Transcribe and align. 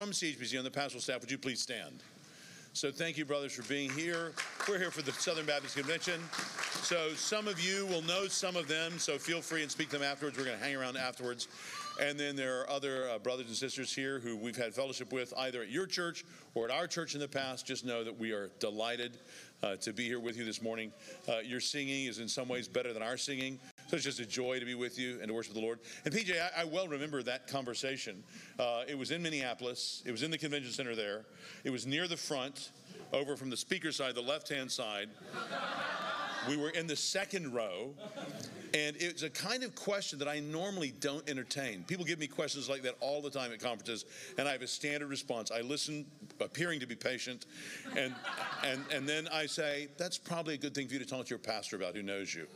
CHBC 0.00 0.56
on 0.56 0.62
the 0.62 0.70
pastoral 0.70 1.02
staff, 1.02 1.20
would 1.20 1.30
you 1.30 1.38
please 1.38 1.60
stand? 1.60 2.04
So 2.72 2.92
thank 2.92 3.18
you, 3.18 3.24
brothers, 3.24 3.52
for 3.52 3.62
being 3.62 3.90
here. 3.90 4.32
We're 4.68 4.78
here 4.78 4.92
for 4.92 5.02
the 5.02 5.10
Southern 5.10 5.44
Baptist 5.44 5.76
Convention. 5.76 6.20
So 6.82 7.14
some 7.14 7.48
of 7.48 7.58
you 7.58 7.84
will 7.86 8.02
know 8.02 8.28
some 8.28 8.54
of 8.54 8.68
them, 8.68 8.96
so 9.00 9.18
feel 9.18 9.40
free 9.40 9.62
and 9.62 9.70
speak 9.70 9.88
to 9.88 9.98
them 9.98 10.08
afterwards. 10.08 10.38
We're 10.38 10.44
going 10.44 10.56
to 10.56 10.64
hang 10.64 10.76
around 10.76 10.96
afterwards. 10.96 11.48
And 12.00 12.18
then 12.18 12.36
there 12.36 12.60
are 12.60 12.70
other 12.70 13.08
uh, 13.10 13.18
brothers 13.18 13.46
and 13.48 13.56
sisters 13.56 13.92
here 13.92 14.20
who 14.20 14.36
we've 14.36 14.56
had 14.56 14.72
fellowship 14.72 15.12
with 15.12 15.34
either 15.36 15.62
at 15.62 15.68
your 15.68 15.86
church 15.86 16.24
or 16.54 16.66
at 16.66 16.70
our 16.70 16.86
church 16.86 17.14
in 17.14 17.20
the 17.20 17.26
past. 17.26 17.66
Just 17.66 17.84
know 17.84 18.04
that 18.04 18.16
we 18.16 18.30
are 18.30 18.50
delighted 18.60 19.18
uh, 19.64 19.74
to 19.76 19.92
be 19.92 20.04
here 20.04 20.20
with 20.20 20.36
you 20.36 20.44
this 20.44 20.62
morning. 20.62 20.92
Uh, 21.28 21.38
your 21.42 21.60
singing 21.60 22.06
is 22.06 22.20
in 22.20 22.28
some 22.28 22.46
ways 22.46 22.68
better 22.68 22.92
than 22.92 23.02
our 23.02 23.16
singing. 23.16 23.58
So 23.88 23.96
it's 23.96 24.04
just 24.04 24.20
a 24.20 24.26
joy 24.26 24.60
to 24.60 24.66
be 24.66 24.74
with 24.74 24.98
you 24.98 25.18
and 25.20 25.28
to 25.28 25.34
worship 25.34 25.54
the 25.54 25.60
Lord. 25.60 25.78
And 26.04 26.12
PJ, 26.12 26.38
I, 26.38 26.60
I 26.60 26.64
well 26.64 26.86
remember 26.86 27.22
that 27.22 27.46
conversation. 27.46 28.22
Uh, 28.58 28.82
it 28.86 28.98
was 28.98 29.10
in 29.10 29.22
Minneapolis. 29.22 30.02
It 30.04 30.12
was 30.12 30.22
in 30.22 30.30
the 30.30 30.36
convention 30.36 30.70
center 30.72 30.94
there. 30.94 31.24
It 31.64 31.70
was 31.70 31.86
near 31.86 32.06
the 32.06 32.16
front, 32.16 32.70
over 33.14 33.34
from 33.34 33.48
the 33.48 33.56
speaker 33.56 33.90
side, 33.90 34.14
the 34.14 34.20
left-hand 34.20 34.70
side. 34.70 35.08
We 36.46 36.58
were 36.58 36.68
in 36.68 36.86
the 36.86 36.96
second 36.96 37.54
row, 37.54 37.94
and 38.74 38.94
it's 39.00 39.22
a 39.22 39.30
kind 39.30 39.64
of 39.64 39.74
question 39.74 40.18
that 40.18 40.28
I 40.28 40.40
normally 40.40 40.92
don't 41.00 41.26
entertain. 41.28 41.84
People 41.84 42.04
give 42.04 42.18
me 42.18 42.26
questions 42.26 42.68
like 42.68 42.82
that 42.82 42.94
all 43.00 43.22
the 43.22 43.30
time 43.30 43.52
at 43.52 43.60
conferences, 43.60 44.04
and 44.36 44.46
I 44.46 44.52
have 44.52 44.62
a 44.62 44.66
standard 44.66 45.08
response. 45.08 45.50
I 45.50 45.62
listen, 45.62 46.06
appearing 46.40 46.80
to 46.80 46.86
be 46.86 46.94
patient, 46.94 47.46
and 47.96 48.14
and 48.64 48.84
and 48.94 49.08
then 49.08 49.28
I 49.32 49.46
say, 49.46 49.88
"That's 49.96 50.18
probably 50.18 50.54
a 50.54 50.58
good 50.58 50.74
thing 50.74 50.88
for 50.88 50.92
you 50.94 51.00
to 51.00 51.06
talk 51.06 51.24
to 51.24 51.30
your 51.30 51.38
pastor 51.38 51.76
about, 51.76 51.96
who 51.96 52.02
knows 52.02 52.34
you." 52.34 52.46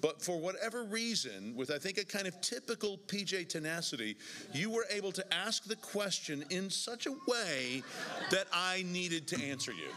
But 0.00 0.22
for 0.22 0.38
whatever 0.38 0.84
reason, 0.84 1.54
with 1.54 1.70
I 1.70 1.78
think 1.78 1.98
a 1.98 2.04
kind 2.04 2.26
of 2.26 2.40
typical 2.40 2.98
PJ 3.06 3.48
tenacity, 3.48 4.16
you 4.52 4.70
were 4.70 4.86
able 4.90 5.12
to 5.12 5.34
ask 5.34 5.64
the 5.64 5.76
question 5.76 6.44
in 6.50 6.70
such 6.70 7.06
a 7.06 7.12
way 7.26 7.82
that 8.30 8.46
I 8.52 8.84
needed 8.90 9.26
to 9.28 9.44
answer 9.44 9.72
you. 9.72 9.88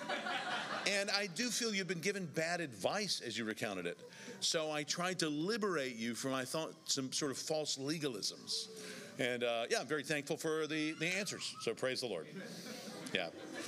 And 0.91 1.09
I 1.11 1.27
do 1.27 1.49
feel 1.49 1.73
you've 1.73 1.87
been 1.87 1.99
given 1.99 2.25
bad 2.35 2.59
advice 2.59 3.21
as 3.25 3.37
you 3.37 3.45
recounted 3.45 3.85
it. 3.85 3.97
So 4.41 4.71
I 4.71 4.83
tried 4.83 5.19
to 5.19 5.29
liberate 5.29 5.95
you 5.95 6.15
from, 6.15 6.33
I 6.33 6.43
thought, 6.43 6.73
some 6.85 7.11
sort 7.13 7.31
of 7.31 7.37
false 7.37 7.77
legalisms. 7.77 8.67
And 9.19 9.43
uh, 9.43 9.63
yeah, 9.69 9.79
I'm 9.79 9.87
very 9.87 10.03
thankful 10.03 10.37
for 10.37 10.67
the, 10.67 10.93
the 10.93 11.07
answers. 11.07 11.55
So 11.61 11.73
praise 11.73 12.01
the 12.01 12.07
Lord. 12.07 12.25
Yeah. 13.13 13.27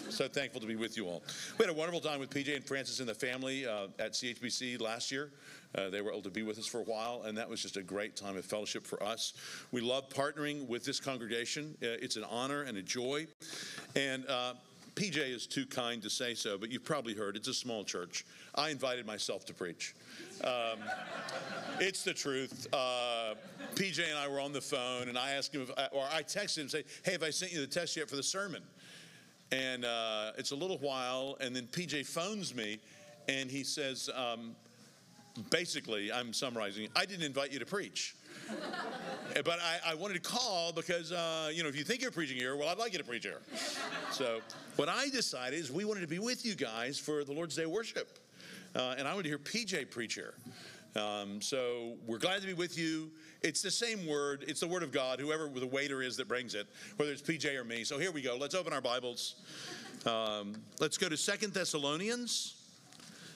So 0.10 0.28
thankful 0.28 0.60
to 0.62 0.68
be 0.68 0.76
with 0.76 0.98
you 0.98 1.06
all. 1.06 1.24
We 1.58 1.66
had 1.66 1.74
a 1.74 1.78
wonderful 1.78 2.02
time 2.02 2.20
with 2.20 2.32
PJ 2.32 2.56
and 2.56 2.66
Francis 2.66 3.00
and 3.00 3.08
the 3.08 3.14
family 3.14 3.68
uh, 3.68 3.88
at 4.00 4.14
CHBC 4.14 4.82
last 4.82 5.12
year. 5.12 5.32
Uh, 5.76 5.90
they 5.90 6.02
were 6.02 6.12
able 6.12 6.22
to 6.24 6.30
be 6.32 6.42
with 6.42 6.58
us 6.58 6.66
for 6.66 6.80
a 6.80 6.84
while, 6.84 7.24
and 7.26 7.38
that 7.38 7.48
was 7.48 7.62
just 7.62 7.78
a 7.78 7.84
great 7.84 8.16
time 8.16 8.38
of 8.38 8.46
fellowship 8.46 8.88
for 8.88 9.02
us. 9.04 9.34
We 9.72 9.82
love 9.82 10.10
partnering 10.10 10.68
with 10.68 10.84
this 10.84 11.00
congregation. 11.00 11.78
Uh, 11.82 12.02
it's 12.02 12.16
an 12.16 12.24
honor 12.24 12.64
and 12.64 12.78
a 12.78 12.82
joy. 12.82 13.28
And 13.96 14.26
uh, 14.28 14.54
PJ 14.96 15.18
is 15.18 15.46
too 15.46 15.66
kind 15.66 16.02
to 16.02 16.10
say 16.10 16.34
so, 16.34 16.58
but 16.58 16.72
you've 16.72 16.86
probably 16.86 17.14
heard 17.14 17.36
it's 17.36 17.50
a 17.50 17.54
small 17.54 17.84
church. 17.84 18.26
I 18.56 18.70
invited 18.70 19.06
myself 19.06 19.46
to 19.46 19.54
preach. 19.54 19.94
Um, 20.44 20.80
it's 21.80 22.04
the 22.04 22.14
truth. 22.14 22.68
Uh, 22.74 23.36
PJ 23.76 24.08
and 24.08 24.18
I 24.18 24.28
were 24.28 24.40
on 24.40 24.54
the 24.54 24.62
phone, 24.62 25.10
and 25.10 25.18
I 25.18 25.32
asked 25.32 25.54
him, 25.54 25.62
if, 25.62 25.70
or 25.92 26.06
I 26.12 26.24
texted 26.24 26.58
him 26.58 26.62
and 26.62 26.72
say, 26.72 26.84
"Hey, 27.04 27.12
have 27.12 27.24
I 27.24 27.30
sent 27.30 27.52
you 27.52 27.60
the 27.60 27.68
text 27.68 27.98
yet 27.98 28.10
for 28.10 28.16
the 28.16 28.24
sermon?" 28.24 28.64
And 29.52 29.86
uh, 29.86 30.32
it's 30.38 30.52
a 30.52 30.56
little 30.56 30.78
while, 30.80 31.38
and 31.40 31.56
then 31.56 31.68
PJ 31.68 32.06
phones 32.06 32.56
me, 32.56 32.80
and 33.28 33.50
he 33.50 33.64
says, 33.64 34.10
um, 34.16 34.56
basically, 35.50 36.12
I'm 36.12 36.34
summarizing, 36.34 36.88
I 36.96 37.06
didn't 37.06 37.26
invite 37.26 37.52
you 37.52 37.60
to 37.60 37.66
preach. 37.66 38.16
but 39.34 39.60
I, 39.60 39.92
I, 39.92 39.96
wanted 39.96 40.16
to 40.16 40.30
call 40.30 40.72
because, 40.72 41.12
uh, 41.12 41.50
you 41.54 41.64
know, 41.64 41.70
if 41.70 41.76
you 41.76 41.84
think 41.84 42.02
you're 42.02 42.12
preaching 42.12 42.38
here, 42.38 42.56
well, 42.56 42.70
I'd 42.70 42.78
like 42.78 42.92
you 42.92 43.00
to 43.00 43.04
preach 43.04 43.24
here. 43.24 43.40
So, 44.12 44.42
what 44.76 44.90
I 44.90 45.10
decided 45.10 45.58
is 45.58 45.72
we 45.72 45.86
wanted 45.86 46.02
to 46.02 46.08
be 46.08 46.20
with 46.20 46.46
you 46.46 46.54
guys 46.54 47.00
for 47.00 47.24
the 47.24 47.34
Lord's 47.34 47.56
Day 47.56 47.66
worship. 47.66 48.20
Uh, 48.76 48.96
and 48.98 49.08
I 49.08 49.14
wanted 49.14 49.24
to 49.24 49.30
hear 49.30 49.38
PJ 49.38 49.90
preach 49.90 50.16
here. 50.16 50.34
Um, 50.96 51.42
so 51.42 51.96
we're 52.08 52.20
glad 52.20 52.40
to 52.42 52.48
be 52.48 52.54
with 52.54 52.78
you. 52.78 53.12
It's 53.42 53.62
the 53.62 53.72
same 53.72 54.08
word. 54.08 54.46
It's 54.48 54.62
the 54.62 54.68
word 54.68 54.82
of 54.82 54.94
God, 54.94 55.20
whoever 55.20 55.50
the 55.50 55.68
waiter 55.68 56.02
is 56.02 56.16
that 56.18 56.28
brings 56.28 56.56
it, 56.56 56.68
whether 56.96 57.12
it's 57.12 57.22
PJ 57.22 57.54
or 57.56 57.66
me. 57.66 57.84
So 57.84 58.00
here 58.00 58.12
we 58.12 58.22
go. 58.22 58.38
Let's 58.38 58.56
open 58.56 58.72
our 58.72 58.82
Bibles. 58.82 59.36
Um, 60.06 60.56
let's 60.80 60.98
go 60.98 61.10
to 61.10 61.18
Second 61.18 61.54
Thessalonians. 61.54 62.56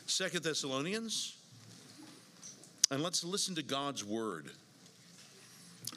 Second 0.05 0.43
Thessalonians. 0.43 1.35
And 2.91 3.03
let's 3.03 3.25
listen 3.25 3.55
to 3.55 3.63
God's 3.63 4.05
word. 4.05 4.51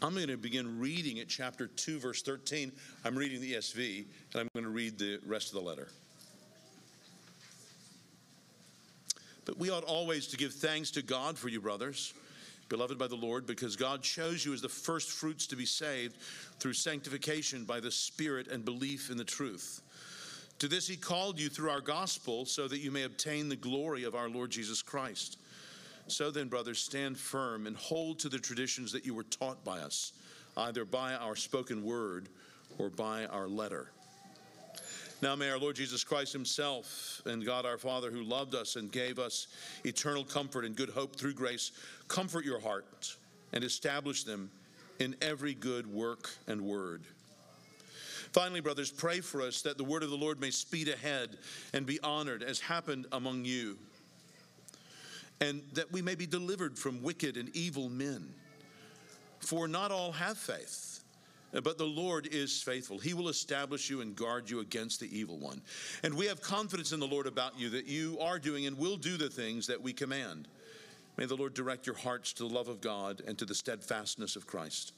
I'm 0.02 0.14
going 0.14 0.26
to 0.26 0.36
begin 0.36 0.80
reading 0.80 1.20
at 1.20 1.28
chapter 1.28 1.68
2, 1.68 2.00
verse 2.00 2.22
13. 2.22 2.72
I'm 3.04 3.14
reading 3.14 3.40
the 3.40 3.54
ESV, 3.54 4.04
and 4.32 4.40
I'm 4.40 4.48
going 4.52 4.64
to 4.64 4.70
read 4.70 4.98
the 4.98 5.20
rest 5.26 5.54
of 5.54 5.62
the 5.62 5.66
letter. 5.68 5.88
But 9.44 9.58
we 9.58 9.70
ought 9.70 9.84
always 9.84 10.26
to 10.28 10.36
give 10.36 10.52
thanks 10.52 10.90
to 10.92 11.02
God 11.02 11.36
for 11.36 11.48
you, 11.48 11.60
brothers, 11.60 12.14
beloved 12.68 12.98
by 12.98 13.08
the 13.08 13.16
Lord, 13.16 13.46
because 13.46 13.76
God 13.76 14.02
chose 14.02 14.44
you 14.44 14.52
as 14.52 14.62
the 14.62 14.68
first 14.68 15.10
fruits 15.10 15.46
to 15.48 15.56
be 15.56 15.66
saved 15.66 16.16
through 16.60 16.74
sanctification 16.74 17.64
by 17.64 17.80
the 17.80 17.90
Spirit 17.90 18.48
and 18.48 18.64
belief 18.64 19.10
in 19.10 19.16
the 19.16 19.24
truth. 19.24 19.82
To 20.60 20.68
this 20.68 20.86
he 20.86 20.96
called 20.96 21.40
you 21.40 21.48
through 21.48 21.70
our 21.70 21.80
gospel, 21.80 22.46
so 22.46 22.68
that 22.68 22.78
you 22.78 22.92
may 22.92 23.02
obtain 23.02 23.48
the 23.48 23.56
glory 23.56 24.04
of 24.04 24.14
our 24.14 24.28
Lord 24.28 24.50
Jesus 24.50 24.80
Christ. 24.80 25.38
So 26.06 26.30
then, 26.30 26.48
brothers, 26.48 26.78
stand 26.78 27.18
firm 27.18 27.66
and 27.66 27.76
hold 27.76 28.20
to 28.20 28.28
the 28.28 28.38
traditions 28.38 28.92
that 28.92 29.04
you 29.04 29.14
were 29.14 29.24
taught 29.24 29.64
by 29.64 29.80
us, 29.80 30.12
either 30.56 30.84
by 30.84 31.14
our 31.14 31.36
spoken 31.36 31.84
word 31.84 32.28
or 32.78 32.90
by 32.90 33.26
our 33.26 33.48
letter. 33.48 33.90
Now 35.22 35.36
may 35.36 35.48
our 35.50 35.58
Lord 35.58 35.76
Jesus 35.76 36.02
Christ 36.02 36.32
Himself 36.32 37.22
and 37.24 37.46
God 37.46 37.64
our 37.64 37.78
Father, 37.78 38.10
who 38.10 38.24
loved 38.24 38.56
us 38.56 38.74
and 38.74 38.90
gave 38.90 39.20
us 39.20 39.46
eternal 39.84 40.24
comfort 40.24 40.64
and 40.64 40.74
good 40.74 40.90
hope 40.90 41.14
through 41.14 41.34
grace, 41.34 41.70
comfort 42.08 42.44
your 42.44 42.60
hearts 42.60 43.16
and 43.52 43.62
establish 43.62 44.24
them 44.24 44.50
in 44.98 45.14
every 45.22 45.54
good 45.54 45.86
work 45.86 46.28
and 46.48 46.60
word. 46.60 47.02
Finally, 48.32 48.60
brothers, 48.60 48.90
pray 48.90 49.20
for 49.20 49.42
us 49.42 49.62
that 49.62 49.78
the 49.78 49.84
word 49.84 50.02
of 50.02 50.10
the 50.10 50.16
Lord 50.16 50.40
may 50.40 50.50
speed 50.50 50.88
ahead 50.88 51.38
and 51.72 51.86
be 51.86 52.00
honored 52.00 52.42
as 52.42 52.58
happened 52.58 53.06
among 53.12 53.44
you 53.44 53.78
and 55.42 55.62
that 55.72 55.90
we 55.90 56.02
may 56.02 56.14
be 56.14 56.26
delivered 56.26 56.78
from 56.78 57.02
wicked 57.02 57.36
and 57.36 57.54
evil 57.54 57.88
men. 57.88 58.32
For 59.40 59.66
not 59.66 59.90
all 59.90 60.12
have 60.12 60.38
faith, 60.38 60.91
but 61.52 61.76
the 61.78 61.84
Lord 61.84 62.28
is 62.32 62.62
faithful. 62.62 62.98
He 62.98 63.14
will 63.14 63.28
establish 63.28 63.90
you 63.90 64.00
and 64.00 64.16
guard 64.16 64.48
you 64.48 64.60
against 64.60 65.00
the 65.00 65.18
evil 65.18 65.38
one. 65.38 65.60
And 66.02 66.14
we 66.14 66.26
have 66.26 66.40
confidence 66.40 66.92
in 66.92 67.00
the 67.00 67.06
Lord 67.06 67.26
about 67.26 67.58
you 67.58 67.68
that 67.70 67.86
you 67.86 68.18
are 68.20 68.38
doing 68.38 68.66
and 68.66 68.78
will 68.78 68.96
do 68.96 69.16
the 69.16 69.28
things 69.28 69.66
that 69.66 69.82
we 69.82 69.92
command. 69.92 70.48
May 71.18 71.26
the 71.26 71.36
Lord 71.36 71.52
direct 71.52 71.86
your 71.86 71.96
hearts 71.96 72.32
to 72.34 72.48
the 72.48 72.54
love 72.54 72.68
of 72.68 72.80
God 72.80 73.20
and 73.26 73.36
to 73.38 73.44
the 73.44 73.54
steadfastness 73.54 74.34
of 74.34 74.46
Christ. 74.46 74.94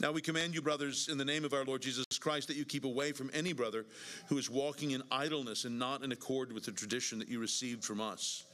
Now 0.00 0.12
we 0.12 0.20
command 0.20 0.54
you, 0.54 0.62
brothers, 0.62 1.08
in 1.08 1.18
the 1.18 1.24
name 1.24 1.44
of 1.44 1.52
our 1.52 1.64
Lord 1.64 1.82
Jesus 1.82 2.06
Christ, 2.20 2.46
that 2.46 2.56
you 2.56 2.64
keep 2.64 2.84
away 2.84 3.10
from 3.10 3.32
any 3.34 3.52
brother 3.52 3.84
who 4.28 4.38
is 4.38 4.48
walking 4.48 4.92
in 4.92 5.02
idleness 5.10 5.64
and 5.64 5.76
not 5.76 6.04
in 6.04 6.12
accord 6.12 6.52
with 6.52 6.64
the 6.64 6.70
tradition 6.70 7.18
that 7.18 7.28
you 7.28 7.40
received 7.40 7.84
from 7.84 8.00
us. 8.00 8.44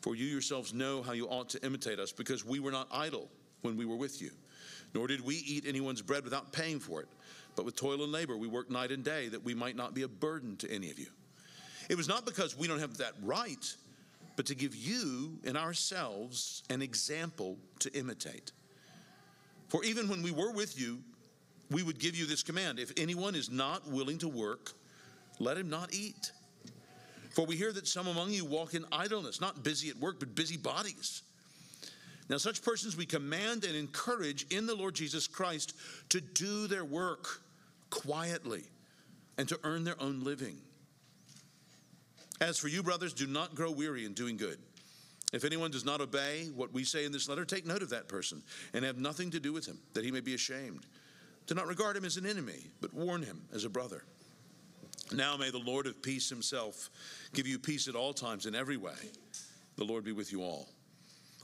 For 0.00 0.16
you 0.16 0.26
yourselves 0.26 0.74
know 0.74 1.00
how 1.00 1.12
you 1.12 1.28
ought 1.28 1.48
to 1.50 1.64
imitate 1.64 2.00
us, 2.00 2.10
because 2.10 2.44
we 2.44 2.58
were 2.58 2.72
not 2.72 2.88
idle 2.90 3.28
when 3.60 3.76
we 3.76 3.84
were 3.84 3.94
with 3.94 4.20
you, 4.20 4.32
nor 4.94 5.06
did 5.06 5.20
we 5.20 5.36
eat 5.36 5.64
anyone's 5.66 6.02
bread 6.02 6.24
without 6.24 6.52
paying 6.52 6.80
for 6.80 7.00
it. 7.00 7.08
But 7.56 7.64
with 7.64 7.76
toil 7.76 8.02
and 8.02 8.12
labor 8.12 8.36
we 8.36 8.48
worked 8.48 8.70
night 8.70 8.92
and 8.92 9.04
day, 9.04 9.28
that 9.28 9.44
we 9.44 9.54
might 9.54 9.76
not 9.76 9.94
be 9.94 10.02
a 10.02 10.08
burden 10.08 10.56
to 10.58 10.70
any 10.70 10.90
of 10.90 10.98
you. 10.98 11.06
It 11.88 11.96
was 11.96 12.08
not 12.08 12.24
because 12.24 12.56
we 12.56 12.66
don't 12.66 12.78
have 12.78 12.96
that 12.98 13.12
right, 13.22 13.74
but 14.36 14.46
to 14.46 14.54
give 14.54 14.74
you 14.74 15.38
and 15.44 15.56
ourselves 15.56 16.62
an 16.70 16.80
example 16.82 17.58
to 17.80 17.92
imitate. 17.96 18.52
For 19.68 19.84
even 19.84 20.08
when 20.08 20.22
we 20.22 20.30
were 20.30 20.52
with 20.52 20.78
you, 20.78 21.00
we 21.70 21.82
would 21.82 21.98
give 21.98 22.14
you 22.16 22.26
this 22.26 22.42
command 22.42 22.78
if 22.78 22.92
anyone 22.96 23.34
is 23.34 23.50
not 23.50 23.88
willing 23.88 24.18
to 24.18 24.28
work, 24.28 24.72
let 25.38 25.56
him 25.56 25.70
not 25.70 25.94
eat. 25.94 26.32
For 27.30 27.46
we 27.46 27.56
hear 27.56 27.72
that 27.72 27.88
some 27.88 28.06
among 28.06 28.30
you 28.30 28.44
walk 28.44 28.74
in 28.74 28.84
idleness, 28.92 29.40
not 29.40 29.62
busy 29.62 29.88
at 29.88 29.96
work, 29.96 30.20
but 30.20 30.34
busy 30.34 30.58
bodies. 30.58 31.22
Now, 32.28 32.36
such 32.38 32.62
persons 32.62 32.96
we 32.96 33.06
command 33.06 33.64
and 33.64 33.76
encourage 33.76 34.46
in 34.50 34.66
the 34.66 34.74
Lord 34.74 34.94
Jesus 34.94 35.26
Christ 35.26 35.74
to 36.10 36.20
do 36.20 36.66
their 36.66 36.84
work 36.84 37.42
quietly 37.90 38.64
and 39.38 39.48
to 39.48 39.58
earn 39.64 39.84
their 39.84 40.00
own 40.00 40.22
living. 40.24 40.56
As 42.40 42.58
for 42.58 42.68
you, 42.68 42.82
brothers, 42.82 43.12
do 43.12 43.26
not 43.26 43.54
grow 43.54 43.70
weary 43.70 44.04
in 44.04 44.14
doing 44.14 44.36
good. 44.36 44.58
If 45.32 45.44
anyone 45.44 45.70
does 45.70 45.84
not 45.84 46.00
obey 46.00 46.50
what 46.54 46.72
we 46.72 46.84
say 46.84 47.04
in 47.04 47.12
this 47.12 47.28
letter, 47.28 47.44
take 47.44 47.66
note 47.66 47.82
of 47.82 47.90
that 47.90 48.08
person 48.08 48.42
and 48.74 48.84
have 48.84 48.98
nothing 48.98 49.30
to 49.30 49.40
do 49.40 49.52
with 49.52 49.66
him, 49.66 49.78
that 49.94 50.04
he 50.04 50.10
may 50.10 50.20
be 50.20 50.34
ashamed. 50.34 50.84
Do 51.46 51.54
not 51.54 51.66
regard 51.66 51.96
him 51.96 52.04
as 52.04 52.16
an 52.16 52.26
enemy, 52.26 52.66
but 52.80 52.92
warn 52.92 53.22
him 53.22 53.42
as 53.54 53.64
a 53.64 53.70
brother. 53.70 54.04
Now 55.12 55.36
may 55.36 55.50
the 55.50 55.58
Lord 55.58 55.86
of 55.86 56.02
peace 56.02 56.28
himself 56.28 56.90
give 57.32 57.46
you 57.46 57.58
peace 57.58 57.88
at 57.88 57.94
all 57.94 58.12
times 58.12 58.46
in 58.46 58.54
every 58.54 58.76
way. 58.76 58.92
The 59.76 59.84
Lord 59.84 60.04
be 60.04 60.12
with 60.12 60.32
you 60.32 60.42
all. 60.42 60.68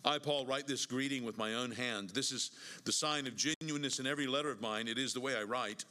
I, 0.05 0.19
Paul, 0.19 0.47
write 0.47 0.67
this 0.67 0.87
greeting 0.87 1.25
with 1.25 1.39
my 1.39 1.55
own 1.55 1.71
hand. 1.71 2.11
This 2.11 2.33
is 2.33 2.51
the 2.85 2.93
sign 2.93 3.27
of 3.27 3.37
genuineness 3.37 3.99
in 3.99 4.07
every 4.07 4.27
letter 4.27 4.51
of 4.51 4.61
mine. 4.61 4.89
It 4.89 4.99
is 4.99 5.13
the 5.13 5.21
way 5.21 5.37
I 5.37 5.43
write. 5.43 5.85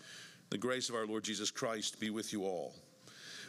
The 0.49 0.57
grace 0.57 0.89
of 0.89 0.95
our 0.95 1.05
Lord 1.05 1.23
Jesus 1.23 1.51
Christ 1.51 1.99
be 1.99 2.09
with 2.09 2.31
you 2.31 2.45
all. 2.45 2.73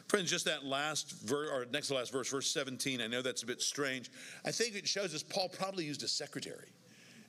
Friends, 0.08 0.31
just 0.31 0.46
that 0.46 0.64
last 0.64 1.12
verse, 1.22 1.50
or 1.52 1.66
next 1.70 1.88
to 1.88 1.94
last 1.94 2.12
verse, 2.12 2.28
verse 2.28 2.50
17, 2.50 3.00
I 3.00 3.06
know 3.06 3.22
that's 3.22 3.43
a 3.43 3.46
bit 3.46 3.60
strange. 3.60 4.10
I 4.44 4.50
think 4.50 4.75
it 4.75 4.88
shows 4.88 5.14
us 5.14 5.22
Paul 5.22 5.49
probably 5.49 5.84
used 5.84 6.02
a 6.02 6.08
secretary. 6.08 6.70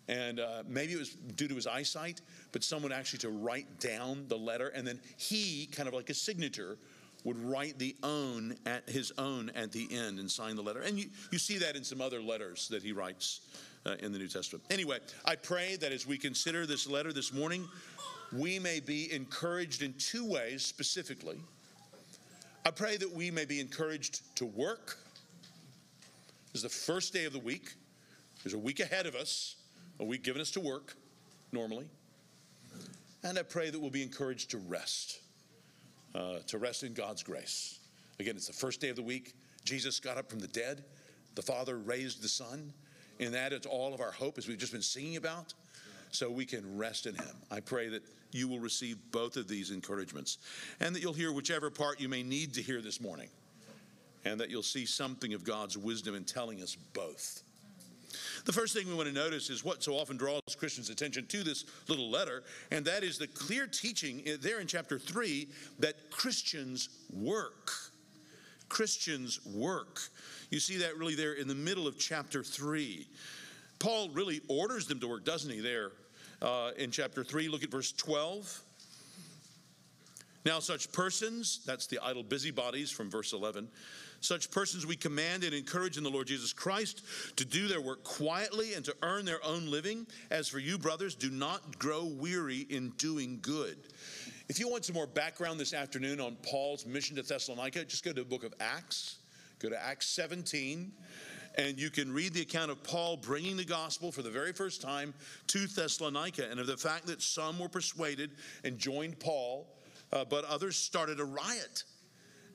And 0.08 0.40
uh, 0.40 0.64
maybe 0.68 0.94
it 0.94 1.00
was 1.00 1.10
due 1.10 1.48
to 1.48 1.56
his 1.56 1.68
eyesight, 1.68 2.22
but 2.52 2.64
someone 2.64 2.92
actually 2.92 3.20
to 3.20 3.30
write 3.30 3.80
down 3.80 4.26
the 4.28 4.38
letter, 4.38 4.70
and 4.70 4.88
then 4.88 5.00
he, 5.18 5.68
kind 5.72 5.88
of 5.88 5.94
like 5.94 6.10
a 6.10 6.16
signature, 6.16 6.80
would 7.24 7.38
write 7.44 7.78
the 7.78 7.96
own 8.04 8.56
at 8.66 8.90
his 8.90 9.12
own 9.18 9.52
at 9.56 9.72
the 9.72 9.88
end 9.92 10.20
and 10.20 10.30
sign 10.30 10.56
the 10.56 10.62
letter. 10.62 10.82
And 10.82 10.98
you, 10.98 11.10
you 11.32 11.40
see 11.40 11.58
that 11.58 11.76
in 11.76 11.84
some 11.84 12.02
other 12.02 12.22
letters 12.22 12.68
that 12.70 12.82
he 12.82 12.92
writes 12.92 13.42
uh, 13.86 13.96
in 14.00 14.12
the 14.12 14.20
New 14.20 14.28
Testament. 14.28 14.64
Anyway, 14.70 15.00
I 15.26 15.36
pray 15.36 15.76
that 15.78 15.92
as 15.92 16.08
we 16.08 16.18
consider 16.18 16.66
this 16.66 16.88
letter 16.88 17.12
this 17.12 17.34
morning, 17.34 17.68
we 18.32 18.60
may 18.60 18.80
be 18.80 19.12
encouraged 19.12 19.82
in 19.82 19.94
two 19.94 20.26
ways 20.26 20.66
specifically. 20.66 21.38
I 22.66 22.72
pray 22.72 22.98
that 22.98 23.12
we 23.12 23.32
may 23.32 23.46
be 23.46 23.60
encouraged 23.60 24.36
to 24.38 24.46
work. 24.46 24.98
This 26.52 26.64
is 26.64 26.64
the 26.64 26.70
first 26.70 27.14
day 27.14 27.26
of 27.26 27.34
the 27.34 27.40
week. 27.40 27.74
There's 28.44 28.54
a 28.54 28.60
week 28.60 28.80
ahead 28.80 29.06
of 29.06 29.16
us, 29.16 29.56
a 30.00 30.04
week 30.04 30.24
given 30.24 30.42
us 30.42 30.52
to 30.52 30.60
work 30.60 30.96
normally. 31.52 31.86
And 33.24 33.38
I 33.38 33.44
pray 33.44 33.70
that 33.70 33.80
we'll 33.80 33.90
be 33.90 34.04
encouraged 34.04 34.52
to 34.52 34.58
rest, 34.58 35.20
uh, 36.16 36.40
to 36.48 36.58
rest 36.58 36.84
in 36.84 36.94
God's 36.94 37.24
grace. 37.24 37.80
Again, 38.20 38.36
it's 38.36 38.48
the 38.48 38.54
first 38.54 38.82
day 38.82 38.90
of 38.90 38.96
the 38.96 39.04
week. 39.04 39.34
Jesus 39.64 40.00
got 40.00 40.18
up 40.18 40.30
from 40.30 40.40
the 40.40 40.48
dead, 40.48 40.84
the 41.36 41.42
Father 41.42 41.78
raised 41.78 42.22
the 42.22 42.28
Son. 42.28 42.74
In 43.20 43.34
that, 43.34 43.52
it's 43.52 43.68
all 43.68 43.94
of 43.94 44.00
our 44.00 44.12
hope, 44.12 44.38
as 44.38 44.48
we've 44.48 44.58
just 44.58 44.72
been 44.72 44.82
singing 44.82 45.18
about, 45.18 45.54
so 46.12 46.30
we 46.30 46.46
can 46.46 46.78
rest 46.78 47.06
in 47.06 47.16
Him. 47.16 47.36
I 47.52 47.60
pray 47.60 47.90
that 47.90 48.02
you 48.32 48.48
will 48.48 48.60
receive 48.60 48.98
both 49.12 49.38
of 49.38 49.48
these 49.48 49.72
encouragements 49.72 50.38
and 50.80 50.96
that 50.96 51.02
you'll 51.02 51.14
hear 51.14 51.32
whichever 51.32 51.70
part 51.70 52.00
you 52.00 52.08
may 52.08 52.24
need 52.24 52.54
to 52.54 52.62
hear 52.62 52.82
this 52.82 53.02
morning 53.02 53.30
and 54.26 54.40
that 54.40 54.50
you'll 54.50 54.64
see 54.64 54.86
something 54.86 55.34
of 55.34 55.44
God's 55.44 55.78
wisdom 55.78 56.16
in 56.16 56.24
telling 56.24 56.62
us 56.62 56.76
both. 56.94 57.44
The 58.46 58.54
first 58.54 58.74
thing 58.74 58.88
we 58.88 58.94
want 58.94 59.08
to 59.08 59.14
notice 59.14 59.50
is 59.50 59.64
what 59.64 59.84
so 59.84 59.94
often 59.94 60.18
draws 60.18 60.42
Christians' 60.58 60.90
attention 60.90 61.26
to 61.28 61.44
this 61.44 61.66
little 61.88 62.10
letter, 62.10 62.44
and 62.72 62.86
that 62.86 63.04
is 63.04 63.18
the 63.18 63.28
clear 63.28 63.68
teaching 63.68 64.24
there 64.42 64.60
in 64.60 64.68
chapter 64.68 64.98
3 64.98 65.48
that 65.80 66.10
Christians 66.10 66.90
work. 67.12 67.72
Christians 68.70 69.40
work. 69.46 70.00
You 70.52 70.60
see 70.60 70.78
that 70.78 70.98
really 70.98 71.16
there 71.16 71.34
in 71.34 71.48
the 71.48 71.56
middle 71.56 71.88
of 71.88 71.98
chapter 71.98 72.44
3. 72.44 73.08
Paul 73.80 74.10
really 74.10 74.42
orders 74.48 74.88
them 74.88 75.00
to 75.00 75.08
work, 75.08 75.26
doesn't 75.26 75.52
he, 75.52 75.60
there 75.60 75.92
uh, 76.42 76.72
in 76.78 76.92
chapter 76.92 77.24
3? 77.24 77.48
Look 77.48 77.64
at 77.64 77.72
verse 77.72 77.92
12. 77.94 78.62
Now, 80.46 80.60
such 80.60 80.92
persons, 80.92 81.62
that's 81.66 81.88
the 81.88 82.00
idle 82.02 82.24
busybodies 82.24 82.92
from 82.92 83.10
verse 83.10 83.34
11, 83.34 83.68
such 84.22 84.52
persons 84.52 84.86
we 84.86 84.96
command 84.96 85.44
and 85.44 85.54
encourage 85.54 85.98
in 85.98 86.04
the 86.04 86.10
Lord 86.10 86.28
Jesus 86.28 86.54
Christ 86.54 87.04
to 87.38 87.46
do 87.46 87.68
their 87.68 87.82
work 87.82 88.04
quietly 88.04 88.74
and 88.74 88.84
to 88.86 88.96
earn 89.02 89.26
their 89.26 89.44
own 89.46 89.70
living. 89.70 90.06
As 90.30 90.48
for 90.48 90.60
you, 90.60 90.78
brothers, 90.78 91.16
do 91.16 91.30
not 91.30 91.80
grow 91.80 92.06
weary 92.06 92.68
in 92.70 92.90
doing 92.92 93.40
good. 93.42 93.78
If 94.48 94.60
you 94.60 94.68
want 94.68 94.86
some 94.86 94.96
more 94.96 95.08
background 95.08 95.60
this 95.60 95.74
afternoon 95.74 96.20
on 96.20 96.36
Paul's 96.42 96.86
mission 96.86 97.16
to 97.18 97.22
Thessalonica, 97.22 97.86
just 97.86 98.04
go 98.04 98.12
to 98.12 98.22
the 98.22 98.26
book 98.26 98.44
of 98.44 98.54
Acts. 98.60 99.18
Go 99.60 99.70
to 99.70 99.86
Acts 99.86 100.08
17, 100.08 100.92
and 101.58 101.78
you 101.78 101.90
can 101.90 102.12
read 102.12 102.34
the 102.34 102.42
account 102.42 102.72
of 102.72 102.82
Paul 102.82 103.18
bringing 103.18 103.58
the 103.58 103.66
gospel 103.66 104.12
for 104.12 104.22
the 104.22 104.30
very 104.30 104.54
first 104.54 104.82
time 104.82 105.14
to 105.48 105.68
Thessalonica 105.68 106.50
and 106.50 106.60
of 106.60 106.68
the 106.68 106.78
fact 106.78 107.06
that 107.08 107.22
some 107.22 107.60
were 107.60 107.68
persuaded 107.68 108.32
and 108.64 108.80
joined 108.80 109.20
Paul, 109.20 109.68
uh, 110.14 110.24
but 110.26 110.46
others 110.46 110.78
started 110.78 111.20
a 111.20 111.26
riot 111.26 111.84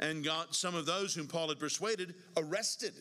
and 0.01 0.25
got 0.25 0.55
some 0.55 0.75
of 0.75 0.87
those 0.87 1.15
whom 1.15 1.27
Paul 1.27 1.49
had 1.49 1.59
persuaded 1.59 2.15
arrested 2.37 2.95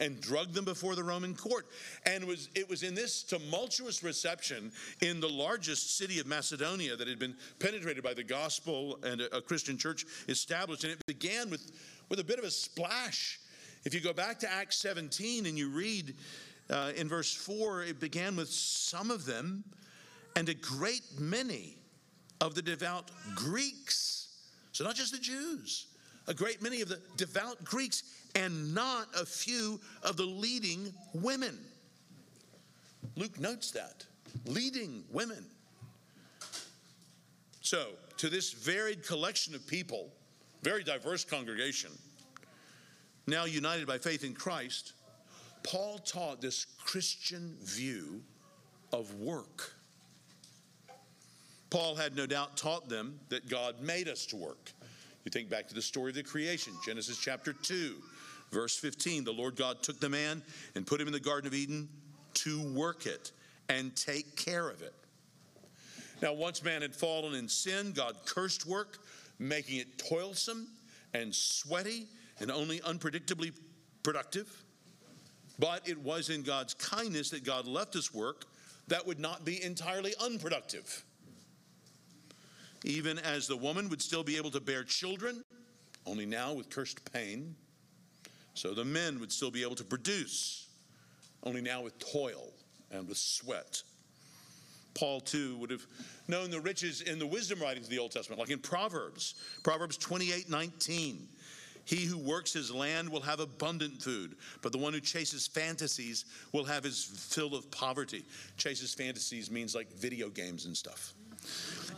and 0.00 0.20
drugged 0.20 0.54
them 0.54 0.64
before 0.64 0.94
the 0.94 1.02
Roman 1.02 1.34
court. 1.34 1.66
And 2.06 2.22
it 2.22 2.26
was, 2.26 2.48
it 2.54 2.68
was 2.68 2.82
in 2.82 2.94
this 2.94 3.22
tumultuous 3.22 4.02
reception 4.02 4.70
in 5.00 5.20
the 5.20 5.28
largest 5.28 5.96
city 5.96 6.20
of 6.20 6.26
Macedonia 6.26 6.96
that 6.96 7.08
had 7.08 7.18
been 7.18 7.36
penetrated 7.58 8.04
by 8.04 8.14
the 8.14 8.22
gospel 8.22 8.98
and 9.02 9.20
a, 9.20 9.36
a 9.36 9.42
Christian 9.42 9.76
church 9.76 10.06
established. 10.28 10.84
And 10.84 10.92
it 10.92 11.06
began 11.06 11.50
with, 11.50 11.72
with 12.08 12.20
a 12.20 12.24
bit 12.24 12.38
of 12.38 12.44
a 12.44 12.50
splash. 12.50 13.40
If 13.84 13.94
you 13.94 14.00
go 14.00 14.12
back 14.12 14.38
to 14.40 14.52
Acts 14.52 14.76
17 14.76 15.46
and 15.46 15.58
you 15.58 15.68
read 15.68 16.14
uh, 16.70 16.92
in 16.96 17.08
verse 17.08 17.34
4, 17.34 17.84
it 17.84 18.00
began 18.00 18.36
with 18.36 18.50
some 18.50 19.10
of 19.10 19.24
them 19.24 19.64
and 20.36 20.48
a 20.48 20.54
great 20.54 21.02
many 21.18 21.76
of 22.40 22.54
the 22.54 22.62
devout 22.62 23.10
Greeks. 23.34 24.28
So, 24.72 24.84
not 24.84 24.94
just 24.94 25.12
the 25.12 25.18
Jews, 25.18 25.87
a 26.28 26.34
great 26.34 26.62
many 26.62 26.82
of 26.82 26.88
the 26.88 27.00
devout 27.16 27.64
Greeks 27.64 28.04
and 28.36 28.74
not 28.74 29.08
a 29.18 29.24
few 29.24 29.80
of 30.02 30.16
the 30.16 30.24
leading 30.24 30.92
women. 31.14 31.58
Luke 33.16 33.40
notes 33.40 33.72
that 33.72 34.04
leading 34.44 35.02
women. 35.10 35.44
So, 37.62 37.88
to 38.18 38.28
this 38.28 38.52
varied 38.52 39.04
collection 39.04 39.54
of 39.54 39.66
people, 39.66 40.10
very 40.62 40.84
diverse 40.84 41.24
congregation, 41.24 41.90
now 43.26 43.44
united 43.44 43.86
by 43.86 43.98
faith 43.98 44.24
in 44.24 44.34
Christ, 44.34 44.92
Paul 45.62 45.98
taught 45.98 46.40
this 46.40 46.64
Christian 46.64 47.56
view 47.62 48.22
of 48.92 49.14
work. 49.16 49.72
Paul 51.70 51.94
had 51.94 52.16
no 52.16 52.26
doubt 52.26 52.56
taught 52.56 52.88
them 52.88 53.18
that 53.28 53.48
God 53.48 53.80
made 53.82 54.08
us 54.08 54.24
to 54.26 54.36
work. 54.36 54.72
You 55.28 55.30
think 55.30 55.50
back 55.50 55.68
to 55.68 55.74
the 55.74 55.82
story 55.82 56.08
of 56.08 56.14
the 56.14 56.22
creation, 56.22 56.72
Genesis 56.86 57.18
chapter 57.18 57.52
2, 57.52 57.96
verse 58.50 58.78
15. 58.78 59.24
The 59.24 59.30
Lord 59.30 59.56
God 59.56 59.82
took 59.82 60.00
the 60.00 60.08
man 60.08 60.42
and 60.74 60.86
put 60.86 61.02
him 61.02 61.06
in 61.06 61.12
the 61.12 61.20
Garden 61.20 61.46
of 61.46 61.52
Eden 61.52 61.86
to 62.32 62.62
work 62.72 63.04
it 63.04 63.32
and 63.68 63.94
take 63.94 64.36
care 64.36 64.70
of 64.70 64.80
it. 64.80 64.94
Now, 66.22 66.32
once 66.32 66.64
man 66.64 66.80
had 66.80 66.96
fallen 66.96 67.34
in 67.34 67.46
sin, 67.46 67.92
God 67.92 68.16
cursed 68.24 68.64
work, 68.64 69.00
making 69.38 69.80
it 69.80 69.98
toilsome 69.98 70.66
and 71.12 71.34
sweaty 71.34 72.06
and 72.40 72.50
only 72.50 72.80
unpredictably 72.80 73.52
productive. 74.02 74.50
But 75.58 75.86
it 75.86 75.98
was 75.98 76.30
in 76.30 76.42
God's 76.42 76.72
kindness 76.72 77.28
that 77.32 77.44
God 77.44 77.66
left 77.66 77.96
us 77.96 78.14
work 78.14 78.46
that 78.86 79.06
would 79.06 79.20
not 79.20 79.44
be 79.44 79.62
entirely 79.62 80.14
unproductive 80.22 81.04
even 82.84 83.18
as 83.18 83.46
the 83.46 83.56
woman 83.56 83.88
would 83.88 84.02
still 84.02 84.22
be 84.22 84.36
able 84.36 84.50
to 84.50 84.60
bear 84.60 84.84
children, 84.84 85.44
only 86.06 86.26
now 86.26 86.52
with 86.52 86.70
cursed 86.70 87.12
pain. 87.12 87.54
So 88.54 88.74
the 88.74 88.84
men 88.84 89.20
would 89.20 89.30
still 89.30 89.50
be 89.50 89.62
able 89.62 89.76
to 89.76 89.84
produce, 89.84 90.66
only 91.44 91.60
now 91.60 91.82
with 91.82 91.98
toil 91.98 92.52
and 92.90 93.08
with 93.08 93.18
sweat. 93.18 93.82
Paul, 94.94 95.20
too, 95.20 95.56
would 95.58 95.70
have 95.70 95.86
known 96.26 96.50
the 96.50 96.60
riches 96.60 97.02
in 97.02 97.18
the 97.18 97.26
wisdom 97.26 97.60
writings 97.60 97.86
of 97.86 97.90
the 97.90 97.98
Old 97.98 98.10
Testament, 98.10 98.40
like 98.40 98.50
in 98.50 98.58
Proverbs, 98.58 99.34
Proverbs 99.62 99.96
28 99.96 100.50
19. 100.50 101.28
He 101.84 102.04
who 102.04 102.18
works 102.18 102.52
his 102.52 102.70
land 102.70 103.08
will 103.08 103.22
have 103.22 103.40
abundant 103.40 104.02
food, 104.02 104.36
but 104.60 104.72
the 104.72 104.78
one 104.78 104.92
who 104.92 105.00
chases 105.00 105.46
fantasies 105.46 106.26
will 106.52 106.64
have 106.64 106.84
his 106.84 107.02
fill 107.02 107.54
of 107.54 107.70
poverty. 107.70 108.26
Chases 108.58 108.92
fantasies 108.92 109.50
means 109.50 109.74
like 109.74 109.90
video 109.92 110.28
games 110.28 110.66
and 110.66 110.76
stuff. 110.76 111.14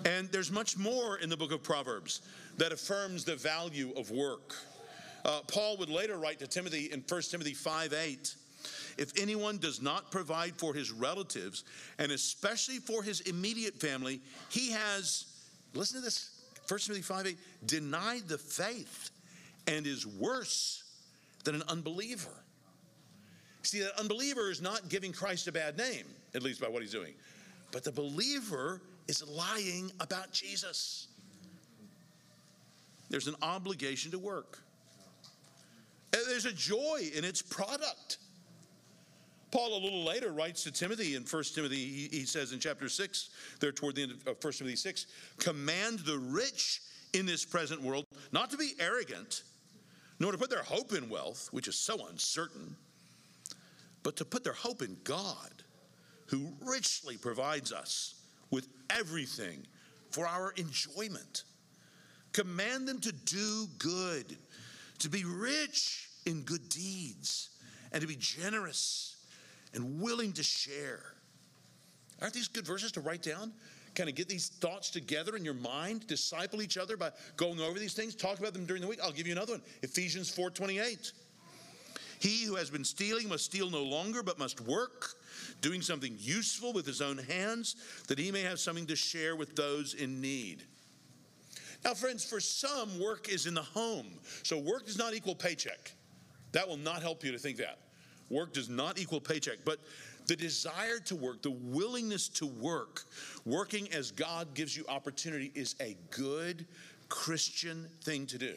And 0.04 0.30
there's 0.32 0.50
much 0.50 0.78
more 0.78 1.18
in 1.18 1.28
the 1.28 1.36
book 1.36 1.52
of 1.52 1.62
Proverbs 1.62 2.22
that 2.56 2.72
affirms 2.72 3.24
the 3.24 3.36
value 3.36 3.92
of 3.96 4.10
work. 4.10 4.54
Uh, 5.24 5.40
Paul 5.46 5.76
would 5.78 5.90
later 5.90 6.16
write 6.16 6.38
to 6.38 6.46
Timothy 6.46 6.90
in 6.92 7.04
1 7.06 7.22
Timothy 7.22 7.54
5 7.54 7.92
8. 7.92 8.34
If 8.98 9.18
anyone 9.18 9.58
does 9.58 9.80
not 9.80 10.10
provide 10.10 10.56
for 10.56 10.74
his 10.74 10.90
relatives, 10.90 11.64
and 11.98 12.12
especially 12.12 12.78
for 12.78 13.02
his 13.02 13.20
immediate 13.22 13.80
family, 13.80 14.20
he 14.50 14.70
has, 14.72 15.26
listen 15.74 16.00
to 16.00 16.04
this, 16.04 16.42
1 16.68 16.80
Timothy 16.80 17.02
5 17.02 17.26
8, 17.26 17.38
denied 17.66 18.28
the 18.28 18.38
faith 18.38 19.10
and 19.66 19.86
is 19.86 20.06
worse 20.06 20.84
than 21.44 21.54
an 21.54 21.62
unbeliever. 21.68 22.30
See, 23.62 23.80
that 23.80 23.98
unbeliever 23.98 24.50
is 24.50 24.62
not 24.62 24.88
giving 24.88 25.12
Christ 25.12 25.46
a 25.46 25.52
bad 25.52 25.76
name, 25.76 26.04
at 26.34 26.42
least 26.42 26.60
by 26.60 26.68
what 26.68 26.82
he's 26.82 26.92
doing. 26.92 27.14
But 27.72 27.84
the 27.84 27.92
believer 27.92 28.80
is 29.10 29.28
lying 29.28 29.90
about 29.98 30.32
Jesus. 30.32 31.08
There's 33.10 33.26
an 33.26 33.34
obligation 33.42 34.12
to 34.12 34.18
work. 34.20 34.60
There's 36.12 36.46
a 36.46 36.52
joy 36.52 37.10
in 37.14 37.24
its 37.24 37.42
product. 37.42 38.18
Paul, 39.50 39.76
a 39.76 39.82
little 39.82 40.04
later, 40.04 40.30
writes 40.30 40.62
to 40.62 40.70
Timothy 40.70 41.16
in 41.16 41.24
1 41.24 41.42
Timothy, 41.54 42.08
he 42.12 42.24
says 42.24 42.52
in 42.52 42.60
chapter 42.60 42.88
6, 42.88 43.30
there 43.58 43.72
toward 43.72 43.96
the 43.96 44.02
end 44.04 44.12
of 44.12 44.36
1 44.40 44.52
Timothy 44.52 44.76
6, 44.76 45.06
command 45.38 45.98
the 46.00 46.18
rich 46.18 46.80
in 47.12 47.26
this 47.26 47.44
present 47.44 47.82
world 47.82 48.04
not 48.30 48.48
to 48.52 48.56
be 48.56 48.74
arrogant, 48.78 49.42
nor 50.20 50.30
to 50.30 50.38
put 50.38 50.50
their 50.50 50.62
hope 50.62 50.92
in 50.92 51.08
wealth, 51.08 51.48
which 51.50 51.66
is 51.66 51.74
so 51.74 52.06
uncertain, 52.06 52.76
but 54.04 54.14
to 54.16 54.24
put 54.24 54.44
their 54.44 54.52
hope 54.52 54.82
in 54.82 54.96
God, 55.02 55.64
who 56.26 56.52
richly 56.64 57.16
provides 57.16 57.72
us 57.72 58.19
with 58.50 58.68
everything 58.90 59.66
for 60.10 60.26
our 60.26 60.52
enjoyment. 60.56 61.44
Command 62.32 62.86
them 62.86 63.00
to 63.00 63.12
do 63.12 63.66
good, 63.78 64.36
to 64.98 65.08
be 65.08 65.24
rich 65.24 66.08
in 66.26 66.42
good 66.42 66.68
deeds, 66.68 67.50
and 67.92 68.00
to 68.00 68.06
be 68.06 68.16
generous 68.16 69.16
and 69.74 70.00
willing 70.00 70.32
to 70.32 70.42
share. 70.42 71.14
Aren't 72.20 72.34
these 72.34 72.48
good 72.48 72.66
verses 72.66 72.92
to 72.92 73.00
write 73.00 73.22
down? 73.22 73.52
Kind 73.94 74.08
of 74.08 74.14
get 74.14 74.28
these 74.28 74.48
thoughts 74.48 74.90
together 74.90 75.36
in 75.36 75.44
your 75.44 75.54
mind, 75.54 76.06
disciple 76.06 76.62
each 76.62 76.76
other 76.76 76.96
by 76.96 77.10
going 77.36 77.60
over 77.60 77.78
these 77.78 77.94
things, 77.94 78.14
talk 78.14 78.38
about 78.38 78.52
them 78.52 78.64
during 78.64 78.82
the 78.82 78.88
week. 78.88 79.00
I'll 79.02 79.10
give 79.10 79.26
you 79.26 79.32
another 79.32 79.54
one. 79.54 79.62
Ephesians 79.82 80.30
4:28. 80.30 81.12
He 82.20 82.44
who 82.44 82.54
has 82.56 82.68
been 82.68 82.84
stealing 82.84 83.28
must 83.30 83.46
steal 83.46 83.70
no 83.70 83.82
longer, 83.82 84.22
but 84.22 84.38
must 84.38 84.60
work, 84.60 85.14
doing 85.62 85.80
something 85.80 86.14
useful 86.18 86.72
with 86.74 86.86
his 86.86 87.00
own 87.00 87.16
hands, 87.16 87.76
that 88.08 88.18
he 88.18 88.30
may 88.30 88.42
have 88.42 88.60
something 88.60 88.86
to 88.86 88.96
share 88.96 89.36
with 89.36 89.56
those 89.56 89.94
in 89.94 90.20
need. 90.20 90.62
Now, 91.82 91.94
friends, 91.94 92.22
for 92.22 92.38
some, 92.38 93.00
work 93.00 93.30
is 93.30 93.46
in 93.46 93.54
the 93.54 93.62
home. 93.62 94.06
So 94.42 94.58
work 94.58 94.84
does 94.84 94.98
not 94.98 95.14
equal 95.14 95.34
paycheck. 95.34 95.92
That 96.52 96.68
will 96.68 96.76
not 96.76 97.00
help 97.00 97.24
you 97.24 97.32
to 97.32 97.38
think 97.38 97.56
that. 97.56 97.78
Work 98.28 98.52
does 98.52 98.68
not 98.68 98.98
equal 98.98 99.20
paycheck, 99.20 99.58
but 99.64 99.78
the 100.26 100.36
desire 100.36 100.98
to 101.06 101.16
work, 101.16 101.40
the 101.40 101.50
willingness 101.50 102.28
to 102.28 102.46
work, 102.46 103.04
working 103.46 103.90
as 103.94 104.10
God 104.10 104.52
gives 104.52 104.76
you 104.76 104.84
opportunity 104.88 105.52
is 105.54 105.74
a 105.80 105.96
good 106.10 106.66
Christian 107.08 107.88
thing 108.02 108.26
to 108.26 108.36
do. 108.36 108.54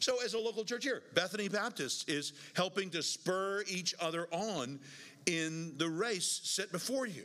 So, 0.00 0.22
as 0.24 0.34
a 0.34 0.38
local 0.38 0.64
church 0.64 0.84
here, 0.84 1.02
Bethany 1.14 1.48
Baptist 1.48 2.08
is 2.08 2.32
helping 2.54 2.90
to 2.90 3.02
spur 3.02 3.64
each 3.68 3.94
other 4.00 4.28
on 4.30 4.78
in 5.26 5.76
the 5.76 5.88
race 5.88 6.40
set 6.44 6.72
before 6.72 7.06
you. 7.06 7.24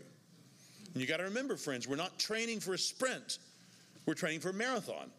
And 0.94 1.02
you 1.02 1.08
got 1.08 1.18
to 1.18 1.24
remember, 1.24 1.56
friends, 1.58 1.88
we're 1.88 1.96
not 1.96 2.20
training 2.20 2.60
for 2.60 2.74
a 2.74 2.78
sprint, 2.78 3.40
we're 4.06 4.14
training 4.14 4.42
for 4.42 4.50
a 4.50 4.54
marathon. 4.54 5.10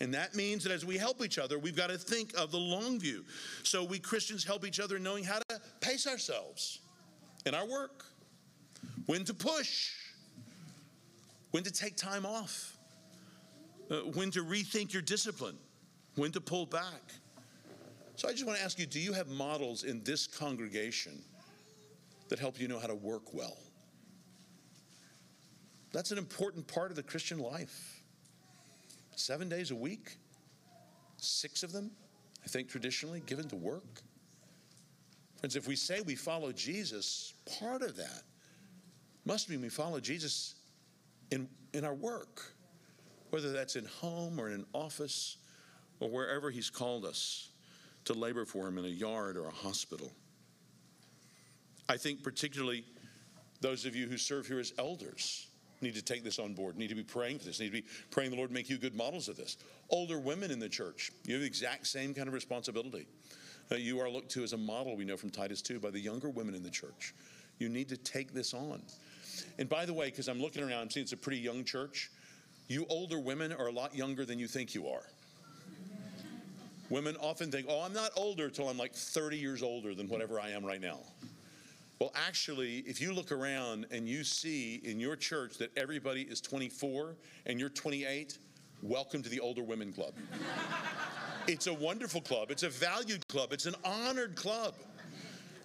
And 0.00 0.14
that 0.14 0.34
means 0.34 0.62
that 0.62 0.72
as 0.72 0.84
we 0.84 0.96
help 0.96 1.24
each 1.24 1.38
other, 1.38 1.58
we've 1.58 1.76
got 1.76 1.88
to 1.90 1.98
think 1.98 2.36
of 2.38 2.52
the 2.52 2.58
long 2.58 3.00
view. 3.00 3.24
So 3.64 3.82
we 3.82 3.98
Christians 3.98 4.44
help 4.44 4.64
each 4.64 4.78
other 4.78 4.98
knowing 4.98 5.24
how 5.24 5.40
to 5.48 5.60
pace 5.80 6.06
ourselves 6.06 6.80
in 7.46 7.54
our 7.54 7.66
work, 7.66 8.04
when 9.06 9.24
to 9.24 9.34
push, 9.34 9.90
when 11.50 11.64
to 11.64 11.72
take 11.72 11.96
time 11.96 12.24
off, 12.24 12.76
uh, 13.90 13.96
when 14.14 14.30
to 14.32 14.44
rethink 14.44 14.92
your 14.92 15.02
discipline, 15.02 15.56
when 16.18 16.32
to 16.32 16.40
pull 16.40 16.66
back. 16.66 17.12
So 18.16 18.28
I 18.28 18.32
just 18.32 18.44
want 18.44 18.58
to 18.58 18.64
ask 18.64 18.78
you 18.78 18.86
do 18.86 18.98
you 18.98 19.12
have 19.12 19.28
models 19.28 19.84
in 19.84 20.02
this 20.02 20.26
congregation 20.26 21.22
that 22.28 22.38
help 22.38 22.60
you 22.60 22.68
know 22.68 22.78
how 22.78 22.88
to 22.88 22.94
work 22.94 23.32
well? 23.32 23.56
That's 25.92 26.10
an 26.10 26.18
important 26.18 26.66
part 26.66 26.90
of 26.90 26.96
the 26.96 27.02
Christian 27.02 27.38
life. 27.38 28.02
Seven 29.16 29.48
days 29.48 29.70
a 29.70 29.76
week, 29.76 30.16
six 31.16 31.62
of 31.62 31.72
them, 31.72 31.90
I 32.44 32.48
think, 32.48 32.68
traditionally 32.68 33.22
given 33.26 33.48
to 33.48 33.56
work. 33.56 34.02
Friends, 35.40 35.56
if 35.56 35.66
we 35.66 35.76
say 35.76 36.00
we 36.00 36.14
follow 36.14 36.52
Jesus, 36.52 37.34
part 37.60 37.82
of 37.82 37.96
that 37.96 38.22
must 39.24 39.48
mean 39.48 39.60
we 39.60 39.68
follow 39.68 40.00
Jesus 40.00 40.56
in, 41.30 41.48
in 41.72 41.84
our 41.84 41.94
work, 41.94 42.42
whether 43.30 43.52
that's 43.52 43.76
in 43.76 43.84
home 43.84 44.40
or 44.40 44.48
in 44.48 44.54
an 44.54 44.66
office 44.72 45.38
or 46.00 46.08
wherever 46.08 46.50
He's 46.50 46.70
called 46.70 47.04
us 47.04 47.48
to 48.04 48.14
labor 48.14 48.44
for 48.44 48.66
Him 48.66 48.78
in 48.78 48.84
a 48.84 48.88
yard 48.88 49.36
or 49.36 49.46
a 49.46 49.52
hospital. 49.52 50.12
I 51.88 51.96
think, 51.96 52.22
particularly, 52.22 52.84
those 53.60 53.84
of 53.84 53.96
you 53.96 54.06
who 54.06 54.18
serve 54.18 54.46
here 54.46 54.60
as 54.60 54.72
elders 54.78 55.48
need 55.80 55.94
to 55.94 56.02
take 56.02 56.24
this 56.24 56.38
on 56.38 56.54
board, 56.54 56.76
need 56.76 56.88
to 56.88 56.94
be 56.94 57.02
praying 57.02 57.38
for 57.38 57.44
this, 57.44 57.60
need 57.60 57.66
to 57.66 57.82
be 57.82 57.84
praying 58.10 58.30
the 58.30 58.36
Lord 58.36 58.50
make 58.50 58.68
you 58.68 58.78
good 58.78 58.94
models 58.94 59.28
of 59.28 59.36
this. 59.36 59.56
Older 59.90 60.18
women 60.18 60.50
in 60.50 60.58
the 60.58 60.68
church, 60.68 61.12
you 61.24 61.34
have 61.34 61.40
the 61.40 61.46
exact 61.46 61.86
same 61.86 62.14
kind 62.14 62.28
of 62.28 62.34
responsibility. 62.34 63.06
Uh, 63.70 63.76
you 63.76 64.00
are 64.00 64.08
looked 64.08 64.30
to 64.32 64.42
as 64.42 64.52
a 64.52 64.56
model, 64.56 64.96
we 64.96 65.04
know 65.04 65.16
from 65.16 65.30
Titus 65.30 65.62
2, 65.62 65.78
by 65.78 65.90
the 65.90 66.00
younger 66.00 66.30
women 66.30 66.54
in 66.54 66.62
the 66.62 66.70
church. 66.70 67.14
You 67.58 67.68
need 67.68 67.88
to 67.88 67.96
take 67.96 68.32
this 68.32 68.54
on. 68.54 68.82
And 69.58 69.68
by 69.68 69.84
the 69.84 69.92
way, 69.92 70.06
because 70.06 70.28
I'm 70.28 70.40
looking 70.40 70.62
around, 70.62 70.80
I'm 70.80 70.90
seeing 70.90 71.04
it's 71.04 71.12
a 71.12 71.16
pretty 71.16 71.40
young 71.40 71.64
church, 71.64 72.10
you 72.68 72.86
older 72.88 73.18
women 73.18 73.52
are 73.52 73.68
a 73.68 73.72
lot 73.72 73.94
younger 73.94 74.24
than 74.24 74.38
you 74.38 74.46
think 74.46 74.74
you 74.74 74.88
are. 74.88 75.02
Women 76.90 77.16
often 77.20 77.50
think, 77.50 77.66
oh, 77.68 77.82
I'm 77.82 77.92
not 77.92 78.10
older 78.16 78.48
till 78.48 78.68
I'm 78.68 78.78
like 78.78 78.94
30 78.94 79.36
years 79.36 79.62
older 79.62 79.94
than 79.94 80.08
whatever 80.08 80.40
I 80.40 80.50
am 80.50 80.64
right 80.64 80.80
now. 80.80 81.00
Well, 82.00 82.12
actually, 82.14 82.78
if 82.86 83.00
you 83.00 83.12
look 83.12 83.30
around 83.30 83.86
and 83.90 84.08
you 84.08 84.24
see 84.24 84.80
in 84.84 84.98
your 84.98 85.16
church 85.16 85.58
that 85.58 85.76
everybody 85.76 86.22
is 86.22 86.40
24 86.40 87.16
and 87.44 87.60
you're 87.60 87.68
28, 87.68 88.38
welcome 88.82 89.22
to 89.22 89.28
the 89.28 89.40
Older 89.40 89.62
Women 89.62 89.92
Club. 89.92 90.12
it's 91.46 91.66
a 91.66 91.74
wonderful 91.74 92.20
club, 92.22 92.50
it's 92.50 92.62
a 92.62 92.68
valued 92.70 93.26
club, 93.28 93.52
it's 93.52 93.66
an 93.66 93.74
honored 93.84 94.36
club, 94.36 94.74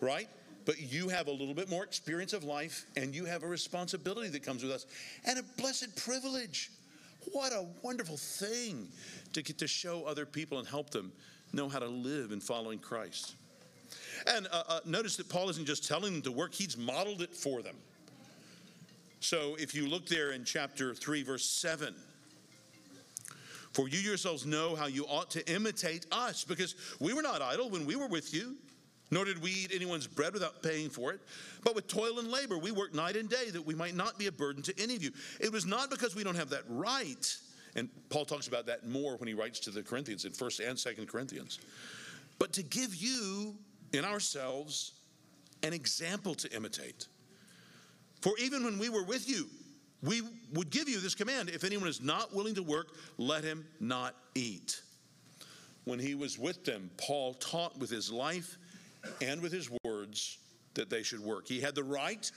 right? 0.01 0.27
But 0.65 0.81
you 0.81 1.07
have 1.07 1.27
a 1.27 1.31
little 1.31 1.53
bit 1.53 1.69
more 1.69 1.83
experience 1.83 2.33
of 2.33 2.43
life 2.43 2.85
and 2.97 3.15
you 3.15 3.25
have 3.25 3.43
a 3.43 3.47
responsibility 3.47 4.29
that 4.29 4.43
comes 4.43 4.63
with 4.63 4.71
us 4.71 4.87
and 5.25 5.39
a 5.39 5.43
blessed 5.57 5.95
privilege. 5.95 6.71
What 7.31 7.53
a 7.53 7.65
wonderful 7.81 8.17
thing 8.17 8.87
to 9.33 9.41
get 9.41 9.57
to 9.59 9.67
show 9.67 10.03
other 10.05 10.25
people 10.25 10.59
and 10.59 10.67
help 10.67 10.89
them 10.89 11.11
know 11.51 11.69
how 11.69 11.79
to 11.79 11.87
live 11.87 12.31
in 12.31 12.39
following 12.39 12.79
Christ. 12.79 13.35
And 14.27 14.47
uh, 14.51 14.63
uh, 14.67 14.79
notice 14.85 15.17
that 15.17 15.29
Paul 15.29 15.49
isn't 15.49 15.65
just 15.65 15.87
telling 15.87 16.13
them 16.13 16.21
to 16.23 16.31
work, 16.31 16.53
he's 16.53 16.77
modeled 16.77 17.21
it 17.21 17.33
for 17.33 17.61
them. 17.61 17.75
So 19.19 19.55
if 19.57 19.73
you 19.73 19.87
look 19.87 20.07
there 20.07 20.31
in 20.31 20.43
chapter 20.43 20.93
3, 20.93 21.23
verse 21.23 21.45
7, 21.45 21.95
for 23.71 23.87
you 23.87 23.99
yourselves 23.99 24.45
know 24.45 24.75
how 24.75 24.85
you 24.85 25.05
ought 25.05 25.31
to 25.31 25.53
imitate 25.53 26.05
us, 26.11 26.43
because 26.43 26.75
we 26.99 27.13
were 27.13 27.21
not 27.21 27.41
idle 27.41 27.69
when 27.69 27.85
we 27.85 27.95
were 27.95 28.07
with 28.07 28.33
you, 28.33 28.55
nor 29.11 29.25
did 29.25 29.41
we 29.41 29.51
eat 29.51 29.71
anyone's 29.73 30.07
bread 30.07 30.33
without 30.33 30.63
paying 30.63 30.89
for 30.89 31.11
it. 31.11 31.21
But 31.63 31.75
with 31.75 31.87
toil 31.87 32.19
and 32.19 32.29
labor, 32.29 32.57
we 32.57 32.71
worked 32.71 32.95
night 32.95 33.15
and 33.15 33.29
day 33.29 33.49
that 33.51 33.65
we 33.65 33.75
might 33.75 33.95
not 33.95 34.17
be 34.17 34.27
a 34.27 34.31
burden 34.31 34.63
to 34.63 34.73
any 34.81 34.95
of 34.95 35.03
you. 35.03 35.11
It 35.39 35.51
was 35.51 35.65
not 35.65 35.89
because 35.89 36.15
we 36.15 36.23
don't 36.23 36.35
have 36.35 36.49
that 36.49 36.63
right. 36.67 37.37
And 37.75 37.89
Paul 38.09 38.25
talks 38.25 38.47
about 38.47 38.65
that 38.67 38.87
more 38.87 39.17
when 39.17 39.27
he 39.27 39.33
writes 39.33 39.59
to 39.61 39.71
the 39.71 39.83
Corinthians 39.83 40.25
in 40.25 40.31
1st 40.31 40.69
and 40.69 40.77
2nd 40.77 41.07
Corinthians. 41.07 41.59
But 42.39 42.53
to 42.53 42.63
give 42.63 42.95
you 42.95 43.55
in 43.93 44.05
ourselves 44.05 44.93
an 45.63 45.73
example 45.73 46.35
to 46.35 46.53
imitate. 46.55 47.07
For 48.21 48.33
even 48.37 48.63
when 48.63 48.77
we 48.77 48.89
were 48.89 49.03
with 49.03 49.29
you, 49.29 49.47
we 50.01 50.21
would 50.53 50.69
give 50.69 50.89
you 50.89 50.99
this 50.99 51.15
command 51.15 51.49
if 51.49 51.63
anyone 51.63 51.87
is 51.87 52.01
not 52.01 52.35
willing 52.35 52.55
to 52.55 52.63
work, 52.63 52.87
let 53.17 53.43
him 53.43 53.65
not 53.79 54.15
eat. 54.35 54.81
When 55.85 55.99
he 55.99 56.15
was 56.15 56.37
with 56.37 56.65
them, 56.65 56.89
Paul 56.97 57.33
taught 57.35 57.77
with 57.79 57.89
his 57.89 58.11
life 58.11 58.57
and 59.21 59.41
with 59.41 59.51
his 59.51 59.69
words 59.83 60.37
that 60.73 60.89
they 60.89 61.03
should 61.03 61.19
work. 61.19 61.47
He 61.47 61.59
had 61.59 61.75
the 61.75 61.83
right 61.83 62.29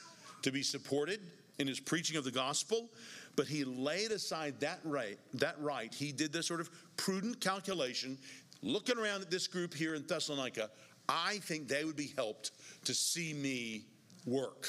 to 0.43 0.53
be 0.53 0.63
supported 0.63 1.21
in 1.59 1.67
his 1.67 1.81
preaching 1.81 2.17
of 2.17 2.25
the 2.25 2.31
gospel, 2.31 2.91
but 3.35 3.47
he 3.47 3.65
laid 3.65 4.11
aside 4.11 4.61
that 4.61 4.81
right, 4.85 5.19
that 5.35 5.57
right. 5.61 5.93
He 5.93 6.13
did 6.13 6.33
this 6.33 6.47
sort 6.47 6.61
of 6.61 6.71
prudent 6.97 7.41
calculation, 7.41 8.19
looking 8.63 8.99
around 8.99 9.23
at 9.23 9.31
this 9.31 9.47
group 9.47 9.73
here 9.73 9.95
in 9.95 10.07
Thessalonica. 10.07 10.71
I 11.09 11.39
think 11.39 11.69
they 11.69 11.85
would 11.85 11.97
be 11.97 12.13
helped 12.17 12.51
to 12.85 12.95
see 12.95 13.33
me 13.33 13.85
work, 14.27 14.69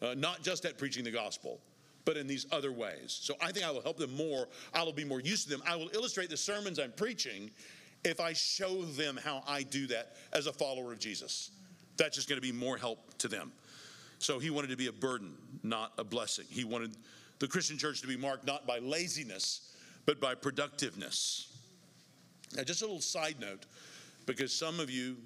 uh, 0.00 0.14
not 0.16 0.42
just 0.42 0.64
at 0.64 0.78
preaching 0.78 1.04
the 1.04 1.10
gospel, 1.10 1.60
but 2.04 2.16
in 2.16 2.26
these 2.26 2.46
other 2.50 2.72
ways. 2.72 3.18
So 3.20 3.34
I 3.42 3.52
think 3.52 3.66
I 3.66 3.70
will 3.70 3.82
help 3.82 3.98
them 3.98 4.14
more. 4.16 4.48
I 4.72 4.82
will 4.82 4.92
be 4.92 5.04
more 5.04 5.20
used 5.20 5.44
to 5.44 5.50
them. 5.50 5.62
I 5.66 5.76
will 5.76 5.90
illustrate 5.92 6.30
the 6.30 6.36
sermons 6.36 6.78
I'm 6.78 6.92
preaching 6.92 7.50
if 8.04 8.20
I 8.20 8.32
show 8.32 8.82
them 8.82 9.18
how 9.22 9.42
I 9.46 9.62
do 9.62 9.86
that 9.88 10.16
as 10.32 10.46
a 10.46 10.52
follower 10.52 10.92
of 10.92 10.98
Jesus. 10.98 11.50
That's 11.96 12.16
just 12.16 12.28
going 12.28 12.40
to 12.40 12.46
be 12.46 12.52
more 12.52 12.76
help 12.76 13.18
to 13.18 13.28
them. 13.28 13.52
So 14.18 14.38
he 14.38 14.50
wanted 14.50 14.70
to 14.70 14.76
be 14.76 14.86
a 14.86 14.92
burden, 14.92 15.34
not 15.62 15.92
a 15.98 16.04
blessing. 16.04 16.46
He 16.48 16.64
wanted 16.64 16.96
the 17.38 17.48
Christian 17.48 17.78
church 17.78 18.00
to 18.02 18.06
be 18.06 18.16
marked 18.16 18.46
not 18.46 18.66
by 18.66 18.78
laziness, 18.78 19.74
but 20.06 20.20
by 20.20 20.34
productiveness. 20.34 21.48
Now, 22.56 22.64
just 22.64 22.82
a 22.82 22.84
little 22.84 23.00
side 23.00 23.36
note, 23.40 23.66
because 24.26 24.52
some 24.52 24.80
of 24.80 24.90
you 24.90 25.16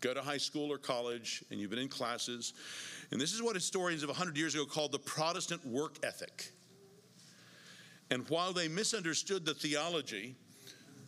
go 0.00 0.14
to 0.14 0.22
high 0.22 0.38
school 0.38 0.72
or 0.72 0.78
college 0.78 1.44
and 1.50 1.60
you've 1.60 1.70
been 1.70 1.78
in 1.78 1.88
classes. 1.88 2.52
And 3.10 3.20
this 3.20 3.32
is 3.32 3.42
what 3.42 3.54
historians 3.54 4.02
of 4.02 4.08
100 4.08 4.36
years 4.36 4.54
ago 4.54 4.64
called 4.64 4.92
the 4.92 4.98
Protestant 4.98 5.66
work 5.66 5.96
ethic. 6.02 6.52
And 8.10 8.28
while 8.28 8.52
they 8.52 8.68
misunderstood 8.68 9.44
the 9.44 9.54
theology 9.54 10.34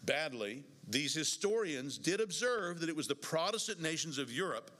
badly, 0.04 0.64
these 0.90 1.14
historians 1.14 1.98
did 1.98 2.20
observe 2.20 2.80
that 2.80 2.88
it 2.88 2.96
was 2.96 3.08
the 3.08 3.14
Protestant 3.14 3.80
nations 3.80 4.18
of 4.18 4.30
Europe 4.30 4.70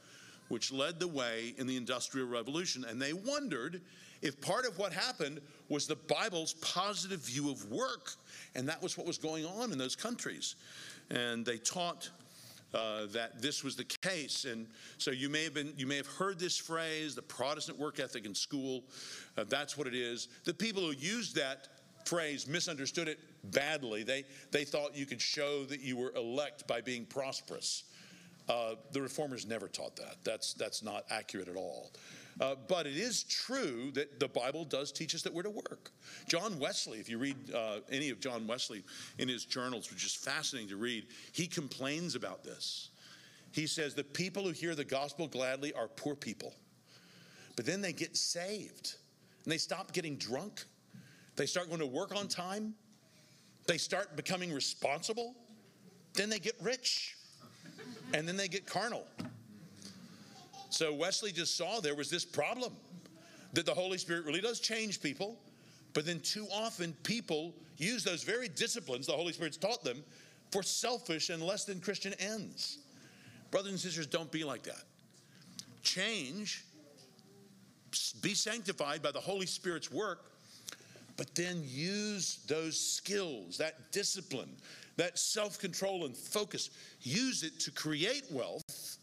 which 0.51 0.73
led 0.73 0.99
the 0.99 1.07
way 1.07 1.55
in 1.59 1.67
the 1.69 1.77
Industrial 1.77 2.27
Revolution. 2.27 2.85
And 2.85 3.01
they 3.01 3.13
wondered 3.13 3.81
if 4.21 4.41
part 4.41 4.67
of 4.67 4.77
what 4.79 4.93
happened 4.93 5.41
was 5.69 5.87
the 5.87 5.95
Bible's 5.95 6.55
positive 6.55 7.21
view 7.21 7.51
of 7.51 7.71
work. 7.71 8.15
And 8.57 8.69
that 8.69 8.83
was 8.83 8.99
what 8.99 9.07
was 9.07 9.17
going 9.17 9.47
on 9.47 9.71
in 9.71 9.79
those 9.79 9.95
countries. 9.95 10.57
And 11.09 11.47
they 11.47 11.57
taught 11.57 12.11
uh, 12.75 13.07
that 13.13 13.41
this 13.41 13.63
was 13.63 13.77
the 13.77 13.85
case. 13.85 14.45
And 14.45 14.67
so 14.99 15.13
you 15.13 15.29
may 15.29 15.45
have 15.45 15.55
been, 15.55 15.73
you 15.77 15.87
may 15.87 15.97
have 15.97 16.09
heard 16.09 16.41
this 16.41 16.59
phrase, 16.59 17.15
the 17.15 17.23
Protestant 17.23 17.79
work 17.79 18.01
ethic 18.01 18.27
in 18.27 18.35
school. 18.35 18.83
Uh, 19.39 19.45
that's 19.49 19.79
what 19.79 19.87
it 19.87 19.95
is. 19.95 20.27
The 20.45 20.55
people 20.55 20.83
who 20.83 20.93
used 20.99 21.37
that 21.37 21.69
phrase 22.05 22.49
misunderstood 22.49 23.07
it 23.07 23.21
badly. 23.45 24.03
They, 24.03 24.25
they 24.51 24.65
thought 24.65 24.97
you 24.97 25.07
could 25.07 25.21
show 25.21 25.65
that 25.65 25.81
you 25.81 25.97
were 25.97 26.13
elect 26.17 26.67
by 26.67 26.81
being 26.81 27.05
prosperous. 27.07 27.85
Uh, 28.49 28.75
the 28.93 29.01
reformers 29.01 29.47
never 29.47 29.69
taught 29.69 29.97
that. 29.97 30.17
That's, 30.25 30.55
that's 30.55 30.83
not 30.83 31.05
accurate 31.11 31.49
at 31.49 31.57
all. 31.57 31.93
Uh, 32.41 32.55
but 32.69 32.87
it 32.87 32.97
is 32.97 33.25
true 33.25 33.91
that 33.93 34.19
the 34.19 34.29
Bible 34.29 34.65
does 34.65 34.93
teach 34.93 35.15
us 35.15 35.23
that 35.23 35.33
we're 35.33 35.43
to 35.43 35.51
work. 35.51 35.91
John 36.27 36.59
Wesley, 36.59 36.99
if 36.99 37.09
you 37.09 37.19
read 37.19 37.37
uh, 37.55 37.81
any 37.91 38.09
of 38.11 38.19
John 38.19 38.47
Wesley 38.47 38.83
in 39.19 39.29
his 39.29 39.45
journals, 39.45 39.91
which 39.91 40.05
is 40.05 40.15
fascinating 40.15 40.71
to 40.71 40.77
read, 40.77 41.07
he 41.33 41.47
complains 41.47 42.15
about 42.15 42.43
this. 42.43 42.91
He 43.53 43.67
says, 43.67 43.95
The 43.95 44.05
people 44.05 44.45
who 44.45 44.51
hear 44.51 44.75
the 44.75 44.85
gospel 44.85 45.27
gladly 45.27 45.73
are 45.75 45.89
poor 45.89 46.15
people. 46.15 46.55
But 47.57 47.67
then 47.67 47.83
they 47.83 47.93
get 47.93 48.17
saved 48.17 48.95
and 49.45 49.53
they 49.53 49.59
stop 49.59 49.93
getting 49.93 50.17
drunk. 50.17 50.65
They 51.37 51.47
start 51.47 51.69
going 51.69 51.81
to 51.81 51.87
work 51.87 52.15
on 52.17 52.29
time. 52.29 52.75
They 53.67 53.79
start 53.79 54.17
becoming 54.17 54.53
responsible. 54.53 55.35
Then 56.15 56.29
they 56.29 56.39
get 56.39 56.57
rich. 56.61 57.17
And 58.13 58.27
then 58.27 58.37
they 58.37 58.49
get 58.49 58.67
carnal. 58.67 59.07
So 60.71 60.95
Wesley 60.95 61.33
just 61.33 61.57
saw 61.57 61.81
there 61.81 61.95
was 61.95 62.11
this 62.11 62.25
problem 62.25 62.73
that 63.53 63.67
the 63.67 63.75
Holy 63.75 63.99
Spirit 63.99 64.25
really 64.25 64.41
does 64.41 64.61
change 64.61 65.03
people, 65.03 65.37
but 65.93 66.07
then 66.07 66.21
too 66.21 66.47
often 66.53 66.93
people 67.03 67.55
use 67.77 68.05
those 68.05 68.23
very 68.23 68.49
disciplines 68.49 69.07
the 69.07 69.13
Holy 69.13 69.33
Spirit's 69.33 69.57
taught 69.57 69.83
them 69.83 70.03
for 70.53 70.63
selfish 70.63 71.31
and 71.31 71.43
less 71.43 71.65
than 71.65 71.81
Christian 71.81 72.15
ends. 72.19 72.79
Brothers 73.51 73.73
and 73.73 73.81
sisters, 73.81 74.07
don't 74.07 74.31
be 74.31 74.45
like 74.45 74.63
that. 74.63 74.85
Change, 75.83 76.65
be 78.23 78.35
sanctified 78.35 79.03
by 79.03 79.11
the 79.11 79.21
Holy 79.21 79.47
Spirit's 79.47 79.91
work, 79.91 80.31
but 81.21 81.35
then 81.35 81.63
use 81.67 82.39
those 82.49 82.81
skills, 82.81 83.59
that 83.59 83.93
discipline, 83.93 84.57
that 84.97 85.19
self 85.19 85.59
control 85.59 86.07
and 86.07 86.17
focus, 86.17 86.71
use 87.03 87.43
it 87.43 87.61
to 87.61 87.71
create 87.71 88.25
wealth 88.31 88.97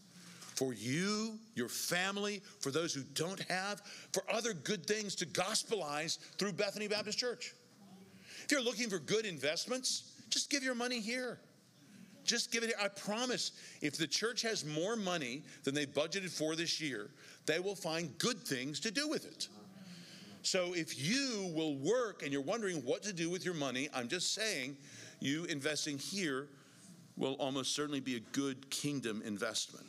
for 0.55 0.73
you, 0.73 1.37
your 1.53 1.69
family, 1.69 2.41
for 2.59 2.71
those 2.71 2.91
who 2.91 3.03
don't 3.13 3.39
have, 3.41 3.83
for 4.13 4.23
other 4.33 4.55
good 4.55 4.87
things 4.87 5.13
to 5.13 5.27
gospelize 5.27 6.17
through 6.39 6.53
Bethany 6.53 6.87
Baptist 6.87 7.19
Church. 7.19 7.53
If 8.45 8.51
you're 8.51 8.63
looking 8.63 8.89
for 8.89 8.97
good 8.97 9.27
investments, 9.27 10.11
just 10.31 10.49
give 10.49 10.63
your 10.63 10.73
money 10.73 10.99
here. 10.99 11.37
Just 12.23 12.51
give 12.51 12.63
it 12.63 12.69
here. 12.69 12.77
I 12.81 12.87
promise, 12.87 13.51
if 13.83 13.95
the 13.95 14.07
church 14.07 14.41
has 14.41 14.65
more 14.65 14.95
money 14.95 15.43
than 15.65 15.75
they 15.75 15.85
budgeted 15.85 16.31
for 16.31 16.55
this 16.55 16.81
year, 16.81 17.11
they 17.45 17.59
will 17.59 17.75
find 17.75 18.17
good 18.17 18.39
things 18.39 18.79
to 18.79 18.89
do 18.89 19.07
with 19.07 19.25
it. 19.25 19.49
So 20.41 20.73
if 20.73 20.97
you 20.99 21.51
will 21.53 21.75
work 21.77 22.23
and 22.23 22.31
you're 22.31 22.41
wondering 22.41 22.77
what 22.77 23.03
to 23.03 23.13
do 23.13 23.29
with 23.29 23.43
your 23.43 23.53
money, 23.53 23.89
I'm 23.93 24.07
just 24.07 24.33
saying 24.33 24.77
you 25.19 25.45
investing 25.45 25.97
here 25.97 26.47
will 27.17 27.33
almost 27.33 27.75
certainly 27.75 27.99
be 27.99 28.15
a 28.15 28.19
good 28.31 28.69
kingdom 28.69 29.21
investment. 29.25 29.85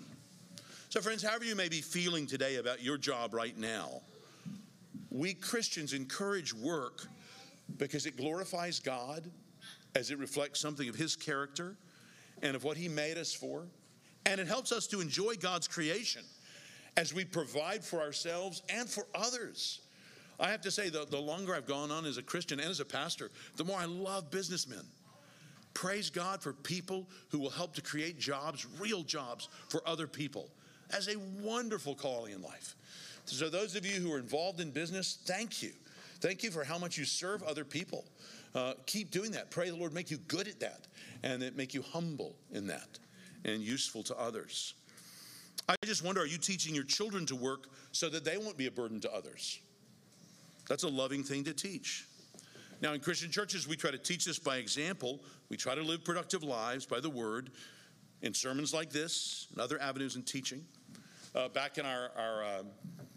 So, 0.88 1.00
friends, 1.00 1.22
however 1.22 1.44
you 1.44 1.54
may 1.54 1.68
be 1.68 1.82
feeling 1.82 2.26
today 2.26 2.56
about 2.56 2.82
your 2.82 2.96
job 2.96 3.34
right 3.34 3.56
now, 3.56 4.00
we 5.10 5.34
Christians 5.34 5.92
encourage 5.92 6.54
work 6.54 7.06
because 7.76 8.06
it 8.06 8.16
glorifies 8.16 8.80
God 8.80 9.30
as 9.94 10.10
it 10.10 10.18
reflects 10.18 10.60
something 10.60 10.88
of 10.88 10.94
His 10.94 11.14
character 11.14 11.76
and 12.42 12.56
of 12.56 12.64
what 12.64 12.76
He 12.76 12.88
made 12.88 13.18
us 13.18 13.34
for. 13.34 13.66
And 14.24 14.40
it 14.40 14.46
helps 14.46 14.72
us 14.72 14.86
to 14.88 15.00
enjoy 15.00 15.34
God's 15.34 15.68
creation 15.68 16.22
as 16.96 17.12
we 17.12 17.24
provide 17.24 17.84
for 17.84 18.00
ourselves 18.00 18.62
and 18.68 18.88
for 18.88 19.06
others. 19.14 19.80
I 20.40 20.50
have 20.50 20.60
to 20.62 20.70
say, 20.70 20.88
the, 20.88 21.04
the 21.04 21.18
longer 21.18 21.54
I've 21.54 21.66
gone 21.66 21.90
on 21.90 22.06
as 22.06 22.16
a 22.16 22.22
Christian 22.22 22.60
and 22.60 22.70
as 22.70 22.80
a 22.80 22.84
pastor, 22.84 23.30
the 23.56 23.64
more 23.64 23.78
I 23.78 23.86
love 23.86 24.30
businessmen. 24.30 24.84
Praise 25.74 26.10
God 26.10 26.42
for 26.42 26.52
people 26.52 27.06
who 27.28 27.38
will 27.38 27.50
help 27.50 27.74
to 27.74 27.82
create 27.82 28.18
jobs, 28.18 28.66
real 28.80 29.02
jobs 29.02 29.48
for 29.68 29.82
other 29.86 30.06
people 30.06 30.48
as 30.90 31.08
a 31.08 31.16
wonderful 31.40 31.94
calling 31.94 32.32
in 32.32 32.42
life. 32.42 32.74
So, 33.26 33.48
those 33.48 33.76
of 33.76 33.84
you 33.84 34.00
who 34.00 34.12
are 34.12 34.18
involved 34.18 34.60
in 34.60 34.70
business, 34.70 35.18
thank 35.26 35.62
you. 35.62 35.72
Thank 36.20 36.42
you 36.42 36.50
for 36.50 36.64
how 36.64 36.78
much 36.78 36.96
you 36.96 37.04
serve 37.04 37.42
other 37.42 37.64
people. 37.64 38.04
Uh, 38.54 38.74
keep 38.86 39.10
doing 39.10 39.30
that. 39.32 39.50
Pray 39.50 39.70
the 39.70 39.76
Lord 39.76 39.92
make 39.92 40.10
you 40.10 40.16
good 40.28 40.48
at 40.48 40.58
that 40.60 40.86
and 41.22 41.42
that 41.42 41.56
make 41.56 41.74
you 41.74 41.82
humble 41.82 42.34
in 42.50 42.66
that 42.68 42.98
and 43.44 43.62
useful 43.62 44.02
to 44.04 44.18
others. 44.18 44.74
I 45.68 45.74
just 45.84 46.02
wonder 46.02 46.22
are 46.22 46.26
you 46.26 46.38
teaching 46.38 46.74
your 46.74 46.84
children 46.84 47.26
to 47.26 47.36
work 47.36 47.68
so 47.92 48.08
that 48.08 48.24
they 48.24 48.38
won't 48.38 48.56
be 48.56 48.66
a 48.66 48.70
burden 48.70 49.00
to 49.00 49.14
others? 49.14 49.60
That's 50.68 50.82
a 50.82 50.88
loving 50.88 51.22
thing 51.22 51.44
to 51.44 51.54
teach. 51.54 52.06
Now, 52.80 52.92
in 52.92 53.00
Christian 53.00 53.30
churches, 53.30 53.66
we 53.66 53.76
try 53.76 53.90
to 53.90 53.98
teach 53.98 54.24
this 54.24 54.38
by 54.38 54.58
example. 54.58 55.20
We 55.48 55.56
try 55.56 55.74
to 55.74 55.82
live 55.82 56.04
productive 56.04 56.44
lives 56.44 56.86
by 56.86 57.00
the 57.00 57.10
word 57.10 57.50
in 58.22 58.34
sermons 58.34 58.72
like 58.72 58.90
this 58.90 59.48
and 59.52 59.60
other 59.60 59.80
avenues 59.80 60.16
in 60.16 60.22
teaching. 60.22 60.64
Uh, 61.34 61.48
back 61.48 61.78
in 61.78 61.86
our, 61.86 62.10
our 62.16 62.44
uh, 62.44 62.62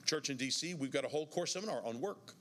church 0.05 0.29
in 0.29 0.37
DC, 0.37 0.77
we've 0.77 0.91
got 0.91 1.05
a 1.05 1.07
whole 1.07 1.27
course 1.27 1.53
seminar 1.53 1.81
on 1.85 2.01
work 2.01 2.33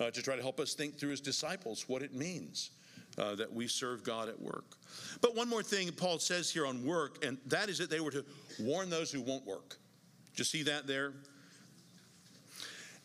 uh, 0.00 0.10
to 0.10 0.22
try 0.22 0.34
to 0.36 0.42
help 0.42 0.58
us 0.58 0.74
think 0.74 0.98
through 0.98 1.12
as 1.12 1.20
disciples 1.20 1.84
what 1.88 2.02
it 2.02 2.14
means 2.14 2.70
uh, 3.18 3.34
that 3.34 3.52
we 3.52 3.66
serve 3.68 4.02
God 4.02 4.28
at 4.28 4.40
work. 4.40 4.76
But 5.20 5.36
one 5.36 5.48
more 5.48 5.62
thing 5.62 5.90
Paul 5.92 6.18
says 6.18 6.50
here 6.50 6.66
on 6.66 6.84
work, 6.84 7.24
and 7.24 7.38
that 7.46 7.68
is 7.68 7.78
that 7.78 7.90
they 7.90 8.00
were 8.00 8.10
to 8.12 8.24
warn 8.60 8.90
those 8.90 9.10
who 9.10 9.20
won't 9.20 9.46
work. 9.46 9.76
Did 10.32 10.38
you 10.38 10.44
see 10.44 10.62
that 10.64 10.86
there? 10.86 11.12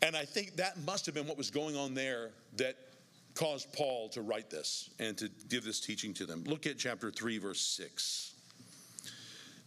And 0.01 0.15
I 0.15 0.25
think 0.25 0.58
that 0.58 0.77
must 0.86 1.05
have 1.05 1.15
been 1.15 1.27
what 1.27 1.38
was 1.38 1.49
going 1.49 1.75
on 1.75 1.93
there 1.93 2.31
that 2.58 2.75
caused 3.34 3.71
Paul 3.73 4.10
to 4.10 4.21
write 4.21 4.49
this 4.49 4.89
and 4.99 5.17
to 5.17 5.29
give 5.49 5.63
this 5.63 5.79
teaching 5.79 6.13
to 6.15 6.25
them. 6.25 6.43
Look 6.45 6.65
at 6.65 6.77
chapter 6.77 7.12
3, 7.12 7.38
verse 7.38 7.62
6. 7.62 8.34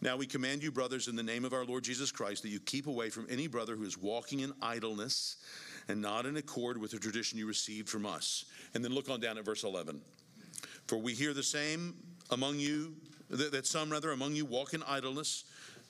Now 0.01 0.17
we 0.17 0.27
command 0.27 0.62
you, 0.62 0.71
brothers, 0.71 1.09
in 1.09 1.17
the 1.17 1.23
name 1.23 1.45
of 1.45 1.53
our 1.53 1.64
Lord 1.64 1.83
Jesus 1.83 2.12
Christ, 2.12 2.43
that 2.45 2.51
you 2.51 2.61
keep 2.61 2.87
away 2.87 3.11
from 3.11 3.27
any 3.29 3.47
brother 3.47 3.75
who 3.75 3.83
is 3.83 3.99
walking 3.99 4.41
in 4.41 4.53
idleness 4.62 5.37
and 5.88 6.01
not 6.01 6.25
in 6.25 6.37
accord 6.37 6.79
with 6.79 6.93
the 6.93 6.99
tradition 6.99 7.38
you 7.38 7.47
received 7.47 7.88
from 7.88 8.07
us. 8.07 8.45
And 8.75 8.85
then 8.85 8.95
look 8.95 9.11
on 9.11 9.21
down 9.21 9.38
at 9.38 9.45
verse 9.45 9.64
11. 9.64 10.01
For 10.87 10.99
we 10.99 11.14
hear 11.14 11.35
the 11.35 11.43
same 11.43 11.95
among 12.31 12.59
you, 12.59 12.95
that, 13.31 13.67
some 13.67 13.91
rather 13.91 14.12
among 14.12 14.35
you 14.35 14.45
walk 14.45 14.73
in 14.73 14.83
idleness, 14.85 15.45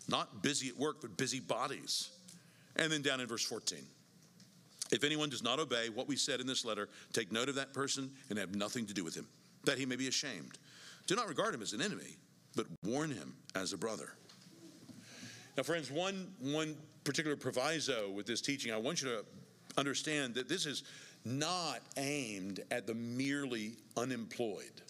not 0.08 0.42
busy 0.42 0.68
at 0.68 0.76
work, 0.76 1.02
but 1.02 1.16
busy 1.16 1.40
bodies. 1.40 2.10
And 2.76 2.90
then 2.90 3.02
down 3.02 3.20
in 3.20 3.26
verse 3.26 3.44
14. 3.44 3.78
If 4.90 5.04
anyone 5.04 5.28
does 5.28 5.42
not 5.42 5.58
obey 5.58 5.88
what 5.88 6.08
we 6.08 6.16
said 6.16 6.40
in 6.40 6.46
this 6.46 6.64
letter, 6.64 6.88
take 7.12 7.30
note 7.30 7.48
of 7.48 7.54
that 7.56 7.72
person 7.72 8.10
and 8.30 8.38
have 8.38 8.54
nothing 8.54 8.86
to 8.86 8.94
do 8.94 9.04
with 9.04 9.14
him, 9.14 9.26
that 9.64 9.78
he 9.78 9.86
may 9.86 9.96
be 9.96 10.08
ashamed. 10.08 10.58
Do 11.06 11.14
not 11.14 11.28
regard 11.28 11.54
him 11.54 11.62
as 11.62 11.72
an 11.72 11.82
enemy 11.82 12.16
but 12.58 12.66
warn 12.84 13.10
him 13.10 13.36
as 13.54 13.72
a 13.72 13.76
brother. 13.76 14.14
Now, 15.56 15.62
friends, 15.62 15.92
one, 15.92 16.32
one 16.40 16.76
particular 17.04 17.36
proviso 17.36 18.10
with 18.10 18.26
this 18.26 18.40
teaching, 18.40 18.72
I 18.72 18.76
want 18.76 19.00
you 19.00 19.08
to 19.08 19.24
understand 19.76 20.34
that 20.34 20.48
this 20.48 20.66
is 20.66 20.82
not 21.24 21.80
aimed 21.96 22.60
at 22.72 22.86
the 22.86 22.94
merely 22.94 23.74
unemployed. 23.96 24.82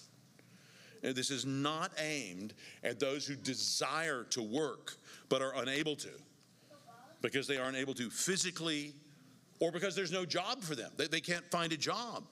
This 1.03 1.31
is 1.31 1.45
not 1.45 1.93
aimed 1.99 2.55
at 2.83 2.99
those 2.99 3.27
who 3.27 3.35
desire 3.35 4.25
to 4.31 4.43
work 4.43 4.97
but 5.29 5.43
are 5.43 5.55
unable 5.57 5.95
to 5.97 6.11
because 7.21 7.47
they 7.47 7.59
aren't 7.59 7.77
able 7.77 7.95
to 7.95 8.09
physically 8.09 8.95
or 9.61 9.73
because 9.73 9.95
there's 9.95 10.13
no 10.13 10.25
job 10.25 10.63
for 10.63 10.75
them. 10.75 10.91
They, 10.97 11.07
they 11.07 11.21
can't 11.21 11.49
find 11.51 11.73
a 11.73 11.77
job. 11.77 12.25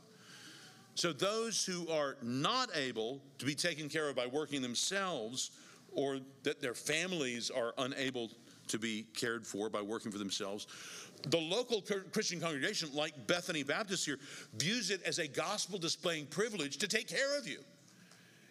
So 0.95 1.13
those 1.13 1.65
who 1.65 1.89
are 1.89 2.17
not 2.23 2.71
able 2.75 3.21
to 3.39 3.47
be 3.47 3.55
taken 3.55 3.89
care 3.89 4.09
of 4.09 4.17
by 4.17 4.27
working 4.27 4.63
themselves, 4.63 5.51
or 5.93 6.19
that 6.43 6.63
their 6.63 6.75
families 6.75 7.51
are 7.51 7.75
unable 7.79 8.31
to 8.69 8.79
be 8.79 9.07
cared 9.15 9.47
for 9.47 9.69
by 9.69 9.83
working 9.83 10.11
for 10.11 10.19
themselves, 10.19 10.67
the 11.29 11.39
local 11.39 11.83
Christian 12.13 12.41
congregation, 12.41 12.89
like 12.95 13.27
Bethany 13.27 13.63
Baptist 13.63 14.07
here, 14.07 14.19
views 14.57 14.91
it 14.91 15.03
as 15.03 15.19
a 15.19 15.29
gospel 15.29 15.79
displaying 15.79 16.27
privilege 16.27 16.79
to 16.79 16.89
take 16.89 17.09
care 17.09 17.39
of 17.39 17.47
you. 17.47 17.59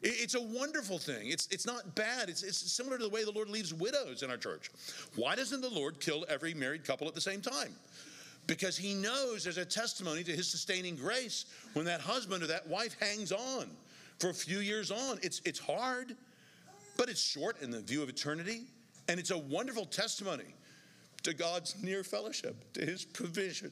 It's 0.04 0.36
a 0.36 0.42
wonderful 0.42 1.00
thing. 1.00 1.30
It's, 1.30 1.48
it's 1.50 1.66
not 1.66 1.96
bad. 1.96 2.30
It's, 2.30 2.44
it's 2.44 2.72
similar 2.72 2.98
to 2.98 3.04
the 3.04 3.10
way 3.10 3.24
the 3.24 3.32
Lord 3.32 3.50
leaves 3.50 3.74
widows 3.74 4.22
in 4.22 4.30
our 4.30 4.38
church. 4.38 4.70
Why 5.16 5.36
doesn't 5.36 5.62
the 5.62 5.70
Lord 5.70 6.00
kill 6.00 6.26
every 6.30 6.54
married 6.54 6.86
couple 6.86 7.08
at 7.08 7.16
the 7.16 7.22
same 7.22 7.42
time? 7.42 7.74
Because 8.48 8.78
he 8.78 8.94
knows 8.94 9.44
there's 9.44 9.58
a 9.58 9.66
testimony 9.66 10.24
to 10.24 10.32
his 10.32 10.48
sustaining 10.48 10.96
grace 10.96 11.46
when 11.74 11.86
that 11.86 12.02
husband 12.02 12.44
or 12.44 12.48
that 12.48 12.68
wife 12.68 12.96
hangs 13.00 13.32
on 13.32 13.70
for 14.20 14.30
a 14.30 14.34
few 14.34 14.60
years 14.60 14.92
on. 14.92 15.20
It's, 15.22 15.42
it's 15.46 15.60
hard, 15.60 16.16
but 16.98 17.10
it's 17.10 17.22
short 17.22 17.62
in 17.62 17.72
the 17.72 17.82
view 17.82 18.04
of 18.04 18.10
eternity. 18.10 18.66
And 19.08 19.20
it's 19.20 19.32
a 19.32 19.38
wonderful 19.38 19.86
testimony 19.86 20.56
to 21.24 21.34
God's 21.34 21.76
near 21.84 22.04
fellowship, 22.04 22.74
to 22.74 22.86
his 22.86 23.06
provision. 23.06 23.72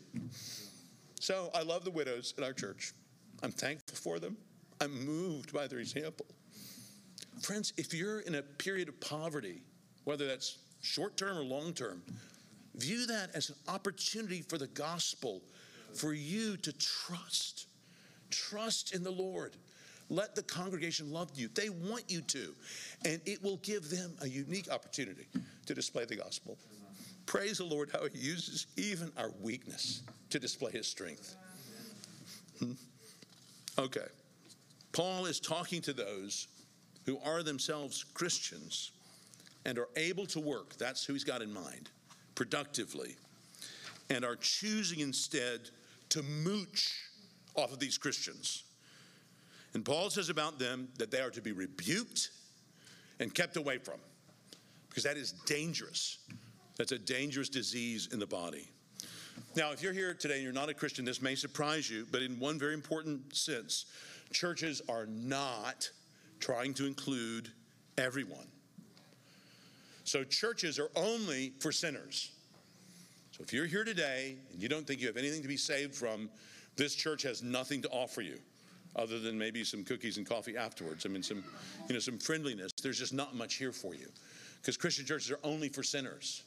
So 1.20 1.50
I 1.54 1.62
love 1.62 1.86
the 1.86 1.92
widows 1.92 2.34
in 2.38 2.44
our 2.44 2.54
church. 2.54 2.94
I'm 3.42 3.52
thankful 3.52 3.96
for 3.96 4.20
them. 4.20 4.38
I'm 4.82 5.06
moved 5.06 5.54
by 5.54 5.68
their 5.68 5.80
example. 5.80 6.26
Friends, 7.42 7.74
if 7.78 7.94
you're 7.94 8.22
in 8.22 8.36
a 8.36 8.42
period 8.42 8.90
of 8.90 9.00
poverty, 9.00 9.62
whether 10.04 10.28
that's 10.28 10.58
short 10.82 11.18
term 11.18 11.38
or 11.38 11.44
long 11.44 11.74
term, 11.74 12.02
View 12.76 13.06
that 13.08 13.30
as 13.36 13.50
an 13.50 13.56
opportunity 13.68 14.42
for 14.42 14.58
the 14.58 14.68
gospel, 14.68 15.42
for 15.94 16.14
you 16.14 16.58
to 16.58 16.74
trust. 16.74 17.68
Trust 18.32 18.96
in 18.96 19.04
the 19.04 19.12
Lord. 19.12 19.56
let 20.10 20.36
the 20.36 20.44
congregation 20.44 21.12
love 21.12 21.32
you. 21.36 21.50
They 21.54 21.70
want 21.70 22.04
you 22.08 22.22
to. 22.22 22.54
And 23.06 23.22
it 23.26 23.42
will 23.44 23.58
give 23.58 23.90
them 23.90 24.12
a 24.22 24.28
unique 24.28 24.70
opportunity 24.72 25.28
to 25.66 25.74
display 25.74 26.06
the 26.06 26.16
gospel. 26.16 26.58
Praise 27.26 27.58
the 27.58 27.64
Lord 27.64 27.90
how 27.92 28.06
he 28.08 28.20
uses 28.20 28.68
even 28.78 29.12
our 29.18 29.32
weakness 29.42 30.04
to 30.30 30.40
display 30.40 30.72
his 30.72 30.88
strength. 30.88 31.36
Hmm? 32.60 32.74
Okay. 33.80 34.06
Paul 34.92 35.26
is 35.26 35.40
talking 35.40 35.82
to 35.84 35.94
those 35.94 36.48
who 37.06 37.18
are 37.26 37.42
themselves 37.44 38.04
Christians 38.14 38.92
and 39.66 39.80
are 39.80 39.90
able 39.96 40.26
to 40.28 40.40
work, 40.40 40.76
that's 40.78 41.06
who 41.06 41.14
he's 41.14 41.24
got 41.24 41.42
in 41.42 41.52
mind, 41.52 41.90
productively, 42.36 43.16
and 44.10 44.26
are 44.26 44.36
choosing 44.36 45.00
instead 45.00 45.70
to 46.10 46.22
mooch 46.24 46.94
off 47.56 47.72
of 47.72 47.80
these 47.80 47.98
Christians. 47.98 48.64
And 49.74 49.84
Paul 49.84 50.10
says 50.10 50.30
about 50.30 50.60
them 50.60 50.90
that 50.98 51.10
they 51.10 51.22
are 51.22 51.32
to 51.32 51.42
be 51.42 51.52
rebuked 51.52 52.30
and 53.20 53.34
kept 53.34 53.58
away 53.58 53.78
from, 53.78 54.00
because 54.90 55.04
that 55.04 55.18
is 55.18 55.32
dangerous. 55.46 56.20
That's 56.78 56.92
a 56.92 57.00
dangerous 57.00 57.50
disease 57.50 58.10
in 58.12 58.20
the 58.20 58.28
body. 58.28 58.70
Now, 59.56 59.72
if 59.72 59.82
you're 59.82 59.94
here 59.94 60.14
today 60.14 60.36
and 60.36 60.44
you're 60.44 60.54
not 60.54 60.70
a 60.70 60.74
Christian, 60.74 61.06
this 61.06 61.22
may 61.22 61.36
surprise 61.36 61.90
you, 61.90 62.08
but 62.12 62.22
in 62.22 62.40
one 62.40 62.58
very 62.58 62.74
important 62.74 63.36
sense, 63.36 63.86
churches 64.32 64.82
are 64.90 65.06
not 65.06 65.90
trying 66.40 66.74
to 66.76 66.86
include 66.86 67.50
everyone. 67.98 68.48
So, 70.04 70.24
churches 70.24 70.80
are 70.80 70.90
only 70.96 71.54
for 71.60 71.72
sinners. 71.72 72.32
So, 73.32 73.44
if 73.44 73.54
you're 73.54 73.66
here 73.66 73.84
today 73.84 74.36
and 74.52 74.62
you 74.62 74.70
don't 74.70 74.86
think 74.86 75.00
you 75.00 75.08
have 75.08 75.18
anything 75.18 75.42
to 75.42 75.48
be 75.48 75.58
saved 75.58 75.96
from, 75.96 76.30
this 76.76 76.96
church 76.96 77.24
has 77.24 77.44
nothing 77.44 77.82
to 77.84 77.90
offer 77.90 78.22
you 78.22 78.40
other 78.96 79.20
than 79.20 79.38
maybe 79.38 79.64
some 79.64 79.84
cookies 79.84 80.18
and 80.18 80.28
coffee 80.28 80.56
afterwards. 80.56 81.06
I 81.06 81.10
mean, 81.10 81.24
some, 81.24 81.44
you 81.88 81.94
know, 81.94 82.00
some 82.00 82.18
friendliness. 82.18 82.72
There's 82.82 83.00
just 83.00 83.14
not 83.14 83.36
much 83.36 83.56
here 83.56 83.72
for 83.72 83.96
you 83.96 84.08
because 84.62 84.78
Christian 84.78 85.06
churches 85.06 85.32
are 85.32 85.40
only 85.44 85.70
for 85.70 85.84
sinners. 85.84 86.44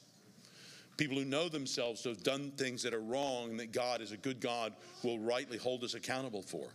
People 0.97 1.17
who 1.17 1.25
know 1.25 1.47
themselves 1.47 2.01
to 2.01 2.09
have 2.09 2.23
done 2.23 2.51
things 2.57 2.81
that 2.83 2.93
are 2.93 3.01
wrong 3.01 3.55
that 3.57 3.71
God 3.71 4.01
is 4.01 4.11
a 4.11 4.17
good 4.17 4.39
God 4.39 4.73
will 5.03 5.19
rightly 5.19 5.57
hold 5.57 5.83
us 5.83 5.93
accountable 5.93 6.41
for. 6.41 6.67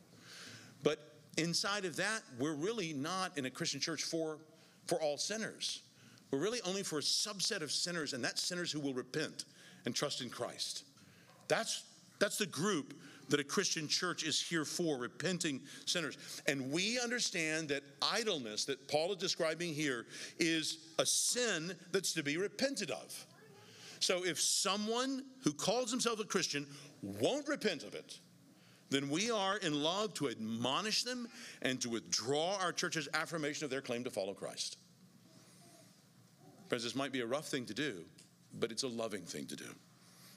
But 0.84 0.98
inside 1.38 1.84
of 1.84 1.96
that, 1.96 2.22
we're 2.38 2.54
really 2.54 2.92
not 2.92 3.36
in 3.36 3.46
a 3.46 3.50
Christian 3.50 3.80
church 3.80 4.04
for, 4.04 4.38
for 4.86 5.00
all 5.02 5.16
sinners. 5.16 5.82
We're 6.32 6.38
really 6.38 6.62
only 6.64 6.82
for 6.82 6.98
a 6.98 7.02
subset 7.02 7.60
of 7.60 7.70
sinners, 7.70 8.14
and 8.14 8.24
that's 8.24 8.42
sinners 8.42 8.72
who 8.72 8.80
will 8.80 8.94
repent 8.94 9.44
and 9.84 9.94
trust 9.94 10.22
in 10.22 10.30
Christ. 10.30 10.84
That's, 11.46 11.84
that's 12.18 12.38
the 12.38 12.46
group 12.46 12.94
that 13.28 13.38
a 13.38 13.44
Christian 13.44 13.86
church 13.86 14.24
is 14.24 14.40
here 14.40 14.64
for, 14.64 14.96
repenting 14.96 15.60
sinners. 15.84 16.16
And 16.46 16.72
we 16.72 16.98
understand 16.98 17.68
that 17.68 17.82
idleness 18.00 18.64
that 18.64 18.88
Paul 18.88 19.12
is 19.12 19.18
describing 19.18 19.74
here 19.74 20.06
is 20.38 20.78
a 20.98 21.04
sin 21.04 21.74
that's 21.92 22.14
to 22.14 22.22
be 22.22 22.38
repented 22.38 22.90
of. 22.90 23.26
So 24.00 24.24
if 24.24 24.40
someone 24.40 25.24
who 25.44 25.52
calls 25.52 25.90
himself 25.90 26.18
a 26.18 26.24
Christian 26.24 26.66
won't 27.02 27.46
repent 27.46 27.84
of 27.84 27.94
it, 27.94 28.18
then 28.90 29.08
we 29.08 29.30
are 29.30 29.58
in 29.58 29.82
love 29.82 30.12
to 30.14 30.28
admonish 30.28 31.02
them 31.02 31.28
and 31.62 31.80
to 31.80 31.88
withdraw 31.88 32.56
our 32.60 32.72
church's 32.72 33.08
affirmation 33.14 33.64
of 33.64 33.70
their 33.70 33.80
claim 33.80 34.04
to 34.04 34.10
follow 34.10 34.34
Christ. 34.34 34.76
Friends, 36.72 36.84
this 36.84 36.94
might 36.94 37.12
be 37.12 37.20
a 37.20 37.26
rough 37.26 37.48
thing 37.48 37.66
to 37.66 37.74
do, 37.74 37.96
but 38.58 38.72
it's 38.72 38.82
a 38.82 38.88
loving 38.88 39.20
thing 39.20 39.44
to 39.44 39.56
do. 39.56 39.66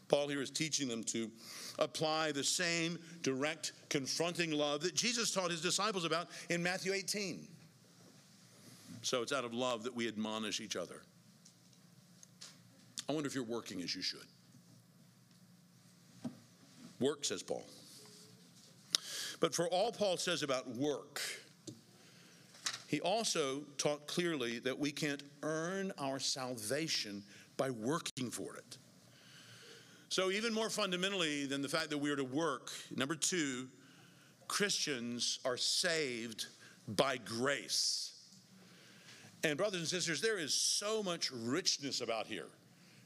Paul 0.09 0.27
here 0.27 0.41
is 0.41 0.49
teaching 0.49 0.89
them 0.89 1.01
to 1.05 1.31
apply 1.79 2.33
the 2.33 2.43
same 2.43 2.99
direct, 3.21 3.71
confronting 3.87 4.51
love 4.51 4.81
that 4.81 4.93
Jesus 4.93 5.31
taught 5.31 5.49
his 5.49 5.61
disciples 5.61 6.03
about 6.03 6.27
in 6.49 6.61
Matthew 6.61 6.91
18. 6.91 7.47
So 9.01 9.21
it's 9.21 9.31
out 9.31 9.45
of 9.45 9.53
love 9.53 9.83
that 9.83 9.95
we 9.95 10.09
admonish 10.09 10.59
each 10.59 10.75
other. 10.75 11.03
I 13.07 13.13
wonder 13.13 13.27
if 13.27 13.33
you're 13.33 13.45
working 13.45 13.81
as 13.81 13.95
you 13.95 14.01
should. 14.01 14.27
Work, 16.99 17.23
says 17.23 17.43
Paul. 17.43 17.65
But 19.39 19.55
for 19.55 19.69
all 19.69 19.93
Paul 19.93 20.17
says 20.17 20.43
about 20.43 20.67
work, 20.67 21.21
he 22.95 23.01
also 23.01 23.61
taught 23.77 24.07
clearly 24.07 24.57
that 24.59 24.79
we 24.79 24.89
can't 24.89 25.21
earn 25.43 25.91
our 25.97 26.17
salvation 26.17 27.21
by 27.57 27.69
working 27.69 28.31
for 28.31 28.55
it. 28.55 28.77
So, 30.07 30.31
even 30.31 30.53
more 30.53 30.69
fundamentally 30.69 31.45
than 31.45 31.61
the 31.61 31.67
fact 31.67 31.89
that 31.89 31.97
we 31.97 32.09
are 32.09 32.15
to 32.15 32.23
work, 32.23 32.71
number 32.95 33.15
two, 33.15 33.67
Christians 34.47 35.39
are 35.43 35.57
saved 35.57 36.45
by 36.87 37.17
grace. 37.17 38.13
And, 39.43 39.57
brothers 39.57 39.81
and 39.81 39.89
sisters, 39.89 40.21
there 40.21 40.39
is 40.39 40.53
so 40.53 41.03
much 41.03 41.31
richness 41.33 41.99
about 41.99 42.27
here 42.27 42.47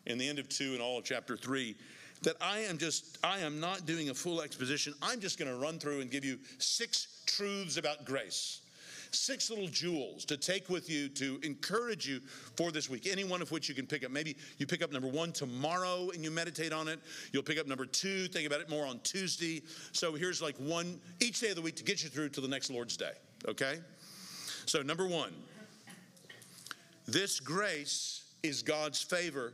in 0.06 0.20
the 0.20 0.30
end 0.30 0.38
of 0.38 0.48
two 0.50 0.74
and 0.74 0.84
all 0.84 1.00
of 1.00 1.04
chapter 1.04 1.36
three 1.36 1.76
that 2.22 2.36
I 2.40 2.60
am 2.60 2.78
just, 2.78 3.18
I 3.24 3.40
am 3.40 3.60
not 3.60 3.88
doing 3.88 4.12
a 4.12 4.14
full 4.14 4.44
exposition. 4.44 4.94
I'm 5.02 5.20
just 5.20 5.40
going 5.40 5.50
to 5.50 5.58
run 5.58 5.80
through 5.80 6.02
and 6.02 6.12
give 6.12 6.24
you 6.24 6.38
six 6.60 7.24
truths 7.26 7.78
about 7.78 8.06
grace 8.06 8.62
six 9.12 9.50
little 9.50 9.68
jewels 9.68 10.26
to 10.26 10.38
take 10.38 10.70
with 10.70 10.90
you 10.90 11.10
to 11.10 11.40
encourage 11.44 12.08
you 12.08 12.22
for 12.56 12.72
this 12.72 12.90
week, 12.90 13.08
any 13.08 13.24
one 13.24 13.42
of 13.42 13.52
which 13.52 13.70
you 13.70 13.76
can 13.76 13.86
pick 13.86 14.06
up. 14.06 14.12
Maybe 14.12 14.36
you 14.58 14.66
pick 14.66 14.84
up 14.84 14.92
number 14.92 15.08
one 15.08 15.32
tomorrow 15.32 16.10
and 16.14 16.24
you 16.24 16.32
meditate 16.32 16.74
on 16.74 16.88
it. 16.88 17.00
You'll 17.32 17.44
pick 17.44 17.60
up 17.60 17.68
number 17.68 17.86
two, 17.86 18.28
think 18.28 18.48
about 18.48 18.62
it 18.62 18.70
more 18.70 18.86
on 18.86 19.00
Tuesday. 19.00 19.62
So 19.92 20.14
here's 20.14 20.42
like 20.42 20.56
one 20.58 21.00
each 21.20 21.40
day 21.40 21.50
of 21.50 21.56
the 21.56 21.62
week 21.62 21.76
to 21.78 21.84
get 21.84 22.04
you 22.04 22.10
through 22.10 22.30
to 22.30 22.42
the 22.42 22.48
next 22.48 22.70
Lord's 22.70 22.98
Day, 22.98 23.14
okay? 23.48 23.80
So, 24.66 24.84
number 24.84 25.08
one, 25.08 25.34
this 27.08 27.40
grace 27.40 28.24
is 28.44 28.62
God's 28.62 29.02
favor 29.02 29.54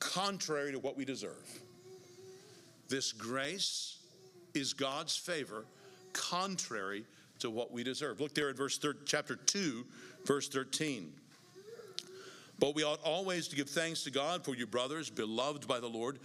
contrary 0.00 0.72
to 0.72 0.78
what 0.78 0.98
we 0.98 1.06
deserve. 1.06 1.48
This 2.88 3.12
grace 3.12 3.96
is 4.52 4.74
God's 4.74 5.16
favor 5.16 5.64
contrary 6.12 7.04
to 7.40 7.50
what 7.50 7.72
we 7.72 7.82
deserve. 7.82 8.20
Look 8.20 8.34
there 8.34 8.50
at 8.50 8.56
verse 8.56 8.78
thir- 8.78 8.96
chapter 9.04 9.36
2, 9.36 9.84
verse 10.24 10.48
13. 10.48 11.12
But 12.58 12.74
we 12.74 12.84
ought 12.84 13.02
always 13.02 13.48
to 13.48 13.56
give 13.56 13.70
thanks 13.70 14.04
to 14.04 14.10
God 14.10 14.44
for 14.44 14.54
you, 14.54 14.66
brothers, 14.66 15.08
beloved 15.08 15.66
by 15.66 15.80
the 15.80 15.88
Lord, 15.88 16.18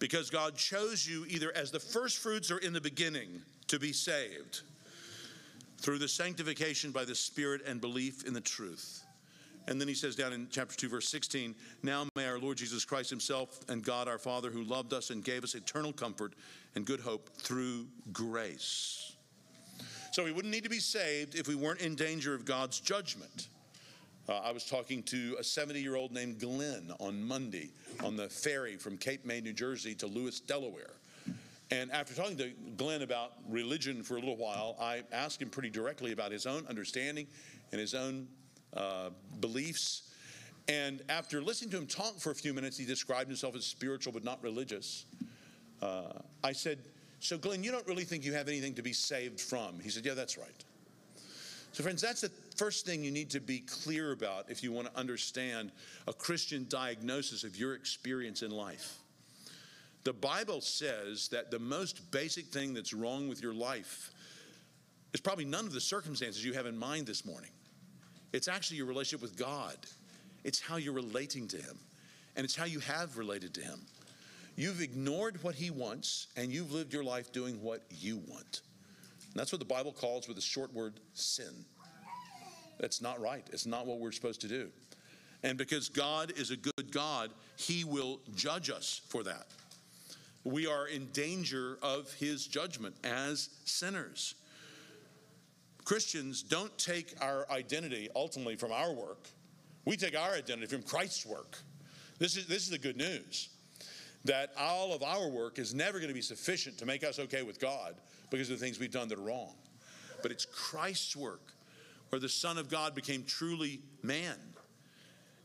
because 0.00 0.28
God 0.28 0.56
chose 0.56 1.06
you 1.06 1.24
either 1.28 1.56
as 1.56 1.70
the 1.70 1.80
first 1.80 2.18
fruits 2.18 2.50
or 2.50 2.58
in 2.58 2.72
the 2.72 2.80
beginning 2.80 3.28
to 3.68 3.78
be 3.78 3.92
saved 3.92 4.62
through 5.78 5.98
the 5.98 6.08
sanctification 6.08 6.90
by 6.90 7.04
the 7.04 7.14
Spirit 7.14 7.62
and 7.64 7.80
belief 7.80 8.26
in 8.26 8.34
the 8.34 8.40
truth. 8.40 9.04
And 9.68 9.80
then 9.80 9.86
he 9.86 9.94
says 9.94 10.16
down 10.16 10.32
in 10.32 10.48
chapter 10.50 10.74
2, 10.74 10.88
verse 10.88 11.08
16, 11.08 11.54
Now 11.82 12.06
may 12.16 12.26
our 12.26 12.38
Lord 12.38 12.56
Jesus 12.56 12.84
Christ 12.84 13.10
himself 13.10 13.60
and 13.68 13.84
God 13.84 14.08
our 14.08 14.18
Father, 14.18 14.50
who 14.50 14.62
loved 14.62 14.92
us 14.92 15.10
and 15.10 15.22
gave 15.22 15.44
us 15.44 15.54
eternal 15.54 15.92
comfort 15.92 16.32
and 16.74 16.86
good 16.86 17.00
hope 17.00 17.30
through 17.36 17.86
grace 18.12 19.08
so 20.18 20.24
we 20.24 20.32
wouldn't 20.32 20.52
need 20.52 20.64
to 20.64 20.68
be 20.68 20.80
saved 20.80 21.36
if 21.36 21.46
we 21.46 21.54
weren't 21.54 21.80
in 21.80 21.94
danger 21.94 22.34
of 22.34 22.44
God's 22.44 22.80
judgment. 22.80 23.46
Uh, 24.28 24.38
I 24.38 24.50
was 24.50 24.64
talking 24.64 25.00
to 25.04 25.36
a 25.38 25.44
70 25.44 25.80
year 25.80 25.94
old 25.94 26.10
named 26.10 26.40
Glenn 26.40 26.90
on 26.98 27.22
Monday 27.22 27.70
on 28.02 28.16
the 28.16 28.28
ferry 28.28 28.74
from 28.74 28.96
Cape 28.96 29.24
May, 29.24 29.40
New 29.40 29.52
Jersey 29.52 29.94
to 29.94 30.08
Lewes, 30.08 30.40
Delaware. 30.40 30.90
And 31.70 31.92
after 31.92 32.14
talking 32.14 32.36
to 32.38 32.50
Glenn 32.76 33.02
about 33.02 33.34
religion 33.48 34.02
for 34.02 34.16
a 34.16 34.18
little 34.18 34.36
while, 34.36 34.76
I 34.80 35.04
asked 35.12 35.40
him 35.40 35.50
pretty 35.50 35.70
directly 35.70 36.10
about 36.10 36.32
his 36.32 36.46
own 36.46 36.66
understanding 36.68 37.28
and 37.70 37.80
his 37.80 37.94
own 37.94 38.26
uh, 38.76 39.10
beliefs. 39.38 40.10
And 40.66 41.00
after 41.08 41.40
listening 41.40 41.70
to 41.70 41.76
him 41.76 41.86
talk 41.86 42.18
for 42.18 42.32
a 42.32 42.34
few 42.34 42.52
minutes, 42.52 42.76
he 42.76 42.84
described 42.84 43.28
himself 43.28 43.54
as 43.54 43.64
spiritual 43.64 44.12
but 44.12 44.24
not 44.24 44.42
religious. 44.42 45.04
Uh, 45.80 46.08
I 46.42 46.54
said, 46.54 46.80
so, 47.20 47.36
Glenn, 47.36 47.64
you 47.64 47.72
don't 47.72 47.86
really 47.86 48.04
think 48.04 48.24
you 48.24 48.32
have 48.34 48.48
anything 48.48 48.74
to 48.74 48.82
be 48.82 48.92
saved 48.92 49.40
from? 49.40 49.80
He 49.80 49.90
said, 49.90 50.04
Yeah, 50.04 50.14
that's 50.14 50.38
right. 50.38 50.64
So, 51.72 51.82
friends, 51.82 52.00
that's 52.00 52.22
the 52.22 52.30
first 52.56 52.86
thing 52.86 53.04
you 53.04 53.10
need 53.10 53.30
to 53.30 53.40
be 53.40 53.60
clear 53.60 54.12
about 54.12 54.50
if 54.50 54.62
you 54.62 54.72
want 54.72 54.92
to 54.92 54.98
understand 54.98 55.70
a 56.06 56.12
Christian 56.12 56.66
diagnosis 56.68 57.44
of 57.44 57.56
your 57.56 57.74
experience 57.74 58.42
in 58.42 58.50
life. 58.50 58.96
The 60.04 60.12
Bible 60.12 60.60
says 60.60 61.28
that 61.28 61.50
the 61.50 61.58
most 61.58 62.10
basic 62.10 62.46
thing 62.46 62.72
that's 62.72 62.92
wrong 62.92 63.28
with 63.28 63.42
your 63.42 63.52
life 63.52 64.10
is 65.12 65.20
probably 65.20 65.44
none 65.44 65.66
of 65.66 65.72
the 65.72 65.80
circumstances 65.80 66.44
you 66.44 66.52
have 66.54 66.66
in 66.66 66.76
mind 66.76 67.06
this 67.06 67.24
morning. 67.24 67.50
It's 68.32 68.48
actually 68.48 68.78
your 68.78 68.86
relationship 68.86 69.22
with 69.22 69.36
God, 69.36 69.76
it's 70.44 70.60
how 70.60 70.76
you're 70.76 70.94
relating 70.94 71.48
to 71.48 71.56
Him, 71.56 71.78
and 72.36 72.44
it's 72.44 72.56
how 72.56 72.64
you 72.64 72.78
have 72.80 73.18
related 73.18 73.54
to 73.54 73.60
Him. 73.60 73.80
You've 74.58 74.80
ignored 74.80 75.40
what 75.44 75.54
he 75.54 75.70
wants, 75.70 76.26
and 76.36 76.50
you've 76.50 76.72
lived 76.72 76.92
your 76.92 77.04
life 77.04 77.30
doing 77.30 77.62
what 77.62 77.84
you 77.92 78.16
want. 78.16 78.62
And 79.30 79.34
that's 79.36 79.52
what 79.52 79.60
the 79.60 79.64
Bible 79.64 79.92
calls 79.92 80.26
with 80.26 80.36
a 80.36 80.40
short 80.40 80.74
word 80.74 80.94
sin. 81.14 81.64
That's 82.80 83.00
not 83.00 83.20
right. 83.20 83.46
It's 83.52 83.66
not 83.66 83.86
what 83.86 84.00
we're 84.00 84.10
supposed 84.10 84.40
to 84.40 84.48
do. 84.48 84.70
And 85.44 85.56
because 85.56 85.88
God 85.88 86.32
is 86.36 86.50
a 86.50 86.56
good 86.56 86.90
God, 86.90 87.30
he 87.56 87.84
will 87.84 88.18
judge 88.34 88.68
us 88.68 89.00
for 89.06 89.22
that. 89.22 89.46
We 90.42 90.66
are 90.66 90.88
in 90.88 91.06
danger 91.12 91.78
of 91.80 92.12
his 92.14 92.44
judgment 92.44 92.96
as 93.04 93.50
sinners. 93.64 94.34
Christians 95.84 96.42
don't 96.42 96.76
take 96.78 97.14
our 97.20 97.46
identity 97.48 98.08
ultimately 98.16 98.56
from 98.56 98.72
our 98.72 98.92
work. 98.92 99.28
We 99.84 99.96
take 99.96 100.18
our 100.18 100.32
identity 100.32 100.66
from 100.66 100.82
Christ's 100.82 101.24
work. 101.24 101.58
This 102.18 102.36
is, 102.36 102.48
this 102.48 102.64
is 102.64 102.70
the 102.70 102.78
good 102.78 102.96
news 102.96 103.50
that 104.24 104.52
all 104.58 104.92
of 104.92 105.02
our 105.02 105.28
work 105.28 105.58
is 105.58 105.74
never 105.74 105.98
going 105.98 106.08
to 106.08 106.14
be 106.14 106.20
sufficient 106.22 106.78
to 106.78 106.86
make 106.86 107.04
us 107.04 107.18
okay 107.18 107.42
with 107.42 107.60
God 107.60 107.94
because 108.30 108.50
of 108.50 108.58
the 108.58 108.64
things 108.64 108.78
we've 108.78 108.90
done 108.90 109.08
that 109.08 109.18
are 109.18 109.22
wrong. 109.22 109.54
But 110.22 110.32
it's 110.32 110.44
Christ's 110.44 111.16
work 111.16 111.52
where 112.10 112.20
the 112.20 112.28
Son 112.28 112.58
of 112.58 112.68
God 112.68 112.94
became 112.94 113.22
truly 113.24 113.80
man 114.02 114.36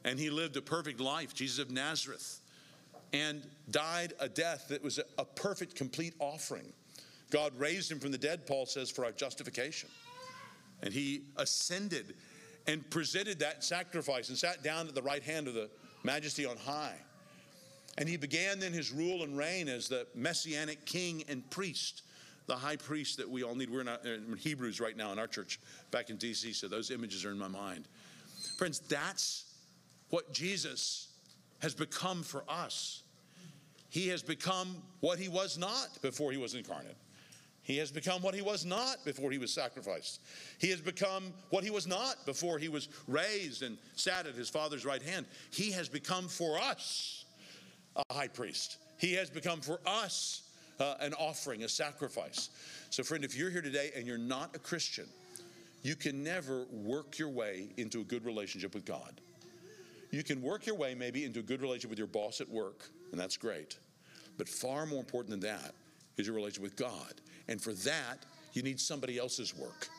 and 0.05 0.19
he 0.19 0.29
lived 0.29 0.57
a 0.57 0.61
perfect 0.61 0.99
life, 0.99 1.33
Jesus 1.33 1.59
of 1.59 1.71
Nazareth, 1.71 2.39
and 3.13 3.43
died 3.71 4.13
a 4.19 4.27
death 4.27 4.67
that 4.69 4.83
was 4.83 4.99
a, 5.17 5.25
perfect, 5.25 5.75
complete 5.75 6.13
offering. 6.19 6.73
God 7.29 7.57
raised 7.57 7.91
him 7.91 7.99
from 7.99 8.11
the 8.11 8.17
dead, 8.17 8.45
Paul 8.45 8.65
says, 8.65 8.89
for 8.89 9.05
our 9.05 9.11
justification. 9.11 9.89
And 10.81 10.93
he 10.93 11.23
ascended 11.37 12.15
and 12.67 12.87
presented 12.89 13.39
that 13.39 13.63
sacrifice 13.63 14.29
and 14.29 14.37
sat 14.37 14.63
down 14.63 14.87
at 14.87 14.95
the 14.95 15.01
right 15.01 15.23
hand 15.23 15.47
of 15.47 15.53
the 15.53 15.69
majesty 16.03 16.45
on 16.45 16.57
high. 16.57 16.95
And 17.97 18.09
he 18.09 18.17
began 18.17 18.59
then 18.59 18.73
his 18.73 18.91
rule 18.91 19.23
and 19.23 19.37
reign 19.37 19.67
as 19.67 19.87
the 19.87 20.07
messianic 20.15 20.85
king 20.85 21.23
and 21.27 21.47
priest, 21.49 22.03
the 22.47 22.55
high 22.55 22.75
priest 22.75 23.17
that 23.17 23.29
we 23.29 23.43
all 23.43 23.55
need. 23.55 23.69
We're 23.69 23.81
in, 23.81 23.87
our, 23.87 23.99
uh, 24.03 24.09
in 24.09 24.35
Hebrews 24.37 24.79
right 24.79 24.97
now 24.97 25.11
in 25.11 25.19
our 25.19 25.27
church 25.27 25.59
back 25.91 26.09
in 26.09 26.17
DC, 26.17 26.55
so 26.55 26.67
those 26.67 26.89
images 26.89 27.23
are 27.23 27.31
in 27.31 27.37
my 27.37 27.47
mind. 27.47 27.87
Friends, 28.57 28.79
that's 28.79 29.45
what 30.09 30.33
Jesus 30.33 31.09
has 31.59 31.73
become 31.73 32.23
for 32.23 32.43
us. 32.49 33.03
He 33.89 34.07
has 34.07 34.23
become 34.23 34.81
what 35.01 35.19
he 35.19 35.29
was 35.29 35.57
not 35.57 36.01
before 36.01 36.31
he 36.31 36.37
was 36.37 36.55
incarnate. 36.55 36.97
He 37.61 37.77
has 37.77 37.91
become 37.91 38.21
what 38.21 38.35
he 38.35 38.41
was 38.41 38.65
not 38.65 39.05
before 39.05 39.31
he 39.31 39.37
was 39.37 39.53
sacrificed. 39.53 40.19
He 40.57 40.69
has 40.71 40.81
become 40.81 41.31
what 41.49 41.63
he 41.63 41.69
was 41.69 41.87
not 41.87 42.25
before 42.25 42.57
he 42.57 42.67
was 42.67 42.89
raised 43.07 43.63
and 43.63 43.77
sat 43.95 44.25
at 44.25 44.35
his 44.35 44.49
father's 44.49 44.83
right 44.83 45.01
hand. 45.01 45.25
He 45.51 45.71
has 45.71 45.87
become 45.87 46.27
for 46.27 46.59
us 46.59 47.22
a 47.95 48.13
high 48.13 48.27
priest. 48.27 48.77
He 48.97 49.13
has 49.13 49.29
become 49.29 49.61
for 49.61 49.79
us 49.85 50.43
uh, 50.79 50.95
an 50.99 51.13
offering, 51.13 51.63
a 51.63 51.69
sacrifice. 51.69 52.49
So, 52.89 53.03
friend, 53.03 53.23
if 53.23 53.35
you're 53.35 53.49
here 53.49 53.61
today 53.61 53.91
and 53.95 54.07
you're 54.07 54.17
not 54.17 54.55
a 54.55 54.59
Christian, 54.59 55.05
you 55.81 55.95
can 55.95 56.23
never 56.23 56.65
work 56.71 57.19
your 57.19 57.29
way 57.29 57.67
into 57.77 58.01
a 58.01 58.03
good 58.03 58.25
relationship 58.25 58.73
with 58.73 58.85
God. 58.85 59.19
You 60.11 60.23
can 60.23 60.41
work 60.41 60.65
your 60.65 60.75
way 60.75 60.95
maybe 60.95 61.25
into 61.25 61.39
a 61.39 61.43
good 61.43 61.61
relationship 61.61 61.89
with 61.89 61.97
your 61.97 62.07
boss 62.07 62.39
at 62.39 62.49
work, 62.49 62.85
and 63.11 63.19
that's 63.19 63.35
great. 63.35 63.77
But 64.37 64.47
far 64.47 64.85
more 64.85 64.99
important 64.99 65.31
than 65.31 65.51
that 65.51 65.73
is 66.17 66.27
your 66.27 66.35
relationship 66.35 66.63
with 66.63 66.75
God. 66.75 67.13
And 67.47 67.61
for 67.61 67.73
that, 67.73 68.17
you 68.53 68.61
need 68.61 68.79
somebody 68.79 69.17
else's 69.17 69.55
work. 69.55 69.89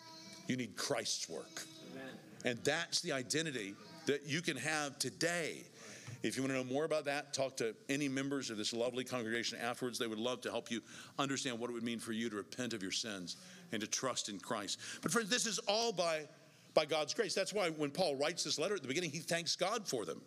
You 0.47 0.57
need 0.57 0.77
Christ's 0.77 1.29
work. 1.29 1.63
Amen. 1.93 2.13
And 2.45 2.65
that's 2.65 3.01
the 3.01 3.13
identity 3.13 3.75
that 4.07 4.27
you 4.27 4.41
can 4.41 4.57
have 4.57 4.99
today. 4.99 5.65
If 6.25 6.39
you 6.39 6.43
want 6.43 6.55
to 6.55 6.57
know 6.57 6.65
more 6.65 6.87
about 6.87 7.05
that, 7.05 7.35
talk 7.35 7.55
to 7.59 7.75
any 7.91 8.09
members 8.09 8.49
of 8.49 8.57
this 8.57 8.73
lovely 8.73 9.05
congregation 9.05 9.59
afterwards. 9.61 9.99
They 9.99 10.07
would 10.07 10.19
love 10.19 10.41
to 10.43 10.51
help 10.51 10.71
you 10.71 10.81
understand 11.19 11.59
what 11.59 11.69
it 11.69 11.75
would 11.75 11.83
mean 11.83 11.99
for 11.99 12.13
you 12.13 12.31
to 12.31 12.37
repent 12.37 12.73
of 12.73 12.83
your 12.83 12.93
sins 12.93 13.37
and 13.73 13.81
to 13.83 13.87
trust 13.87 14.31
in 14.31 14.39
Christ. 14.39 14.81
But, 15.03 15.13
friends, 15.13 15.29
this 15.29 15.45
is 15.45 15.59
all 15.69 15.93
by, 15.93 16.23
by 16.73 16.87
God's 16.87 17.13
grace. 17.13 17.35
That's 17.35 17.53
why 17.53 17.69
when 17.69 17.91
Paul 17.91 18.17
writes 18.17 18.43
this 18.43 18.59
letter 18.59 18.75
at 18.75 18.81
the 18.81 18.89
beginning, 18.89 19.11
he 19.11 19.19
thanks 19.19 19.55
God 19.55 19.87
for 19.87 20.07
them. 20.07 20.23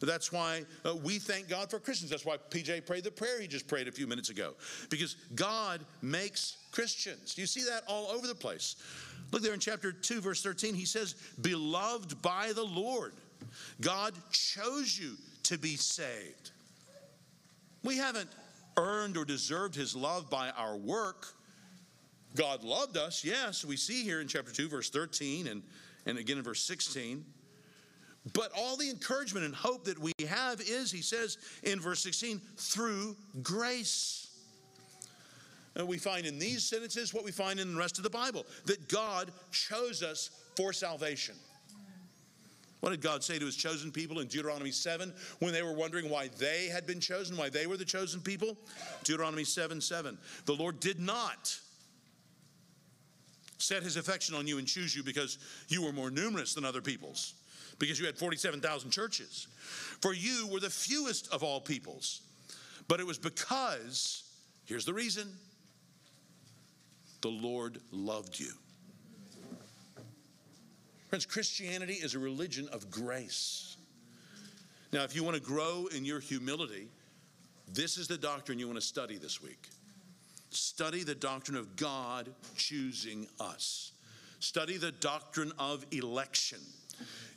That's 0.00 0.32
why 0.32 0.64
uh, 0.84 0.96
we 0.96 1.20
thank 1.20 1.48
God 1.48 1.70
for 1.70 1.78
Christians. 1.78 2.10
That's 2.10 2.24
why 2.24 2.36
PJ 2.36 2.84
prayed 2.84 3.04
the 3.04 3.10
prayer 3.12 3.40
he 3.40 3.46
just 3.46 3.68
prayed 3.68 3.86
a 3.86 3.92
few 3.92 4.08
minutes 4.08 4.30
ago. 4.30 4.54
Because 4.88 5.14
God 5.36 5.84
makes 6.02 6.56
Christians. 6.72 7.38
You 7.38 7.46
see 7.46 7.62
that 7.64 7.84
all 7.86 8.08
over 8.08 8.26
the 8.26 8.34
place? 8.34 8.76
Look 9.30 9.42
there 9.42 9.54
in 9.54 9.60
chapter 9.60 9.92
2, 9.92 10.20
verse 10.20 10.42
13. 10.42 10.74
He 10.74 10.86
says, 10.86 11.14
Beloved 11.40 12.20
by 12.20 12.52
the 12.52 12.64
Lord, 12.64 13.12
God 13.80 14.14
chose 14.30 14.98
you 14.98 15.16
to 15.44 15.58
be 15.58 15.76
saved. 15.76 16.50
We 17.82 17.96
haven't 17.96 18.28
earned 18.76 19.16
or 19.16 19.24
deserved 19.24 19.74
his 19.74 19.96
love 19.96 20.30
by 20.30 20.50
our 20.50 20.76
work. 20.76 21.26
God 22.36 22.62
loved 22.62 22.96
us, 22.96 23.24
yes, 23.24 23.64
we 23.64 23.76
see 23.76 24.04
here 24.04 24.20
in 24.20 24.28
chapter 24.28 24.52
2, 24.52 24.68
verse 24.68 24.90
13, 24.90 25.48
and, 25.48 25.62
and 26.06 26.18
again 26.18 26.38
in 26.38 26.44
verse 26.44 26.62
16. 26.62 27.24
But 28.34 28.52
all 28.56 28.76
the 28.76 28.90
encouragement 28.90 29.46
and 29.46 29.54
hope 29.54 29.84
that 29.84 29.98
we 29.98 30.12
have 30.28 30.60
is, 30.60 30.92
he 30.92 31.02
says 31.02 31.38
in 31.62 31.80
verse 31.80 32.00
16, 32.00 32.40
through 32.56 33.16
grace. 33.42 34.28
And 35.74 35.88
we 35.88 35.98
find 35.98 36.26
in 36.26 36.38
these 36.38 36.62
sentences 36.62 37.14
what 37.14 37.24
we 37.24 37.32
find 37.32 37.58
in 37.58 37.72
the 37.72 37.78
rest 37.78 37.98
of 37.98 38.04
the 38.04 38.10
Bible 38.10 38.44
that 38.66 38.88
God 38.88 39.32
chose 39.50 40.02
us 40.02 40.30
for 40.56 40.72
salvation. 40.72 41.34
What 42.80 42.90
did 42.90 43.02
God 43.02 43.22
say 43.22 43.38
to 43.38 43.44
his 43.44 43.56
chosen 43.56 43.92
people 43.92 44.20
in 44.20 44.26
Deuteronomy 44.26 44.70
7 44.70 45.12
when 45.38 45.52
they 45.52 45.62
were 45.62 45.74
wondering 45.74 46.08
why 46.08 46.28
they 46.38 46.68
had 46.68 46.86
been 46.86 47.00
chosen, 47.00 47.36
why 47.36 47.50
they 47.50 47.66
were 47.66 47.76
the 47.76 47.84
chosen 47.84 48.20
people? 48.20 48.56
Deuteronomy 49.04 49.44
7 49.44 49.80
7. 49.80 50.16
The 50.46 50.54
Lord 50.54 50.80
did 50.80 50.98
not 50.98 51.58
set 53.58 53.82
his 53.82 53.96
affection 53.96 54.34
on 54.34 54.46
you 54.46 54.58
and 54.58 54.66
choose 54.66 54.96
you 54.96 55.02
because 55.02 55.38
you 55.68 55.84
were 55.84 55.92
more 55.92 56.10
numerous 56.10 56.54
than 56.54 56.64
other 56.64 56.80
peoples 56.80 57.34
because 57.78 57.98
you 57.98 58.06
had 58.06 58.16
47,000 58.16 58.90
churches. 58.90 59.48
For 60.00 60.14
you 60.14 60.48
were 60.52 60.60
the 60.60 60.70
fewest 60.70 61.32
of 61.32 61.42
all 61.42 61.60
peoples. 61.60 62.20
But 62.88 63.00
it 63.00 63.06
was 63.06 63.18
because, 63.18 64.24
here's 64.66 64.84
the 64.84 64.94
reason 64.94 65.28
the 67.22 67.28
Lord 67.28 67.78
loved 67.92 68.38
you. 68.38 68.52
Friends, 71.10 71.26
Christianity 71.26 71.94
is 71.94 72.14
a 72.14 72.20
religion 72.20 72.68
of 72.72 72.88
grace. 72.88 73.76
Now, 74.92 75.02
if 75.02 75.16
you 75.16 75.24
want 75.24 75.34
to 75.34 75.42
grow 75.42 75.88
in 75.92 76.04
your 76.04 76.20
humility, 76.20 76.86
this 77.66 77.98
is 77.98 78.06
the 78.06 78.16
doctrine 78.16 78.60
you 78.60 78.68
want 78.68 78.78
to 78.78 78.86
study 78.86 79.18
this 79.18 79.42
week. 79.42 79.70
Study 80.50 81.02
the 81.02 81.16
doctrine 81.16 81.56
of 81.56 81.74
God 81.74 82.32
choosing 82.56 83.26
us. 83.40 83.90
Study 84.38 84.76
the 84.76 84.92
doctrine 84.92 85.50
of 85.58 85.84
election. 85.90 86.60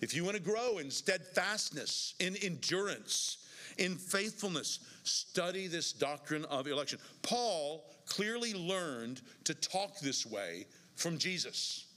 If 0.01 0.13
you 0.13 0.23
want 0.23 0.37
to 0.37 0.43
grow 0.43 0.77
in 0.77 0.91
steadfastness, 0.91 2.13
in 2.19 2.35
endurance, 2.43 3.39
in 3.79 3.95
faithfulness, 3.95 4.81
study 5.01 5.65
this 5.65 5.93
doctrine 5.93 6.45
of 6.45 6.67
election. 6.67 6.99
Paul 7.23 7.85
clearly 8.05 8.53
learned 8.53 9.21
to 9.45 9.55
talk 9.55 9.97
this 9.97 10.27
way 10.27 10.67
from 10.95 11.17
Jesus. 11.17 11.87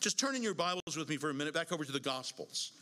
Just 0.00 0.18
turn 0.18 0.36
in 0.36 0.42
your 0.42 0.54
Bibles 0.54 0.96
with 0.96 1.08
me 1.08 1.16
for 1.16 1.30
a 1.30 1.34
minute 1.34 1.54
back 1.54 1.72
over 1.72 1.84
to 1.84 1.92
the 1.92 2.00
Gospels. 2.00 2.72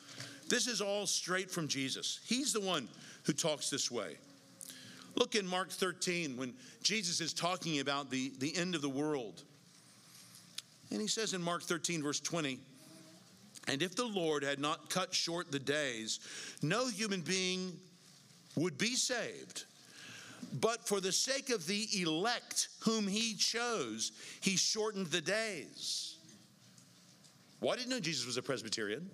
This 0.49 0.67
is 0.67 0.81
all 0.81 1.07
straight 1.07 1.51
from 1.51 1.69
Jesus. 1.69 2.21
He's 2.25 2.53
the 2.53 2.61
one 2.61 2.89
who 3.25 3.33
talks 3.33 3.71
this 3.71 3.91
way. 3.91 4.17
Look 5.15 5.37
in 5.37 5.47
Mark 5.47 5.71
13 5.71 6.37
when 6.37 6.55
Jesus 6.83 7.21
is 7.21 7.33
talking 7.33 7.81
about 7.81 8.11
the, 8.11 8.33
the 8.39 8.55
end 8.57 8.75
of 8.75 8.83
the 8.83 8.89
world. 8.89 9.43
And 10.91 11.01
he 11.01 11.07
says 11.07 11.35
in 11.35 11.43
Mark 11.43 11.63
13, 11.63 12.03
verse 12.03 12.21
20, 12.21 12.59
and 13.69 13.81
if 13.81 13.97
the 13.97 14.05
Lord 14.05 14.43
had 14.43 14.59
not 14.59 14.91
cut 14.91 15.15
short 15.15 15.51
the 15.51 15.59
days, 15.59 16.21
no 16.63 16.89
human 16.89 17.21
being 17.21 17.73
would 18.57 18.77
be 18.77 18.95
saved. 18.95 19.65
But 20.61 20.87
for 20.87 21.01
the 21.01 21.13
sake 21.13 21.49
of 21.51 21.67
the 21.67 21.87
elect 22.03 22.69
whom 22.81 23.09
he 23.09 23.35
chose, 23.35 24.13
he 24.41 24.57
shortened 24.57 25.07
the 25.07 25.21
days. 25.21 26.14
Why 27.65 27.77
didn't 27.77 27.89
know 27.89 28.01
Jesus 28.01 28.27
was 28.27 28.37
a 28.37 28.43
Presbyterian? 28.43 29.09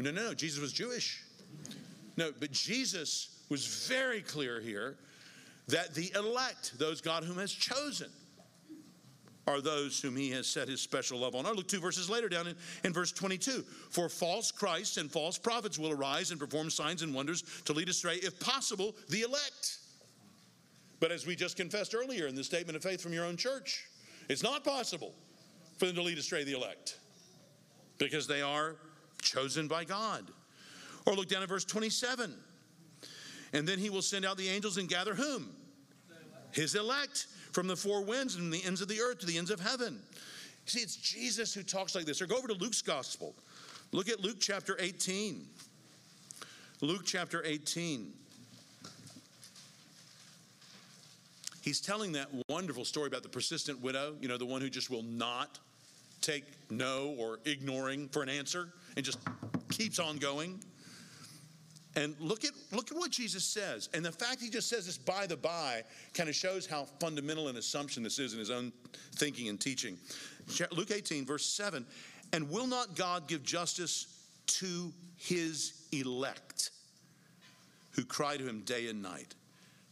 No, 0.00 0.10
no, 0.10 0.28
no, 0.28 0.34
Jesus 0.34 0.60
was 0.60 0.72
Jewish. 0.72 1.22
No, 2.16 2.32
but 2.40 2.50
Jesus 2.50 3.44
was 3.48 3.86
very 3.88 4.22
clear 4.22 4.60
here 4.60 4.96
that 5.68 5.94
the 5.94 6.10
elect, 6.16 6.76
those 6.80 7.00
God 7.00 7.22
whom 7.22 7.38
has 7.38 7.52
chosen, 7.52 8.08
are 9.46 9.60
those 9.60 10.00
whom 10.00 10.16
he 10.16 10.30
has 10.30 10.48
set 10.48 10.66
his 10.66 10.80
special 10.80 11.20
love 11.20 11.36
on. 11.36 11.46
I 11.46 11.52
look 11.52 11.68
two 11.68 11.78
verses 11.78 12.10
later 12.10 12.28
down 12.28 12.48
in, 12.48 12.56
in 12.82 12.92
verse 12.92 13.12
22. 13.12 13.62
For 13.90 14.08
false 14.08 14.50
Christs 14.50 14.96
and 14.96 15.08
false 15.08 15.38
prophets 15.38 15.78
will 15.78 15.92
arise 15.92 16.32
and 16.32 16.40
perform 16.40 16.70
signs 16.70 17.02
and 17.02 17.14
wonders 17.14 17.44
to 17.66 17.72
lead 17.72 17.88
astray, 17.88 18.16
if 18.16 18.40
possible, 18.40 18.96
the 19.10 19.20
elect. 19.20 19.78
But 20.98 21.12
as 21.12 21.24
we 21.24 21.36
just 21.36 21.56
confessed 21.56 21.94
earlier 21.94 22.26
in 22.26 22.34
the 22.34 22.42
statement 22.42 22.74
of 22.74 22.82
faith 22.82 23.00
from 23.00 23.12
your 23.12 23.24
own 23.24 23.36
church, 23.36 23.84
it's 24.28 24.42
not 24.42 24.64
possible 24.64 25.14
for 25.78 25.86
them 25.86 25.94
to 25.94 26.02
lead 26.02 26.18
astray 26.18 26.42
the 26.42 26.54
elect 26.54 26.98
because 27.98 28.26
they 28.26 28.42
are 28.42 28.76
chosen 29.22 29.68
by 29.68 29.84
God. 29.84 30.24
Or 31.06 31.14
look 31.14 31.28
down 31.28 31.42
at 31.42 31.48
verse 31.48 31.64
27. 31.64 32.34
And 33.52 33.66
then 33.66 33.78
he 33.78 33.90
will 33.90 34.02
send 34.02 34.24
out 34.24 34.36
the 34.36 34.48
angels 34.48 34.76
and 34.76 34.88
gather 34.88 35.14
whom? 35.14 35.54
His 36.52 36.74
elect 36.74 37.26
from 37.52 37.66
the 37.66 37.76
four 37.76 38.02
winds 38.02 38.36
and 38.36 38.52
the 38.52 38.62
ends 38.64 38.80
of 38.80 38.88
the 38.88 39.00
earth 39.00 39.20
to 39.20 39.26
the 39.26 39.38
ends 39.38 39.50
of 39.50 39.60
heaven. 39.60 40.00
See, 40.66 40.80
it's 40.80 40.96
Jesus 40.96 41.54
who 41.54 41.62
talks 41.62 41.94
like 41.94 42.04
this. 42.04 42.20
Or 42.20 42.26
go 42.26 42.36
over 42.36 42.48
to 42.48 42.54
Luke's 42.54 42.82
gospel. 42.82 43.34
Look 43.92 44.08
at 44.08 44.20
Luke 44.20 44.38
chapter 44.40 44.76
18. 44.80 45.46
Luke 46.80 47.02
chapter 47.04 47.42
18. 47.44 48.12
He's 51.62 51.80
telling 51.80 52.12
that 52.12 52.28
wonderful 52.48 52.84
story 52.84 53.08
about 53.08 53.22
the 53.22 53.28
persistent 53.28 53.80
widow, 53.80 54.14
you 54.20 54.28
know, 54.28 54.36
the 54.36 54.46
one 54.46 54.60
who 54.60 54.70
just 54.70 54.90
will 54.90 55.02
not 55.02 55.58
take 56.20 56.44
no 56.70 57.14
or 57.18 57.38
ignoring 57.44 58.08
for 58.08 58.22
an 58.22 58.28
answer 58.28 58.72
and 58.96 59.04
just 59.04 59.18
keeps 59.70 59.98
on 59.98 60.16
going. 60.16 60.60
And 61.94 62.14
look 62.20 62.44
at 62.44 62.50
look 62.72 62.90
at 62.90 62.96
what 62.96 63.10
Jesus 63.10 63.42
says. 63.42 63.88
And 63.94 64.04
the 64.04 64.12
fact 64.12 64.40
he 64.42 64.50
just 64.50 64.68
says 64.68 64.84
this 64.84 64.98
by 64.98 65.26
the 65.26 65.36
by 65.36 65.82
kind 66.12 66.28
of 66.28 66.34
shows 66.34 66.66
how 66.66 66.84
fundamental 67.00 67.48
an 67.48 67.56
assumption 67.56 68.02
this 68.02 68.18
is 68.18 68.34
in 68.34 68.38
his 68.38 68.50
own 68.50 68.70
thinking 69.14 69.48
and 69.48 69.58
teaching. 69.58 69.96
Luke 70.72 70.90
18, 70.90 71.24
verse 71.24 71.46
7. 71.46 71.86
And 72.32 72.50
will 72.50 72.66
not 72.66 72.96
God 72.96 73.28
give 73.28 73.42
justice 73.42 74.06
to 74.46 74.92
his 75.16 75.86
elect 75.92 76.70
who 77.92 78.04
cry 78.04 78.36
to 78.36 78.46
him 78.46 78.60
day 78.60 78.88
and 78.88 79.02
night? 79.02 79.34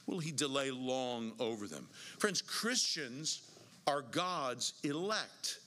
Will 0.06 0.18
he 0.18 0.30
delay 0.30 0.70
long 0.70 1.32
over 1.40 1.66
them? 1.66 1.88
Friends, 2.18 2.42
Christians 2.42 3.42
are 3.86 4.02
God's 4.02 4.74
elect. 4.82 5.60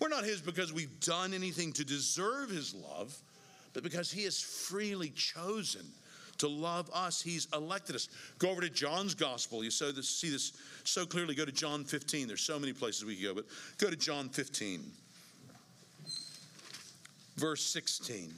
We're 0.00 0.08
not 0.08 0.24
his 0.24 0.40
because 0.40 0.72
we've 0.72 0.98
done 1.00 1.34
anything 1.34 1.72
to 1.74 1.84
deserve 1.84 2.50
his 2.50 2.74
love 2.74 3.16
but 3.72 3.82
because 3.82 4.10
he 4.10 4.24
has 4.24 4.40
freely 4.40 5.10
chosen 5.10 5.86
to 6.38 6.48
love 6.48 6.90
us, 6.92 7.20
he's 7.20 7.46
elected 7.52 7.94
us. 7.94 8.08
Go 8.38 8.50
over 8.50 8.62
to 8.62 8.70
John's 8.70 9.14
gospel. 9.14 9.62
You 9.62 9.70
see 9.70 9.92
this 9.92 10.52
so 10.84 11.04
clearly. 11.04 11.34
Go 11.34 11.44
to 11.44 11.52
John 11.52 11.84
15. 11.84 12.26
There's 12.26 12.40
so 12.40 12.58
many 12.58 12.72
places 12.72 13.04
we 13.04 13.14
could 13.14 13.24
go, 13.24 13.34
but 13.34 13.44
go 13.78 13.90
to 13.90 13.96
John 13.96 14.28
15, 14.30 14.80
verse 17.36 17.62
16. 17.62 18.32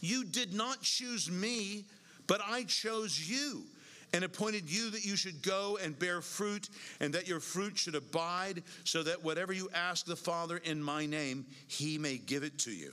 You 0.00 0.24
did 0.24 0.54
not 0.54 0.82
choose 0.82 1.30
me, 1.30 1.84
but 2.26 2.40
I 2.46 2.64
chose 2.64 3.28
you 3.28 3.64
and 4.12 4.24
appointed 4.24 4.70
you 4.70 4.90
that 4.90 5.04
you 5.04 5.16
should 5.16 5.42
go 5.42 5.78
and 5.82 5.98
bear 5.98 6.20
fruit, 6.20 6.68
and 7.00 7.12
that 7.14 7.28
your 7.28 7.40
fruit 7.40 7.76
should 7.76 7.94
abide, 7.94 8.62
so 8.84 9.02
that 9.02 9.22
whatever 9.22 9.52
you 9.52 9.68
ask 9.74 10.06
the 10.06 10.16
Father 10.16 10.58
in 10.58 10.82
my 10.82 11.06
name, 11.06 11.46
he 11.66 11.98
may 11.98 12.16
give 12.16 12.42
it 12.42 12.58
to 12.60 12.70
you. 12.70 12.92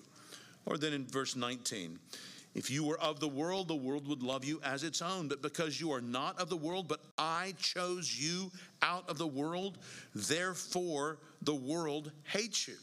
Or 0.65 0.77
then 0.77 0.93
in 0.93 1.05
verse 1.05 1.35
19, 1.35 1.99
if 2.55 2.71
you 2.71 2.85
were 2.85 2.99
of 2.99 3.19
the 3.19 3.27
world, 3.27 3.67
the 3.67 3.75
world 3.75 4.07
would 4.07 4.23
love 4.23 4.45
you 4.45 4.61
as 4.63 4.83
its 4.83 5.01
own. 5.01 5.27
But 5.27 5.41
because 5.41 5.79
you 5.79 5.91
are 5.91 6.01
not 6.01 6.39
of 6.39 6.49
the 6.49 6.55
world, 6.55 6.87
but 6.87 7.01
I 7.17 7.53
chose 7.59 8.17
you 8.17 8.49
out 8.81 9.07
of 9.09 9.17
the 9.17 9.27
world, 9.27 9.77
therefore 10.15 11.17
the 11.41 11.53
world 11.53 12.11
hates 12.23 12.67
you. 12.67 12.75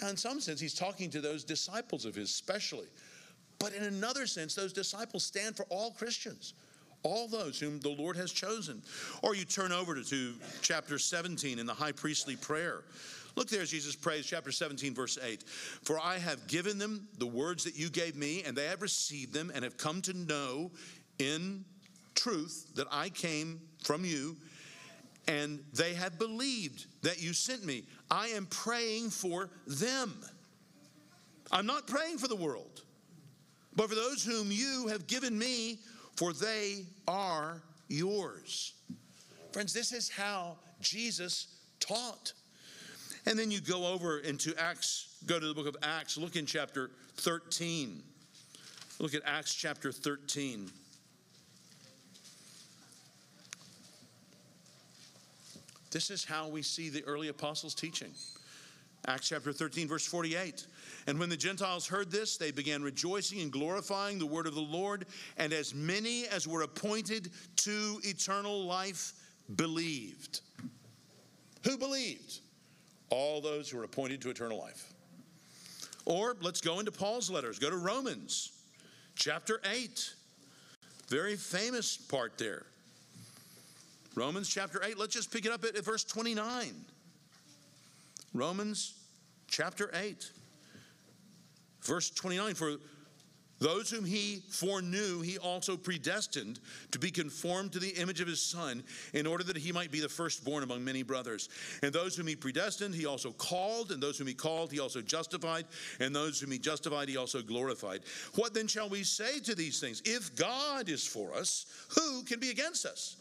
Now, 0.00 0.08
in 0.08 0.16
some 0.16 0.40
sense, 0.40 0.60
he's 0.60 0.74
talking 0.74 1.10
to 1.10 1.20
those 1.20 1.42
disciples 1.44 2.04
of 2.04 2.14
his, 2.14 2.30
especially. 2.30 2.86
But 3.58 3.74
in 3.74 3.82
another 3.82 4.26
sense, 4.26 4.54
those 4.54 4.72
disciples 4.72 5.24
stand 5.24 5.56
for 5.56 5.66
all 5.68 5.90
Christians 5.90 6.54
all 7.02 7.28
those 7.28 7.58
whom 7.58 7.80
the 7.80 7.90
Lord 7.90 8.16
has 8.16 8.32
chosen. 8.32 8.82
Or 9.22 9.34
you 9.34 9.44
turn 9.44 9.72
over 9.72 9.94
to, 9.94 10.04
to, 10.04 10.34
chapter 10.60 10.98
17 10.98 11.58
in 11.58 11.66
the 11.66 11.74
high 11.74 11.92
priestly 11.92 12.36
prayer. 12.36 12.82
Look 13.36 13.48
there 13.48 13.64
Jesus 13.64 13.94
prays, 13.94 14.26
chapter 14.26 14.52
17, 14.52 14.94
verse 14.94 15.18
8. 15.22 15.42
For 15.82 15.98
I 16.00 16.18
have 16.18 16.46
given 16.46 16.78
them 16.78 17.08
the 17.18 17.26
words 17.26 17.64
that 17.64 17.78
you 17.78 17.88
gave 17.88 18.16
me, 18.16 18.42
and 18.44 18.56
they 18.56 18.66
have 18.66 18.82
received 18.82 19.32
them 19.32 19.50
and 19.54 19.64
have 19.64 19.76
come 19.76 20.02
to 20.02 20.12
know 20.12 20.70
in 21.18 21.64
truth 22.14 22.74
that 22.74 22.86
I 22.90 23.08
came 23.08 23.60
from 23.82 24.04
you, 24.04 24.36
and 25.28 25.60
they 25.72 25.94
have 25.94 26.18
believed 26.18 26.86
that 27.02 27.22
you 27.22 27.32
sent 27.32 27.64
me. 27.64 27.84
I 28.10 28.28
am 28.28 28.46
praying 28.46 29.10
for 29.10 29.48
them. 29.66 30.12
I'm 31.52 31.66
not 31.66 31.86
praying 31.86 32.18
for 32.18 32.28
the 32.28 32.36
world, 32.36 32.82
but 33.76 33.88
for 33.88 33.94
those 33.94 34.24
whom 34.24 34.50
you 34.50 34.88
have 34.88 35.06
given 35.06 35.38
me 35.38 35.78
for 36.20 36.34
they 36.34 36.84
are 37.08 37.62
yours. 37.88 38.74
Friends, 39.52 39.72
this 39.72 39.90
is 39.90 40.10
how 40.10 40.58
Jesus 40.82 41.46
taught. 41.80 42.34
And 43.24 43.38
then 43.38 43.50
you 43.50 43.62
go 43.62 43.86
over 43.86 44.18
into 44.18 44.52
Acts, 44.58 45.16
go 45.24 45.40
to 45.40 45.48
the 45.48 45.54
book 45.54 45.66
of 45.66 45.78
Acts, 45.82 46.18
look 46.18 46.36
in 46.36 46.44
chapter 46.44 46.90
13. 47.16 48.02
Look 48.98 49.14
at 49.14 49.22
Acts 49.24 49.54
chapter 49.54 49.92
13. 49.92 50.70
This 55.90 56.10
is 56.10 56.22
how 56.22 56.48
we 56.48 56.60
see 56.60 56.90
the 56.90 57.02
early 57.04 57.28
apostles' 57.28 57.74
teaching. 57.74 58.10
Acts 59.06 59.30
chapter 59.30 59.54
13, 59.54 59.88
verse 59.88 60.06
48. 60.06 60.66
And 61.10 61.18
when 61.18 61.28
the 61.28 61.36
Gentiles 61.36 61.88
heard 61.88 62.12
this, 62.12 62.36
they 62.36 62.52
began 62.52 62.84
rejoicing 62.84 63.40
and 63.40 63.50
glorifying 63.50 64.20
the 64.20 64.26
word 64.26 64.46
of 64.46 64.54
the 64.54 64.60
Lord. 64.60 65.06
And 65.38 65.52
as 65.52 65.74
many 65.74 66.28
as 66.28 66.46
were 66.46 66.62
appointed 66.62 67.32
to 67.56 68.00
eternal 68.04 68.64
life 68.64 69.14
believed. 69.56 70.40
Who 71.64 71.76
believed? 71.76 72.38
All 73.08 73.40
those 73.40 73.68
who 73.68 73.78
were 73.78 73.82
appointed 73.82 74.20
to 74.20 74.30
eternal 74.30 74.60
life. 74.60 74.92
Or 76.04 76.36
let's 76.42 76.60
go 76.60 76.78
into 76.78 76.92
Paul's 76.92 77.28
letters. 77.28 77.58
Go 77.58 77.70
to 77.70 77.76
Romans 77.76 78.52
chapter 79.16 79.60
8. 79.68 80.14
Very 81.08 81.34
famous 81.34 81.96
part 81.96 82.38
there. 82.38 82.66
Romans 84.14 84.48
chapter 84.48 84.80
8. 84.80 84.96
Let's 84.96 85.14
just 85.14 85.32
pick 85.32 85.44
it 85.44 85.50
up 85.50 85.64
at, 85.64 85.76
verse 85.84 86.04
29. 86.04 86.72
Romans 88.32 88.94
chapter 89.48 89.90
8, 89.92 90.30
verse 91.82 92.10
29 92.10 92.54
For 92.54 92.76
those 93.60 93.90
whom 93.90 94.06
he 94.06 94.42
foreknew, 94.48 95.20
he 95.20 95.36
also 95.36 95.76
predestined 95.76 96.60
to 96.92 96.98
be 96.98 97.10
conformed 97.10 97.72
to 97.72 97.78
the 97.78 97.90
image 97.90 98.22
of 98.22 98.26
his 98.26 98.40
son, 98.40 98.82
in 99.12 99.26
order 99.26 99.44
that 99.44 99.56
he 99.56 99.70
might 99.70 99.90
be 99.90 100.00
the 100.00 100.08
firstborn 100.08 100.62
among 100.62 100.82
many 100.82 101.02
brothers. 101.02 101.50
And 101.82 101.92
those 101.92 102.16
whom 102.16 102.26
he 102.26 102.34
predestined, 102.34 102.94
he 102.94 103.04
also 103.04 103.32
called, 103.32 103.92
and 103.92 104.02
those 104.02 104.16
whom 104.16 104.28
he 104.28 104.34
called, 104.34 104.72
he 104.72 104.80
also 104.80 105.02
justified, 105.02 105.66
and 106.00 106.16
those 106.16 106.40
whom 106.40 106.50
he 106.50 106.58
justified, 106.58 107.10
he 107.10 107.18
also 107.18 107.42
glorified. 107.42 108.00
What 108.34 108.54
then 108.54 108.66
shall 108.66 108.88
we 108.88 109.04
say 109.04 109.40
to 109.40 109.54
these 109.54 109.78
things? 109.78 110.00
If 110.06 110.34
God 110.36 110.88
is 110.88 111.06
for 111.06 111.34
us, 111.34 111.66
who 111.90 112.22
can 112.22 112.40
be 112.40 112.50
against 112.50 112.86
us? 112.86 113.16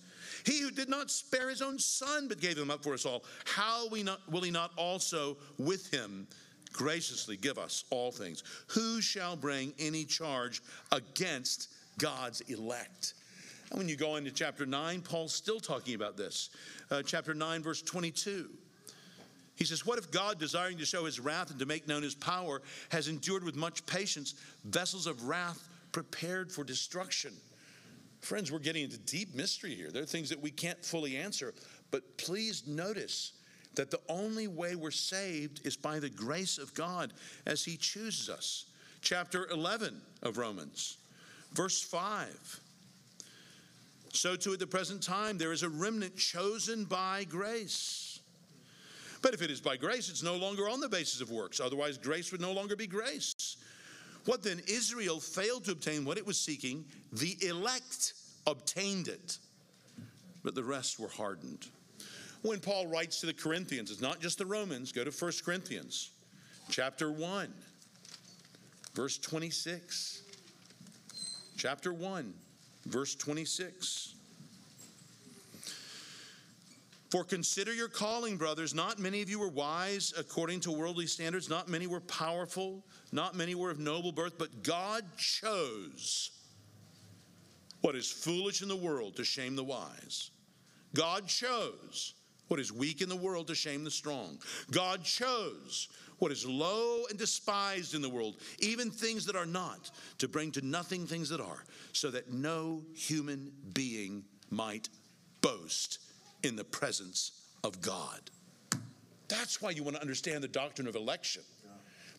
He 0.45 0.61
who 0.61 0.71
did 0.71 0.87
not 0.87 1.11
spare 1.11 1.49
his 1.49 1.61
own 1.61 1.79
son, 1.79 2.29
but 2.29 2.39
gave 2.39 2.57
him 2.57 2.71
up 2.71 2.81
for 2.81 2.93
us 2.93 3.05
all, 3.05 3.25
how 3.43 3.89
will 3.89 4.41
he 4.41 4.51
not 4.51 4.71
also 4.77 5.35
with 5.57 5.91
him 5.91 6.27
graciously 6.73 7.37
give 7.37 7.57
us 7.57 7.85
all 7.89 8.11
things? 8.11 8.43
Who 8.67 9.01
shall 9.01 9.35
bring 9.35 9.73
any 9.79 10.05
charge 10.05 10.61
against 10.91 11.69
God's 11.97 12.41
elect? 12.41 13.13
And 13.69 13.77
when 13.77 13.87
you 13.87 13.95
go 13.95 14.15
into 14.15 14.31
chapter 14.31 14.65
9, 14.65 15.01
Paul's 15.01 15.33
still 15.33 15.59
talking 15.59 15.95
about 15.95 16.17
this. 16.17 16.49
Uh, 16.89 17.03
chapter 17.03 17.33
9, 17.33 17.61
verse 17.61 17.81
22. 17.81 18.49
He 19.55 19.65
says, 19.65 19.85
What 19.85 19.99
if 19.99 20.09
God, 20.09 20.39
desiring 20.39 20.77
to 20.77 20.85
show 20.85 21.05
his 21.05 21.19
wrath 21.19 21.51
and 21.51 21.59
to 21.59 21.65
make 21.65 21.87
known 21.87 22.01
his 22.01 22.15
power, 22.15 22.61
has 22.89 23.07
endured 23.07 23.43
with 23.43 23.55
much 23.55 23.85
patience 23.85 24.35
vessels 24.63 25.05
of 25.05 25.25
wrath 25.25 25.67
prepared 25.91 26.51
for 26.51 26.63
destruction? 26.63 27.33
Friends, 28.21 28.51
we're 28.51 28.59
getting 28.59 28.83
into 28.83 28.97
deep 28.97 29.35
mystery 29.35 29.75
here. 29.75 29.91
There 29.91 30.03
are 30.03 30.07
things 30.07 30.29
that 30.29 30.41
we 30.41 30.51
can't 30.51 30.83
fully 30.83 31.17
answer, 31.17 31.53
but 31.91 32.17
please 32.17 32.67
notice 32.67 33.33
that 33.75 33.91
the 33.91 33.99
only 34.09 34.47
way 34.47 34.75
we're 34.75 34.91
saved 34.91 35.65
is 35.65 35.77
by 35.77 35.99
the 35.99 36.09
grace 36.09 36.57
of 36.57 36.73
God 36.73 37.13
as 37.45 37.63
He 37.63 37.77
chooses 37.77 38.29
us. 38.29 38.65
Chapter 39.01 39.47
11 39.49 40.01
of 40.23 40.37
Romans, 40.37 40.97
verse 41.53 41.81
5. 41.81 42.59
So, 44.11 44.35
too, 44.35 44.53
at 44.53 44.59
the 44.59 44.67
present 44.67 45.03
time, 45.03 45.37
there 45.37 45.53
is 45.53 45.63
a 45.63 45.69
remnant 45.69 46.17
chosen 46.17 46.83
by 46.83 47.25
grace. 47.25 48.19
But 49.21 49.33
if 49.33 49.41
it 49.41 49.51
is 49.51 49.61
by 49.61 49.77
grace, 49.77 50.09
it's 50.09 50.23
no 50.23 50.35
longer 50.35 50.67
on 50.67 50.79
the 50.79 50.89
basis 50.89 51.21
of 51.21 51.29
works. 51.29 51.59
Otherwise, 51.59 51.97
grace 51.97 52.31
would 52.31 52.41
no 52.41 52.51
longer 52.51 52.75
be 52.75 52.87
grace. 52.87 53.57
What 54.25 54.43
then? 54.43 54.61
Israel 54.67 55.19
failed 55.19 55.65
to 55.65 55.71
obtain 55.71 56.05
what 56.05 56.17
it 56.17 56.25
was 56.25 56.39
seeking, 56.39 56.85
the 57.13 57.37
elect 57.41 58.13
obtained 58.47 59.07
it, 59.07 59.37
but 60.43 60.55
the 60.55 60.63
rest 60.63 60.99
were 60.99 61.09
hardened. 61.09 61.67
When 62.41 62.59
Paul 62.59 62.87
writes 62.87 63.19
to 63.19 63.25
the 63.25 63.33
Corinthians, 63.33 63.91
it's 63.91 64.01
not 64.01 64.21
just 64.21 64.37
the 64.37 64.45
Romans, 64.45 64.91
go 64.91 65.03
to 65.03 65.11
1 65.11 65.31
Corinthians 65.43 66.11
chapter 66.69 67.11
1, 67.11 67.53
verse 68.93 69.17
26. 69.17 70.23
Chapter 71.57 71.91
1, 71.91 72.33
verse 72.85 73.15
26. 73.15 74.15
For 77.09 77.23
consider 77.23 77.73
your 77.73 77.87
calling, 77.89 78.37
brothers. 78.37 78.73
Not 78.75 78.99
many 78.99 79.21
of 79.21 79.29
you 79.29 79.39
were 79.39 79.49
wise 79.49 80.13
according 80.17 80.59
to 80.61 80.71
worldly 80.71 81.07
standards. 81.07 81.49
Not 81.49 81.67
many 81.67 81.87
were 81.87 82.01
powerful. 82.01 82.85
Not 83.11 83.35
many 83.35 83.55
were 83.55 83.71
of 83.71 83.79
noble 83.79 84.11
birth. 84.11 84.37
But 84.37 84.63
God 84.63 85.03
chose 85.17 86.31
what 87.81 87.95
is 87.95 88.11
foolish 88.11 88.61
in 88.61 88.67
the 88.67 88.75
world 88.75 89.15
to 89.15 89.23
shame 89.23 89.55
the 89.55 89.63
wise. 89.63 90.29
God 90.93 91.27
chose 91.27 92.13
what 92.49 92.59
is 92.59 92.73
weak 92.73 93.01
in 93.01 93.09
the 93.09 93.15
world 93.15 93.47
to 93.47 93.55
shame 93.55 93.83
the 93.83 93.91
strong. 93.91 94.37
God 94.69 95.03
chose 95.03 95.87
what 96.17 96.31
is 96.31 96.45
low 96.45 97.05
and 97.09 97.17
despised 97.17 97.95
in 97.95 98.01
the 98.01 98.09
world, 98.09 98.37
even 98.59 98.91
things 98.91 99.25
that 99.25 99.35
are 99.35 99.45
not, 99.45 99.89
to 100.17 100.27
bring 100.27 100.51
to 100.51 100.65
nothing 100.65 101.07
things 101.07 101.29
that 101.29 101.39
are, 101.39 101.63
so 101.93 102.11
that 102.11 102.33
no 102.33 102.83
human 102.93 103.51
being 103.73 104.23
might 104.49 104.89
boast 105.41 105.99
in 106.43 106.55
the 106.55 106.63
presence 106.63 107.31
of 107.63 107.79
God. 107.81 108.29
That's 109.27 109.61
why 109.61 109.69
you 109.69 109.83
want 109.83 109.95
to 109.95 110.01
understand 110.01 110.43
the 110.43 110.47
doctrine 110.47 110.87
of 110.87 110.95
election. 110.95 111.43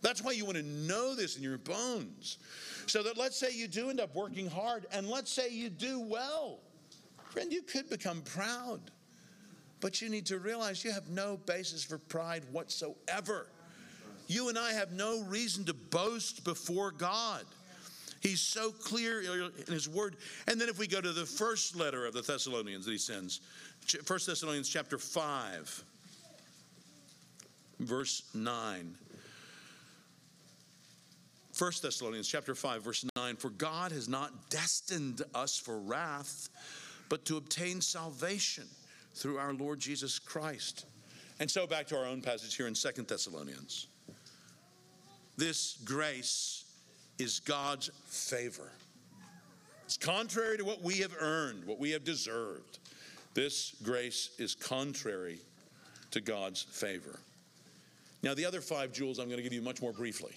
That's 0.03 0.22
why 0.22 0.33
you 0.33 0.47
want 0.47 0.57
to 0.57 0.62
know 0.62 1.14
this 1.14 1.37
in 1.37 1.43
your 1.43 1.59
bones. 1.59 2.39
So 2.87 3.03
that 3.03 3.18
let's 3.18 3.37
say 3.37 3.49
you 3.53 3.68
do 3.68 3.91
end 3.91 4.01
up 4.01 4.14
working 4.14 4.49
hard 4.49 4.87
and 4.93 5.07
let's 5.07 5.31
say 5.31 5.51
you 5.51 5.68
do 5.68 6.01
well. 6.01 6.61
Friend, 7.31 7.53
you 7.53 7.62
could 7.62 7.91
become 7.91 8.22
proud. 8.22 8.81
But 9.81 10.03
you 10.03 10.09
need 10.09 10.26
to 10.26 10.39
realize 10.39 10.85
you 10.85 10.93
have 10.93 11.09
no 11.09 11.39
basis 11.47 11.83
for 11.83 11.99
pride 11.99 12.43
whatsoever. 12.53 13.47
You 14.26 14.49
and 14.49 14.59
I 14.59 14.72
have 14.72 14.93
no 14.93 15.22
reason 15.22 15.64
to 15.64 15.74
boast 15.74 16.45
before 16.45 16.91
God. 16.93 17.45
He's 18.20 18.41
so 18.41 18.70
clear 18.70 19.22
in 19.22 19.72
his 19.72 19.89
word. 19.89 20.16
And 20.47 20.61
then 20.61 20.68
if 20.68 20.78
we 20.78 20.87
go 20.87 21.01
to 21.01 21.12
the 21.12 21.24
first 21.24 21.74
letter 21.74 22.05
of 22.07 22.12
the 22.12 22.20
Thessalonians 22.20 22.85
that 22.85 22.93
he 22.93 22.99
sends, 22.99 23.41
1 24.07 24.20
Thessalonians 24.26 24.68
chapter 24.68 24.99
5, 24.99 25.85
verse 27.81 28.22
9. 28.35 28.95
1 31.59 31.72
Thessalonians 31.83 32.28
chapter 32.28 32.55
5 32.55 32.83
verse 32.83 33.05
9 33.16 33.37
for 33.37 33.51
God 33.51 33.93
has 33.93 34.09
not 34.09 34.49
destined 34.49 35.20
us 35.35 35.59
for 35.59 35.78
wrath 35.78 36.49
but 37.11 37.26
to 37.26 37.37
obtain 37.37 37.83
salvation 37.83 38.64
through 39.15 39.39
our 39.39 39.53
Lord 39.53 39.81
Jesus 39.81 40.19
Christ. 40.19 40.87
And 41.39 41.51
so 41.51 41.67
back 41.67 41.87
to 41.89 41.99
our 41.99 42.07
own 42.07 42.21
passage 42.21 42.55
here 42.57 42.67
in 42.67 42.75
2 42.75 42.91
Thessalonians. 43.03 43.87
This 45.37 45.79
grace 45.85 46.65
is 47.19 47.41
God's 47.41 47.91
favor. 48.07 48.71
It's 49.85 49.97
contrary 49.97 50.59
to 50.59 50.65
what 50.65 50.83
we 50.83 50.99
have 50.99 51.15
earned, 51.19 51.65
what 51.65 51.79
we 51.79 51.91
have 51.91 52.05
deserved. 52.05 52.79
This 53.35 53.75
grace 53.83 54.31
is 54.39 54.55
contrary 54.55 55.39
to 56.11 56.21
God's 56.21 56.63
favor. 56.63 57.19
Now, 58.23 58.35
the 58.35 58.45
other 58.45 58.61
five 58.61 58.93
jewels 58.93 59.19
I'm 59.19 59.27
going 59.27 59.39
to 59.39 59.43
give 59.43 59.53
you 59.53 59.63
much 59.63 59.81
more 59.81 59.93
briefly. 59.93 60.33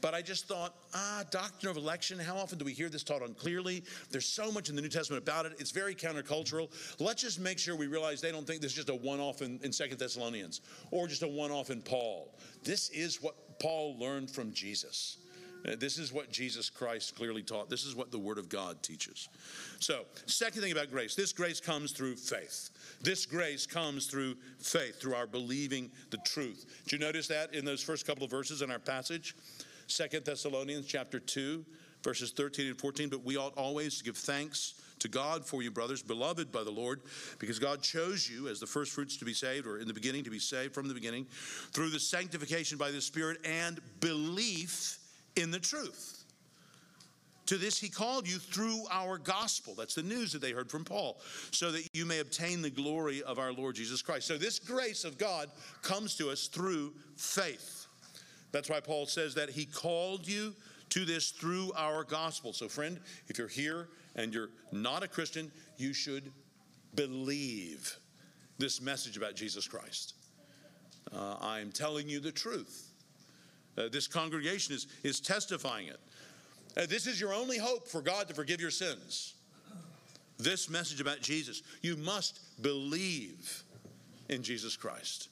But 0.00 0.14
I 0.14 0.22
just 0.22 0.46
thought, 0.46 0.74
ah, 0.94 1.24
doctrine 1.30 1.70
of 1.70 1.76
election, 1.76 2.18
how 2.18 2.36
often 2.36 2.58
do 2.58 2.64
we 2.64 2.72
hear 2.72 2.88
this 2.88 3.02
taught 3.02 3.22
on 3.22 3.34
clearly? 3.34 3.82
There's 4.10 4.26
so 4.26 4.50
much 4.50 4.68
in 4.68 4.76
the 4.76 4.82
New 4.82 4.88
Testament 4.88 5.22
about 5.22 5.46
it. 5.46 5.52
It's 5.58 5.70
very 5.70 5.94
countercultural. 5.94 6.70
Let's 6.98 7.22
just 7.22 7.40
make 7.40 7.58
sure 7.58 7.76
we 7.76 7.86
realize 7.86 8.20
they 8.20 8.32
don't 8.32 8.46
think 8.46 8.60
this 8.60 8.72
is 8.72 8.76
just 8.76 8.88
a 8.90 8.94
one 8.94 9.20
off 9.20 9.42
in, 9.42 9.60
in 9.62 9.72
Second 9.72 9.98
Thessalonians 9.98 10.60
or 10.90 11.06
just 11.06 11.22
a 11.22 11.28
one 11.28 11.50
off 11.50 11.70
in 11.70 11.82
Paul. 11.82 12.34
This 12.64 12.90
is 12.90 13.22
what 13.22 13.58
Paul 13.58 13.98
learned 13.98 14.30
from 14.30 14.52
Jesus. 14.52 15.18
Uh, 15.66 15.74
this 15.78 15.98
is 15.98 16.12
what 16.12 16.30
Jesus 16.30 16.70
Christ 16.70 17.16
clearly 17.16 17.42
taught. 17.42 17.68
This 17.68 17.84
is 17.84 17.94
what 17.94 18.12
the 18.12 18.18
Word 18.18 18.38
of 18.38 18.48
God 18.48 18.82
teaches. 18.82 19.28
So, 19.80 20.04
second 20.26 20.62
thing 20.62 20.72
about 20.72 20.90
grace 20.90 21.14
this 21.14 21.32
grace 21.32 21.60
comes 21.60 21.92
through 21.92 22.16
faith. 22.16 22.70
This 23.00 23.26
grace 23.26 23.66
comes 23.66 24.06
through 24.06 24.36
faith, 24.58 25.00
through 25.00 25.14
our 25.14 25.26
believing 25.26 25.90
the 26.10 26.18
truth. 26.18 26.66
Did 26.84 26.92
you 26.92 26.98
notice 26.98 27.28
that 27.28 27.54
in 27.54 27.64
those 27.64 27.82
first 27.82 28.06
couple 28.06 28.24
of 28.24 28.30
verses 28.30 28.62
in 28.62 28.70
our 28.70 28.78
passage? 28.78 29.34
Second 29.88 30.24
Thessalonians 30.24 30.86
chapter 30.86 31.18
2, 31.18 31.64
verses 32.04 32.30
13 32.30 32.68
and 32.68 32.78
14. 32.78 33.08
But 33.08 33.24
we 33.24 33.36
ought 33.36 33.56
always 33.56 33.98
to 33.98 34.04
give 34.04 34.16
thanks 34.16 34.74
to 35.00 35.08
God 35.08 35.44
for 35.44 35.62
you, 35.62 35.70
brothers, 35.70 36.02
beloved 36.02 36.52
by 36.52 36.62
the 36.62 36.70
Lord, 36.70 37.00
because 37.38 37.58
God 37.58 37.82
chose 37.82 38.28
you 38.28 38.48
as 38.48 38.60
the 38.60 38.66
first 38.66 38.92
fruits 38.92 39.16
to 39.16 39.24
be 39.24 39.32
saved, 39.32 39.66
or 39.66 39.78
in 39.78 39.88
the 39.88 39.94
beginning 39.94 40.24
to 40.24 40.30
be 40.30 40.38
saved 40.38 40.74
from 40.74 40.88
the 40.88 40.94
beginning, 40.94 41.26
through 41.72 41.90
the 41.90 42.00
sanctification 42.00 42.78
by 42.78 42.90
the 42.90 43.00
Spirit 43.00 43.38
and 43.44 43.80
belief 44.00 44.98
in 45.36 45.50
the 45.50 45.58
truth. 45.58 46.24
To 47.46 47.56
this 47.56 47.78
he 47.78 47.88
called 47.88 48.28
you 48.28 48.38
through 48.38 48.82
our 48.90 49.16
gospel. 49.16 49.74
That's 49.74 49.94
the 49.94 50.02
news 50.02 50.32
that 50.32 50.42
they 50.42 50.52
heard 50.52 50.70
from 50.70 50.84
Paul, 50.84 51.18
so 51.50 51.72
that 51.72 51.88
you 51.94 52.04
may 52.04 52.18
obtain 52.18 52.60
the 52.60 52.68
glory 52.68 53.22
of 53.22 53.38
our 53.38 53.54
Lord 53.54 53.74
Jesus 53.74 54.02
Christ. 54.02 54.26
So 54.26 54.36
this 54.36 54.58
grace 54.58 55.04
of 55.04 55.16
God 55.16 55.48
comes 55.80 56.14
to 56.16 56.28
us 56.28 56.48
through 56.48 56.92
faith. 57.16 57.77
That's 58.52 58.70
why 58.70 58.80
Paul 58.80 59.06
says 59.06 59.34
that 59.34 59.50
he 59.50 59.64
called 59.64 60.26
you 60.26 60.54
to 60.90 61.04
this 61.04 61.30
through 61.30 61.72
our 61.76 62.04
gospel. 62.04 62.52
So, 62.52 62.68
friend, 62.68 62.98
if 63.28 63.38
you're 63.38 63.48
here 63.48 63.88
and 64.16 64.32
you're 64.32 64.50
not 64.72 65.02
a 65.02 65.08
Christian, 65.08 65.50
you 65.76 65.92
should 65.92 66.32
believe 66.94 67.96
this 68.58 68.80
message 68.80 69.16
about 69.16 69.34
Jesus 69.34 69.68
Christ. 69.68 70.14
Uh, 71.14 71.36
I'm 71.40 71.70
telling 71.70 72.08
you 72.08 72.20
the 72.20 72.32
truth. 72.32 72.90
Uh, 73.76 73.88
this 73.88 74.06
congregation 74.06 74.74
is, 74.74 74.86
is 75.04 75.20
testifying 75.20 75.88
it. 75.88 76.00
Uh, 76.76 76.86
this 76.86 77.06
is 77.06 77.20
your 77.20 77.32
only 77.32 77.58
hope 77.58 77.86
for 77.86 78.00
God 78.00 78.28
to 78.28 78.34
forgive 78.34 78.60
your 78.60 78.70
sins. 78.70 79.34
This 80.38 80.70
message 80.70 81.00
about 81.00 81.20
Jesus. 81.20 81.62
You 81.82 81.96
must 81.96 82.62
believe 82.62 83.62
in 84.28 84.42
Jesus 84.42 84.76
Christ. 84.76 85.28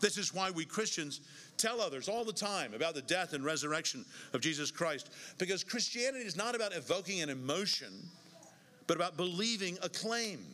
This 0.00 0.18
is 0.18 0.34
why 0.34 0.50
we 0.50 0.64
Christians 0.64 1.20
tell 1.64 1.80
others 1.80 2.08
all 2.08 2.24
the 2.24 2.32
time 2.32 2.74
about 2.74 2.94
the 2.94 3.02
death 3.02 3.32
and 3.32 3.44
resurrection 3.44 4.04
of 4.34 4.40
Jesus 4.40 4.70
Christ, 4.70 5.10
because 5.38 5.64
Christianity 5.64 6.26
is 6.26 6.36
not 6.36 6.54
about 6.54 6.76
evoking 6.76 7.22
an 7.22 7.30
emotion, 7.30 7.88
but 8.86 8.96
about 8.96 9.16
believing 9.16 9.78
a 9.82 9.88
claim, 9.88 10.44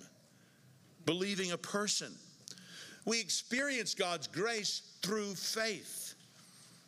believing 1.07 1.51
a 1.51 1.59
person. 1.59 2.13
We 3.07 3.19
experience 3.21 3.95
God's 3.95 4.29
grace 4.29 4.83
through 5.03 5.35
faith 5.35 6.15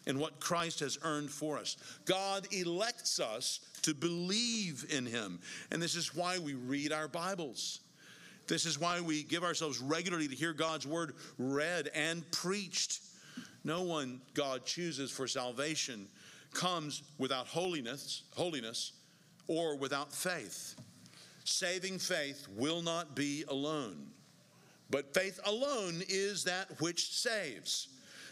in 0.06 0.18
what 0.18 0.38
Christ 0.38 0.80
has 0.80 0.98
earned 1.02 1.30
for 1.30 1.58
us. 1.58 1.76
God 2.04 2.46
elects 2.52 3.18
us 3.18 3.60
to 3.82 3.94
believe 3.94 4.84
in 4.90 5.06
Him. 5.06 5.40
And 5.70 5.82
this 5.82 5.96
is 5.96 6.14
why 6.14 6.38
we 6.38 6.54
read 6.54 6.92
our 6.92 7.08
Bibles. 7.08 7.80
This 8.46 8.66
is 8.66 8.78
why 8.78 9.00
we 9.00 9.22
give 9.24 9.42
ourselves 9.42 9.80
regularly 9.80 10.28
to 10.28 10.34
hear 10.34 10.52
God's 10.52 10.86
word 10.86 11.14
read 11.38 11.90
and 11.94 12.28
preached. 12.30 13.00
No 13.64 13.82
one 13.82 14.20
God 14.34 14.64
chooses 14.64 15.10
for 15.10 15.26
salvation 15.26 16.08
comes 16.52 17.02
without 17.18 17.46
holiness, 17.46 18.22
holiness 18.34 18.92
or 19.46 19.76
without 19.76 20.12
faith. 20.12 20.74
Saving 21.44 21.98
faith 21.98 22.46
will 22.56 22.82
not 22.82 23.16
be 23.16 23.44
alone. 23.48 24.08
But 24.90 25.14
faith 25.14 25.40
alone 25.44 26.02
is 26.08 26.44
that 26.44 26.80
which 26.80 27.12
saves. 27.12 27.88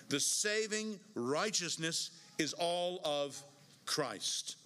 The 0.09 0.21
saving 0.21 1.01
righteousness 1.15 2.11
is 2.39 2.53
all 2.53 3.01
of 3.05 3.43
Christ. 3.87 4.57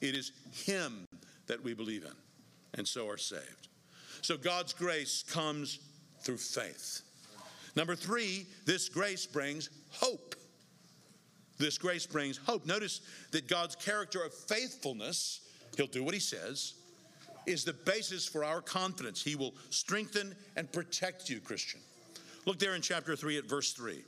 It 0.00 0.14
is 0.14 0.32
Him 0.52 1.06
that 1.46 1.62
we 1.62 1.74
believe 1.74 2.04
in, 2.04 2.16
and 2.74 2.86
so 2.86 3.08
are 3.08 3.16
saved. 3.16 3.68
So 4.22 4.36
God's 4.36 4.72
grace 4.72 5.22
comes 5.22 5.78
through 6.20 6.38
faith. 6.38 7.02
Number 7.76 7.94
three, 7.94 8.46
this 8.64 8.88
grace 8.88 9.26
brings 9.26 9.68
hope. 9.90 10.34
This 11.58 11.78
grace 11.78 12.06
brings 12.06 12.38
hope. 12.38 12.66
Notice 12.66 13.02
that 13.30 13.48
God's 13.48 13.76
character 13.76 14.22
of 14.24 14.32
faithfulness, 14.32 15.40
He'll 15.76 15.86
do 15.86 16.02
what 16.02 16.14
He 16.14 16.20
says, 16.20 16.74
is 17.46 17.64
the 17.64 17.74
basis 17.74 18.26
for 18.26 18.44
our 18.44 18.60
confidence. 18.60 19.22
He 19.22 19.36
will 19.36 19.54
strengthen 19.70 20.34
and 20.56 20.70
protect 20.72 21.30
you, 21.30 21.38
Christian. 21.40 21.80
Look 22.46 22.58
there 22.58 22.74
in 22.74 22.82
chapter 22.82 23.14
3 23.14 23.38
at 23.38 23.44
verse 23.44 23.72
3. 23.72 24.02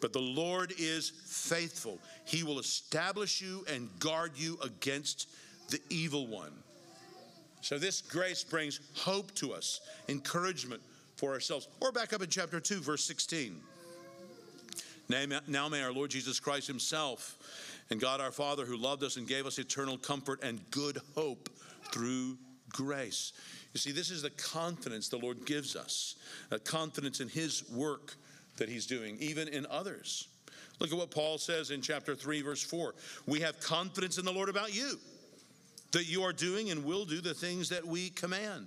But 0.00 0.12
the 0.12 0.20
Lord 0.20 0.72
is 0.78 1.10
faithful. 1.26 1.98
He 2.24 2.42
will 2.42 2.58
establish 2.58 3.40
you 3.40 3.64
and 3.72 3.88
guard 4.00 4.32
you 4.34 4.58
against 4.62 5.28
the 5.68 5.80
evil 5.90 6.26
one. 6.26 6.52
So, 7.60 7.78
this 7.78 8.00
grace 8.00 8.42
brings 8.42 8.80
hope 8.96 9.32
to 9.36 9.52
us, 9.52 9.80
encouragement 10.08 10.82
for 11.22 11.32
ourselves. 11.32 11.68
Or 11.80 11.92
back 11.92 12.12
up 12.12 12.20
in 12.20 12.28
chapter 12.28 12.58
2, 12.58 12.80
verse 12.80 13.04
16. 13.04 13.54
Now, 15.08 15.68
may 15.68 15.80
our 15.80 15.92
Lord 15.92 16.10
Jesus 16.10 16.40
Christ 16.40 16.66
Himself 16.66 17.38
and 17.90 18.00
God 18.00 18.20
our 18.20 18.32
Father, 18.32 18.64
who 18.64 18.76
loved 18.76 19.04
us 19.04 19.16
and 19.16 19.28
gave 19.28 19.46
us 19.46 19.60
eternal 19.60 19.96
comfort 19.96 20.42
and 20.42 20.60
good 20.72 20.98
hope 21.14 21.48
through 21.92 22.38
grace. 22.70 23.34
You 23.72 23.78
see, 23.78 23.92
this 23.92 24.10
is 24.10 24.22
the 24.22 24.30
confidence 24.30 25.08
the 25.08 25.16
Lord 25.16 25.46
gives 25.46 25.76
us, 25.76 26.16
a 26.50 26.58
confidence 26.58 27.20
in 27.20 27.28
His 27.28 27.70
work 27.70 28.16
that 28.56 28.68
he's 28.68 28.86
doing, 28.86 29.16
even 29.20 29.46
in 29.46 29.64
others. 29.70 30.26
Look 30.80 30.90
at 30.90 30.98
what 30.98 31.12
Paul 31.12 31.38
says 31.38 31.70
in 31.70 31.82
chapter 31.82 32.16
3, 32.16 32.42
verse 32.42 32.64
4. 32.64 32.94
We 33.26 33.40
have 33.40 33.60
confidence 33.60 34.18
in 34.18 34.24
the 34.24 34.32
Lord 34.32 34.48
about 34.48 34.74
you, 34.74 34.98
that 35.92 36.08
you 36.08 36.24
are 36.24 36.32
doing 36.32 36.70
and 36.70 36.84
will 36.84 37.04
do 37.04 37.20
the 37.20 37.34
things 37.34 37.68
that 37.68 37.86
we 37.86 38.10
command. 38.10 38.66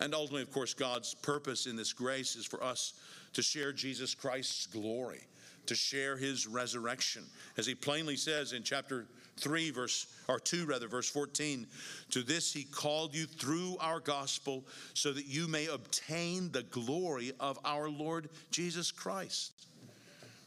And 0.00 0.14
ultimately, 0.14 0.42
of 0.42 0.50
course, 0.50 0.72
God's 0.74 1.14
purpose 1.14 1.66
in 1.66 1.76
this 1.76 1.92
grace 1.92 2.34
is 2.34 2.46
for 2.46 2.62
us 2.64 2.94
to 3.34 3.42
share 3.42 3.72
Jesus 3.72 4.14
Christ's 4.14 4.66
glory, 4.66 5.20
to 5.66 5.74
share 5.74 6.16
his 6.16 6.46
resurrection. 6.46 7.24
As 7.58 7.66
he 7.66 7.74
plainly 7.74 8.16
says 8.16 8.54
in 8.54 8.62
chapter 8.62 9.06
3 9.36 9.70
verse 9.70 10.06
or 10.28 10.38
2 10.38 10.66
rather 10.66 10.86
verse 10.86 11.08
14 11.08 11.66
to 12.10 12.22
this 12.22 12.52
he 12.52 12.64
called 12.64 13.14
you 13.14 13.24
through 13.24 13.76
our 13.80 13.98
gospel 13.98 14.66
so 14.92 15.12
that 15.12 15.26
you 15.26 15.48
may 15.48 15.66
obtain 15.66 16.50
the 16.52 16.62
glory 16.64 17.32
of 17.40 17.58
our 17.64 17.88
Lord 17.88 18.28
Jesus 18.50 18.92
Christ 18.92 19.66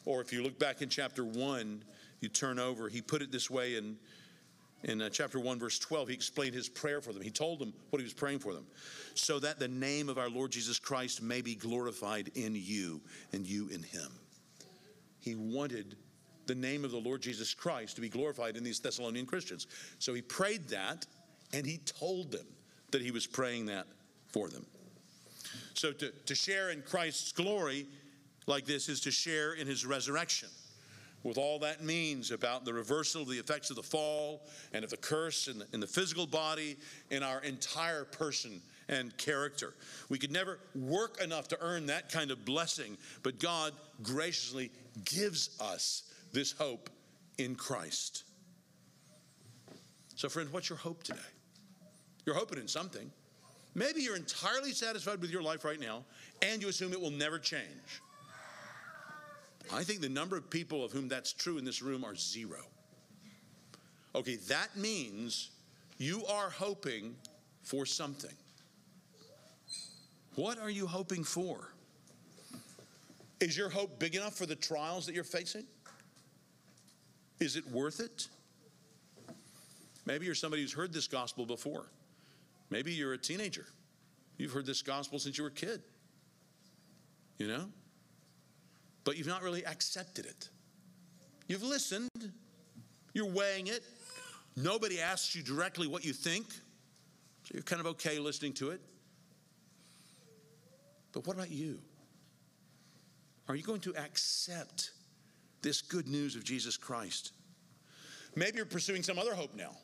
or 0.06 0.22
if 0.22 0.32
you 0.32 0.44
look 0.44 0.60
back 0.60 0.82
in 0.84 0.90
chapter 0.90 1.26
1 1.26 1.84
you 2.20 2.30
turn 2.30 2.60
over 2.60 2.88
he 2.88 3.02
put 3.02 3.24
it 3.24 3.32
this 3.32 3.50
way 3.50 3.78
in 3.78 3.98
in 4.84 5.02
uh, 5.02 5.10
chapter 5.10 5.40
1, 5.40 5.60
verse 5.60 5.80
12, 5.80 6.10
he 6.10 6.14
explained 6.14 6.54
his 6.54 6.68
prayer 6.68 7.00
for 7.00 7.14
them. 7.14 7.22
He 7.22 7.32
told 7.32 7.60
them 7.60 7.74
what 7.90 8.00
he 8.00 8.04
was 8.04 8.14
praying 8.14 8.40
for 8.40 8.54
them. 8.54 8.66
So 9.16 9.40
that 9.40 9.58
the 9.58 9.68
name 9.68 10.10
of 10.10 10.18
our 10.18 10.30
Lord 10.30 10.52
Jesus 10.52 10.78
Christ 10.78 11.22
may 11.22 11.42
be 11.42 11.56
glorified 11.56 12.32
in 12.36 12.54
you 12.56 13.02
and 13.32 13.48
you 13.48 13.70
in 13.70 13.82
him. 13.82 14.12
He 15.20 15.36
wanted 15.36 15.96
the 16.48 16.56
name 16.56 16.84
of 16.84 16.92
the 16.92 16.98
Lord 16.98 17.22
Jesus 17.22 17.54
Christ 17.54 17.96
to 17.96 18.02
be 18.02 18.10
glorified 18.10 18.58
in 18.58 18.64
these 18.64 18.80
Thessalonian 18.80 19.26
Christians. 19.26 19.68
So 20.00 20.14
he 20.14 20.22
prayed 20.22 20.68
that 20.70 21.06
and 21.54 21.66
he 21.66 21.78
told 21.78 22.32
them 22.32 22.46
that 22.92 23.02
he 23.02 23.12
was 23.12 23.26
praying 23.26 23.68
that 23.68 23.88
for 24.34 24.50
them. 24.50 24.66
So 25.76 25.94
to, 25.94 26.12
to 26.12 26.36
share 26.36 26.72
in 26.72 26.82
Christ's 26.82 27.32
glory 27.32 27.88
like 28.48 28.66
this 28.66 28.90
is 28.90 29.00
to 29.02 29.12
share 29.12 29.54
in 29.54 29.66
his 29.66 29.86
resurrection 29.86 30.50
with 31.24 31.38
all 31.38 31.60
that 31.60 31.84
means 31.84 32.32
about 32.32 32.66
the 32.66 32.74
reversal 32.74 33.22
of 33.22 33.30
the 33.30 33.40
effects 33.40 33.70
of 33.70 33.76
the 33.76 33.84
fall 33.84 34.46
and 34.74 34.84
of 34.84 34.90
the 34.90 34.98
curse 34.98 35.48
in 35.48 35.60
the, 35.60 35.68
in 35.74 35.80
the 35.80 35.88
physical 35.88 36.28
body, 36.28 36.78
in 37.12 37.24
our 37.24 37.42
entire 37.42 38.04
person 38.04 38.62
and 38.90 39.16
character. 39.18 39.74
We 40.10 40.18
could 40.18 40.32
never 40.32 40.60
work 40.76 41.22
enough 41.22 41.48
to 41.50 41.58
earn 41.62 41.86
that 41.88 42.12
kind 42.12 42.32
of 42.32 42.44
blessing, 42.44 42.98
but 43.24 43.40
God 43.40 43.74
graciously 44.02 44.72
gives 45.06 45.58
us 45.62 46.04
this 46.34 46.52
hope 46.52 46.90
in 47.38 47.56
Christ. 47.56 48.24
So, 50.16 50.30
friends, 50.30 50.52
what's 50.52 50.70
your 50.70 50.78
hope 50.78 51.04
today? 51.04 51.20
You're 52.26 52.36
hoping 52.36 52.60
in 52.60 52.68
something. 52.68 53.12
Maybe 53.76 54.02
you're 54.02 54.16
entirely 54.16 54.72
satisfied 54.72 55.20
with 55.20 55.32
your 55.32 55.42
life 55.42 55.66
right 55.66 55.80
now 55.80 56.04
and 56.42 56.62
you 56.62 56.70
assume 56.70 56.94
it 56.94 57.02
will 57.02 57.10
never 57.10 57.40
change. 57.40 58.02
I 59.72 59.84
think 59.84 60.02
the 60.02 60.10
number 60.10 60.36
of 60.36 60.50
people 60.50 60.84
of 60.84 60.92
whom 60.92 61.08
that's 61.08 61.32
true 61.32 61.58
in 61.58 61.66
this 61.66 61.82
room 61.82 62.04
are 62.04 62.16
zero. 62.16 62.60
Okay, 64.16 64.36
that 64.48 64.76
means 64.76 65.52
you 65.98 66.26
are 66.26 66.50
hoping 66.50 67.16
for 67.64 67.86
something. 67.86 68.36
What 70.36 70.60
are 70.60 70.70
you 70.70 70.88
hoping 70.88 71.24
for? 71.24 71.70
Is 73.40 73.58
your 73.58 73.70
hope 73.70 74.00
big 74.00 74.16
enough 74.16 74.36
for 74.36 74.46
the 74.46 74.56
trials 74.56 75.06
that 75.06 75.16
you're 75.16 75.24
facing? 75.24 75.66
Is 77.40 77.56
it 77.56 77.68
worth 77.72 78.00
it? 78.00 78.28
Maybe 80.06 80.26
you're 80.26 80.36
somebody 80.36 80.62
who's 80.62 80.74
heard 80.74 80.94
this 80.94 81.08
gospel 81.08 81.46
before. 81.46 81.88
Maybe 82.70 82.92
you're 82.92 83.14
a 83.14 83.18
teenager. 83.18 83.66
You've 84.38 84.52
heard 84.52 84.66
this 84.66 84.82
gospel 84.82 85.20
since 85.20 85.38
you 85.38 85.44
were 85.44 85.50
a 85.50 85.54
kid. 85.54 85.82
You 87.38 87.48
know? 87.48 87.66
But 89.04 89.18
you've 89.18 89.28
not 89.28 89.44
really 89.44 89.66
accepted 89.66 90.26
it. 90.26 90.50
You've 91.48 91.64
listened, 91.64 92.32
you're 93.14 93.30
weighing 93.30 93.68
it. 93.68 93.84
Nobody 94.56 95.02
asks 95.02 95.36
you 95.36 95.44
directly 95.44 95.88
what 95.88 96.06
you 96.06 96.14
think, 96.14 96.48
so 97.44 97.52
you're 97.54 97.64
kind 97.64 97.80
of 97.80 97.88
okay 97.88 98.20
listening 98.20 98.54
to 98.54 98.70
it. 98.70 98.82
But 101.12 101.28
what 101.28 101.36
about 101.36 101.52
you? 101.52 101.80
Are 103.48 103.56
you 103.56 103.64
going 103.64 103.82
to 103.82 103.96
accept 103.98 104.92
this 105.62 105.82
good 105.82 106.08
news 106.08 106.36
of 106.36 106.44
Jesus 106.44 106.78
Christ? 106.78 107.34
Maybe 108.36 108.58
you're 108.58 108.66
pursuing 108.66 109.04
some 109.04 109.20
other 109.20 109.36
hope 109.36 109.56
now. 109.56 109.76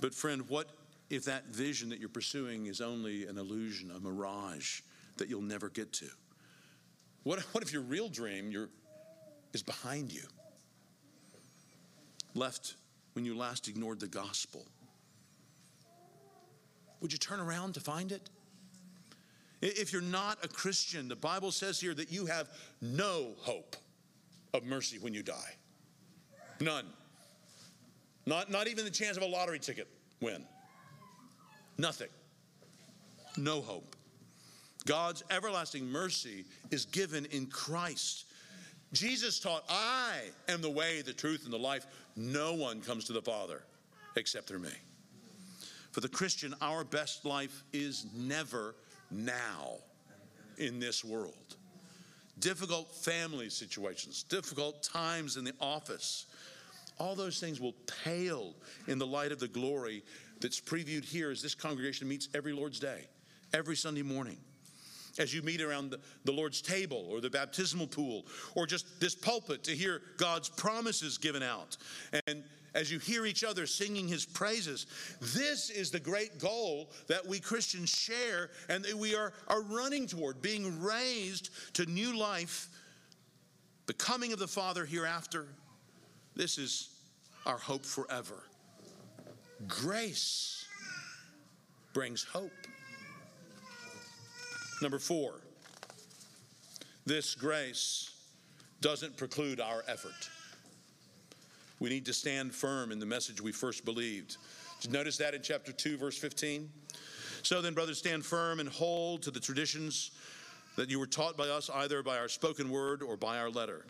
But, 0.00 0.14
friend, 0.14 0.48
what 0.48 0.68
if 1.10 1.24
that 1.26 1.46
vision 1.46 1.88
that 1.90 2.00
you're 2.00 2.08
pursuing 2.08 2.66
is 2.66 2.80
only 2.80 3.26
an 3.26 3.38
illusion, 3.38 3.90
a 3.90 4.00
mirage 4.00 4.80
that 5.18 5.28
you'll 5.28 5.42
never 5.42 5.68
get 5.68 5.92
to? 5.94 6.06
What, 7.24 7.40
what 7.52 7.62
if 7.62 7.72
your 7.72 7.82
real 7.82 8.08
dream 8.08 8.50
your, 8.50 8.68
is 9.52 9.62
behind 9.62 10.12
you? 10.12 10.24
Left 12.34 12.74
when 13.12 13.24
you 13.24 13.36
last 13.36 13.68
ignored 13.68 14.00
the 14.00 14.08
gospel? 14.08 14.66
Would 17.00 17.12
you 17.12 17.18
turn 17.18 17.40
around 17.40 17.74
to 17.74 17.80
find 17.80 18.12
it? 18.12 18.30
If 19.60 19.92
you're 19.92 20.02
not 20.02 20.44
a 20.44 20.48
Christian, 20.48 21.08
the 21.08 21.16
Bible 21.16 21.52
says 21.52 21.80
here 21.80 21.94
that 21.94 22.10
you 22.10 22.26
have 22.26 22.48
no 22.80 23.32
hope 23.38 23.76
of 24.54 24.64
mercy 24.64 24.98
when 24.98 25.14
you 25.14 25.22
die. 25.22 25.56
None. 26.60 26.86
Not, 28.26 28.50
not 28.50 28.68
even 28.68 28.84
the 28.84 28.90
chance 28.90 29.16
of 29.16 29.22
a 29.22 29.26
lottery 29.26 29.58
ticket 29.58 29.88
win. 30.20 30.44
Nothing. 31.78 32.08
No 33.36 33.60
hope. 33.60 33.96
God's 34.84 35.22
everlasting 35.30 35.86
mercy 35.86 36.44
is 36.70 36.84
given 36.84 37.26
in 37.26 37.46
Christ. 37.46 38.26
Jesus 38.92 39.40
taught, 39.40 39.64
I 39.68 40.18
am 40.48 40.60
the 40.60 40.70
way, 40.70 41.02
the 41.02 41.12
truth, 41.12 41.44
and 41.44 41.52
the 41.52 41.58
life. 41.58 41.86
No 42.16 42.54
one 42.54 42.80
comes 42.80 43.04
to 43.06 43.12
the 43.12 43.22
Father 43.22 43.62
except 44.16 44.48
through 44.48 44.58
me. 44.58 44.72
For 45.92 46.00
the 46.00 46.08
Christian, 46.08 46.54
our 46.60 46.84
best 46.84 47.24
life 47.24 47.64
is 47.72 48.06
never 48.14 48.74
now 49.10 49.76
in 50.58 50.80
this 50.80 51.04
world. 51.04 51.56
Difficult 52.38 52.94
family 52.94 53.50
situations, 53.50 54.22
difficult 54.24 54.82
times 54.82 55.36
in 55.36 55.44
the 55.44 55.54
office, 55.60 56.26
all 56.98 57.14
those 57.14 57.40
things 57.40 57.60
will 57.60 57.74
pale 58.04 58.54
in 58.88 58.98
the 58.98 59.06
light 59.06 59.32
of 59.32 59.38
the 59.38 59.48
glory 59.48 60.02
that's 60.40 60.60
previewed 60.60 61.04
here 61.04 61.30
as 61.30 61.42
this 61.42 61.54
congregation 61.54 62.08
meets 62.08 62.28
every 62.34 62.52
Lord's 62.52 62.80
Day, 62.80 63.06
every 63.52 63.76
Sunday 63.76 64.02
morning. 64.02 64.38
As 65.18 65.34
you 65.34 65.42
meet 65.42 65.60
around 65.60 65.90
the, 65.90 66.00
the 66.24 66.32
Lord's 66.32 66.62
table 66.62 67.06
or 67.10 67.20
the 67.20 67.30
baptismal 67.30 67.86
pool 67.86 68.26
or 68.54 68.66
just 68.66 69.00
this 69.00 69.14
pulpit 69.14 69.62
to 69.64 69.72
hear 69.72 70.00
God's 70.16 70.48
promises 70.48 71.18
given 71.18 71.42
out. 71.42 71.76
And 72.26 72.44
as 72.74 72.90
you 72.90 72.98
hear 72.98 73.26
each 73.26 73.44
other 73.44 73.66
singing 73.66 74.08
his 74.08 74.24
praises, 74.24 74.86
this 75.20 75.68
is 75.68 75.90
the 75.90 76.00
great 76.00 76.38
goal 76.38 76.90
that 77.08 77.26
we 77.26 77.38
Christians 77.38 77.90
share 77.90 78.50
and 78.68 78.84
that 78.84 78.94
we 78.94 79.14
are, 79.14 79.32
are 79.48 79.62
running 79.62 80.06
toward 80.06 80.40
being 80.40 80.80
raised 80.82 81.50
to 81.74 81.84
new 81.86 82.16
life, 82.16 82.68
the 83.86 83.94
coming 83.94 84.32
of 84.32 84.38
the 84.38 84.48
Father 84.48 84.86
hereafter. 84.86 85.46
This 86.34 86.56
is 86.56 86.88
our 87.44 87.58
hope 87.58 87.84
forever. 87.84 88.42
Grace 89.68 90.66
brings 91.92 92.24
hope. 92.24 92.50
Number 94.82 94.98
four, 94.98 95.34
this 97.06 97.36
grace 97.36 98.10
doesn't 98.80 99.16
preclude 99.16 99.60
our 99.60 99.84
effort. 99.86 100.28
We 101.78 101.88
need 101.88 102.04
to 102.06 102.12
stand 102.12 102.52
firm 102.52 102.90
in 102.90 102.98
the 102.98 103.06
message 103.06 103.40
we 103.40 103.52
first 103.52 103.84
believed. 103.84 104.38
Did 104.80 104.88
you 104.88 104.98
notice 104.98 105.18
that 105.18 105.34
in 105.34 105.42
chapter 105.42 105.70
2, 105.70 105.98
verse 105.98 106.18
15? 106.18 106.68
So 107.44 107.62
then, 107.62 107.74
brothers, 107.74 107.98
stand 107.98 108.26
firm 108.26 108.58
and 108.58 108.68
hold 108.68 109.22
to 109.22 109.30
the 109.30 109.38
traditions 109.38 110.10
that 110.74 110.90
you 110.90 110.98
were 110.98 111.06
taught 111.06 111.36
by 111.36 111.46
us, 111.46 111.70
either 111.72 112.02
by 112.02 112.18
our 112.18 112.28
spoken 112.28 112.68
word 112.68 113.04
or 113.04 113.16
by 113.16 113.38
our 113.38 113.50
letter. 113.50 113.86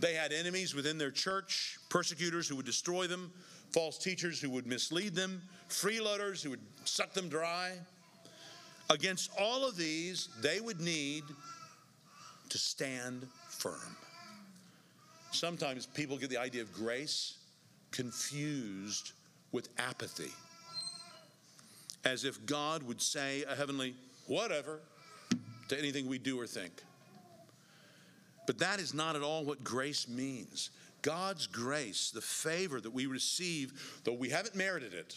They 0.00 0.12
had 0.12 0.34
enemies 0.34 0.74
within 0.74 0.98
their 0.98 1.12
church, 1.12 1.78
persecutors 1.88 2.46
who 2.46 2.56
would 2.56 2.66
destroy 2.66 3.06
them, 3.06 3.32
false 3.70 3.96
teachers 3.96 4.38
who 4.38 4.50
would 4.50 4.66
mislead 4.66 5.14
them, 5.14 5.40
freeloaders 5.70 6.42
who 6.42 6.50
would 6.50 6.60
suck 6.84 7.14
them 7.14 7.30
dry. 7.30 7.78
Against 8.90 9.30
all 9.38 9.66
of 9.66 9.76
these, 9.76 10.28
they 10.40 10.60
would 10.60 10.80
need 10.80 11.24
to 12.50 12.58
stand 12.58 13.26
firm. 13.48 13.96
Sometimes 15.30 15.86
people 15.86 16.16
get 16.16 16.30
the 16.30 16.38
idea 16.38 16.62
of 16.62 16.72
grace 16.72 17.38
confused 17.90 19.12
with 19.52 19.68
apathy, 19.78 20.32
as 22.04 22.24
if 22.24 22.44
God 22.46 22.82
would 22.82 23.00
say 23.00 23.44
a 23.48 23.54
heavenly 23.54 23.94
whatever 24.26 24.80
to 25.68 25.78
anything 25.78 26.06
we 26.06 26.18
do 26.18 26.38
or 26.38 26.46
think. 26.46 26.72
But 28.46 28.58
that 28.58 28.78
is 28.80 28.92
not 28.92 29.16
at 29.16 29.22
all 29.22 29.44
what 29.44 29.64
grace 29.64 30.06
means. 30.08 30.70
God's 31.02 31.46
grace, 31.46 32.10
the 32.10 32.20
favor 32.20 32.80
that 32.80 32.92
we 32.92 33.06
receive, 33.06 34.00
though 34.04 34.12
we 34.12 34.30
haven't 34.30 34.54
merited 34.54 34.94
it, 34.94 35.14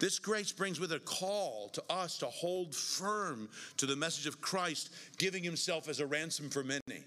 this 0.00 0.18
grace 0.18 0.50
brings 0.50 0.80
with 0.80 0.92
it 0.92 0.96
a 0.96 0.98
call 0.98 1.68
to 1.74 1.82
us 1.90 2.18
to 2.18 2.26
hold 2.26 2.74
firm 2.74 3.48
to 3.76 3.86
the 3.86 3.94
message 3.94 4.26
of 4.26 4.40
Christ, 4.40 4.90
giving 5.18 5.44
himself 5.44 5.88
as 5.88 6.00
a 6.00 6.06
ransom 6.06 6.48
for 6.48 6.64
many. 6.64 7.04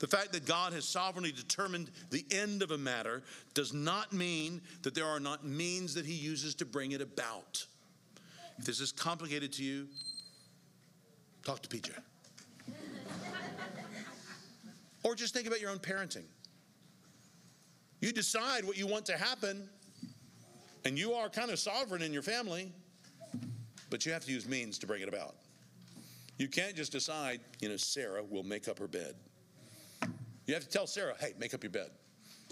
The 0.00 0.06
fact 0.06 0.32
that 0.32 0.44
God 0.44 0.74
has 0.74 0.84
sovereignly 0.84 1.32
determined 1.32 1.90
the 2.10 2.24
end 2.30 2.62
of 2.62 2.72
a 2.72 2.78
matter 2.78 3.22
does 3.54 3.72
not 3.72 4.12
mean 4.12 4.60
that 4.82 4.94
there 4.94 5.06
are 5.06 5.20
not 5.20 5.46
means 5.46 5.94
that 5.94 6.04
he 6.04 6.12
uses 6.12 6.54
to 6.56 6.66
bring 6.66 6.92
it 6.92 7.00
about. 7.00 7.64
If 8.58 8.66
this 8.66 8.80
is 8.80 8.92
complicated 8.92 9.52
to 9.54 9.64
you, 9.64 9.88
talk 11.44 11.62
to 11.62 11.68
PJ. 11.68 11.90
or 15.02 15.14
just 15.14 15.32
think 15.32 15.46
about 15.46 15.60
your 15.60 15.70
own 15.70 15.78
parenting. 15.78 16.24
You 18.00 18.12
decide 18.12 18.64
what 18.64 18.76
you 18.76 18.86
want 18.86 19.06
to 19.06 19.16
happen, 19.16 19.68
and 20.84 20.98
you 20.98 21.12
are 21.12 21.28
kind 21.28 21.50
of 21.50 21.58
sovereign 21.58 22.02
in 22.02 22.12
your 22.12 22.22
family, 22.22 22.72
but 23.90 24.04
you 24.04 24.12
have 24.12 24.24
to 24.24 24.32
use 24.32 24.46
means 24.46 24.78
to 24.78 24.86
bring 24.86 25.02
it 25.02 25.08
about. 25.08 25.36
You 26.38 26.48
can't 26.48 26.74
just 26.74 26.92
decide, 26.92 27.40
you 27.60 27.68
know, 27.68 27.76
Sarah 27.76 28.22
will 28.22 28.42
make 28.42 28.68
up 28.68 28.78
her 28.78 28.88
bed. 28.88 29.14
You 30.46 30.54
have 30.54 30.64
to 30.64 30.68
tell 30.68 30.86
Sarah, 30.86 31.14
hey, 31.20 31.32
make 31.38 31.54
up 31.54 31.62
your 31.62 31.70
bed. 31.70 31.90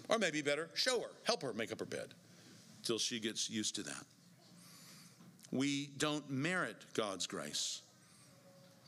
Or 0.09 0.19
maybe 0.19 0.41
better, 0.43 0.71
show 0.75 1.01
her, 1.01 1.11
help 1.25 1.43
her 1.43 1.53
make 1.53 1.73
up 1.73 1.81
her 1.81 1.87
bed 1.87 2.15
till 2.83 2.99
she 2.99 3.21
gets 3.21 3.51
used 3.51 3.75
to 3.77 3.83
that. 3.83 4.05
We 5.51 5.91
don't 5.99 6.29
merit 6.31 6.77
God's 6.95 7.27
grace, 7.27 7.83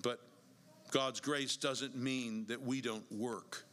but 0.03 0.20
God's 0.90 1.20
grace 1.20 1.57
doesn't 1.57 1.95
mean 1.97 2.47
that 2.49 2.61
we 2.61 2.80
don't 2.80 3.05
work. 3.12 3.64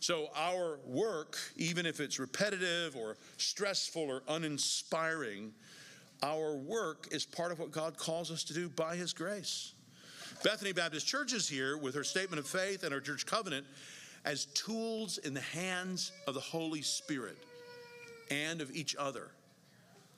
So, 0.00 0.28
our 0.34 0.78
work, 0.86 1.36
even 1.56 1.84
if 1.84 2.00
it's 2.00 2.18
repetitive 2.18 2.96
or 2.96 3.18
stressful 3.36 4.02
or 4.02 4.22
uninspiring, 4.28 5.52
our 6.22 6.56
work 6.56 7.08
is 7.10 7.26
part 7.26 7.52
of 7.52 7.58
what 7.58 7.70
God 7.70 7.98
calls 7.98 8.30
us 8.30 8.42
to 8.44 8.54
do 8.54 8.70
by 8.70 8.96
His 8.96 9.12
grace. 9.12 9.74
Bethany 10.42 10.72
Baptist 10.72 11.06
Church 11.06 11.34
is 11.34 11.46
here 11.46 11.76
with 11.76 11.94
her 11.94 12.04
statement 12.04 12.40
of 12.40 12.46
faith 12.46 12.82
and 12.82 12.94
her 12.94 13.00
church 13.00 13.26
covenant 13.26 13.66
as 14.24 14.46
tools 14.46 15.18
in 15.18 15.34
the 15.34 15.40
hands 15.40 16.12
of 16.26 16.32
the 16.32 16.40
Holy 16.40 16.80
Spirit 16.80 17.36
and 18.30 18.62
of 18.62 18.70
each 18.74 18.96
other 18.98 19.28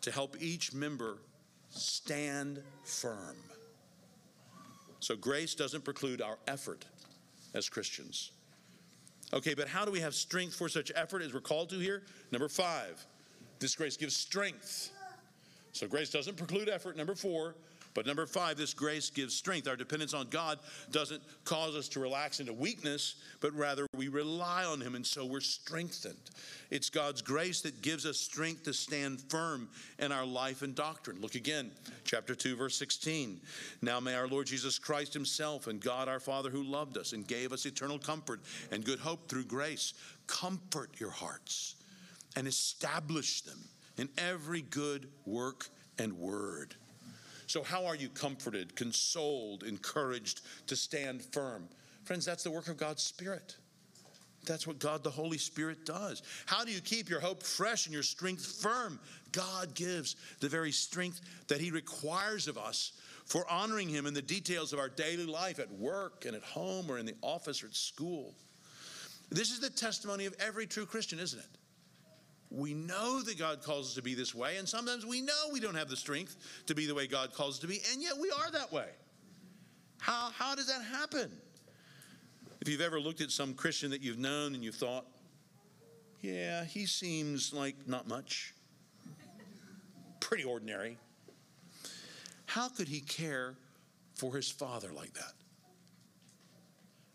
to 0.03 0.12
help 0.12 0.37
each 0.41 0.72
member 0.72 1.18
stand 1.70 2.62
firm. 2.85 3.37
So 5.01 5.16
grace 5.16 5.57
doesn't 5.57 5.85
preclude 5.85 6.22
our 6.22 6.39
effort 6.47 6.85
as 7.55 7.68
Christians. 7.68 8.30
Okay, 9.35 9.55
but 9.55 9.66
how 9.66 9.85
do 9.85 9.91
we 9.91 10.01
have 10.01 10.14
strength 10.14 10.55
for 10.55 10.68
such 10.68 10.93
effort 10.95 11.22
as 11.22 11.33
we're 11.33 11.41
called 11.41 11.70
to 11.70 11.78
here? 11.78 12.03
Number 12.30 12.49
five, 12.49 13.05
this 13.59 13.74
grace 13.74 13.97
gives 13.97 14.14
strength. 14.14 14.91
So 15.72 15.87
grace 15.87 16.11
doesn't 16.11 16.37
preclude 16.37 16.68
effort. 16.68 16.97
Number 16.97 17.14
four, 17.14 17.55
but 17.95 18.07
number 18.07 18.26
five, 18.26 18.57
this 18.57 18.72
grace 18.72 19.11
gives 19.11 19.34
strength. 19.34 19.68
Our 19.68 19.76
dependence 19.76 20.14
on 20.14 20.28
God 20.28 20.59
doesn't 20.90 21.22
cause 21.45 21.74
us 21.74 21.88
to 21.88 22.01
relax 22.01 22.40
into 22.40 22.53
weakness, 22.53 23.16
but 23.40 23.53
rather 23.53 23.86
we 23.97 24.09
rely 24.09 24.64
on 24.64 24.80
Him, 24.80 24.95
and 24.95 25.07
so 25.07 25.26
we're 25.26 25.40
strengthened. 25.40 26.30
It's 26.70 26.88
God's 26.88 27.20
grace 27.20 27.61
that 27.62 27.82
gives 27.82 28.07
us 28.07 28.18
strength 28.18 28.62
to 28.64 28.72
stand 28.72 29.20
firm 29.28 29.68
in 29.99 30.11
our 30.11 30.24
life 30.24 30.62
and 30.62 30.74
doctrine. 30.74 31.20
Look 31.20 31.34
again, 31.34 31.70
chapter 32.05 32.34
2, 32.34 32.57
verse 32.57 32.76
16. 32.76 33.40
Now 33.82 34.01
may 34.01 34.14
our 34.14 34.28
Lord 34.28 34.47
Jesus 34.47 34.78
Christ 34.78 35.12
Himself 35.12 35.66
and 35.66 35.80
God 35.80 36.09
our 36.09 36.20
Father, 36.20 36.49
who 36.49 36.62
loved 36.62 36.97
us 36.97 37.12
and 37.12 37.26
gave 37.26 37.53
us 37.53 37.66
eternal 37.66 37.99
comfort 37.99 38.40
and 38.70 38.84
good 38.84 39.01
hope 39.01 39.28
through 39.28 39.45
grace, 39.45 39.93
comfort 40.26 40.99
your 40.99 41.11
hearts 41.11 41.76
and 42.36 42.47
establish 42.47 43.43
them 43.43 43.59
in 43.99 44.09
every 44.16 44.62
good 44.62 45.09
work 45.26 45.68
and 45.99 46.12
word. 46.14 46.74
So, 47.53 47.63
how 47.63 47.85
are 47.85 47.95
you 47.95 48.09
comforted, 48.09 48.75
consoled, 48.77 49.63
encouraged 49.63 50.41
to 50.69 50.75
stand 50.75 51.21
firm? 51.21 51.69
Friends, 52.05 52.25
that's 52.25 52.45
the 52.45 52.51
work 52.51 52.69
of 52.69 52.79
God's 52.79 53.03
Spirit. 53.03 53.57
That's 54.47 54.67
what 54.67 54.79
God 54.79 55.05
the 55.05 55.11
Holy 55.11 55.37
Spirit 55.37 55.85
does. 55.85 56.23
How 56.47 56.65
do 56.65 56.73
you 56.73 56.81
keep 56.81 57.11
your 57.11 57.21
hope 57.21 57.43
fresh 57.43 57.85
and 57.85 57.93
your 57.93 58.05
strength 58.05 58.47
firm? 58.63 58.99
God 59.33 59.75
gives 59.75 60.17
the 60.41 60.49
very 60.49 60.73
strength 60.73 61.21
that 61.49 61.61
He 61.61 61.71
requires 61.71 62.49
of 62.49 62.57
us 62.57 62.93
for 63.27 63.45
honoring 63.51 63.91
Him 63.91 64.07
in 64.07 64.15
the 64.15 64.23
details 64.23 64.73
of 64.73 64.79
our 64.79 64.89
daily 64.89 65.27
life 65.27 65.59
at 65.59 65.71
work 65.73 66.25
and 66.25 66.35
at 66.35 66.43
home 66.43 66.91
or 66.91 66.97
in 66.97 67.05
the 67.05 67.17
office 67.21 67.63
or 67.63 67.67
at 67.67 67.77
school. 67.77 68.33
This 69.29 69.51
is 69.51 69.61
the 69.61 69.69
testimony 69.69 70.25
of 70.25 70.35
every 70.41 70.67
true 70.67 70.87
Christian, 70.87 71.19
isn't 71.19 71.39
it? 71.39 71.59
We 72.53 72.75
know 72.75 73.23
that 73.23 73.39
God 73.39 73.63
calls 73.63 73.89
us 73.89 73.95
to 73.95 74.03
be 74.03 74.15
this 74.15 74.35
way, 74.35 74.59
and 74.59 74.69
sometimes 74.69 75.07
we 75.07 75.23
know 75.23 75.33
we 75.51 75.59
don't 75.59 75.75
have 75.75 75.89
the 75.89 75.97
strength 75.97 76.37
to 76.67 76.75
be 76.75 76.87
the 76.87 76.95
way 76.95 77.07
God 77.07 77.33
calls 77.33 77.55
us 77.55 77.61
to 77.61 77.67
be, 77.67 77.81
and 77.91 78.03
yet 78.03 78.13
we 78.21 78.31
are 78.31 78.51
that 78.51 78.71
way. 78.71 78.89
How, 80.01 80.31
how 80.37 80.55
does 80.55 80.67
that 80.67 80.83
happen? 80.83 81.31
If 82.61 82.69
you've 82.69 82.83
ever 82.83 83.01
looked 83.01 83.23
at 83.23 83.31
some 83.31 83.55
Christian 83.55 83.91
that 83.91 84.03
you've 84.03 84.19
known 84.19 84.55
and 84.55 84.63
you've 84.63 84.75
thought, 84.75 85.07
yeah, 86.21 86.65
he 86.65 86.85
seems 86.85 87.55
like 87.55 87.75
not 87.87 88.07
much, 88.07 88.53
pretty 90.21 90.45
ordinary. 90.45 90.99
How 92.45 92.69
could 92.69 92.87
he 92.87 93.01
care 93.01 93.55
for 94.15 94.37
his 94.37 94.51
father 94.51 94.93
like 94.95 95.15
that? 95.15 95.33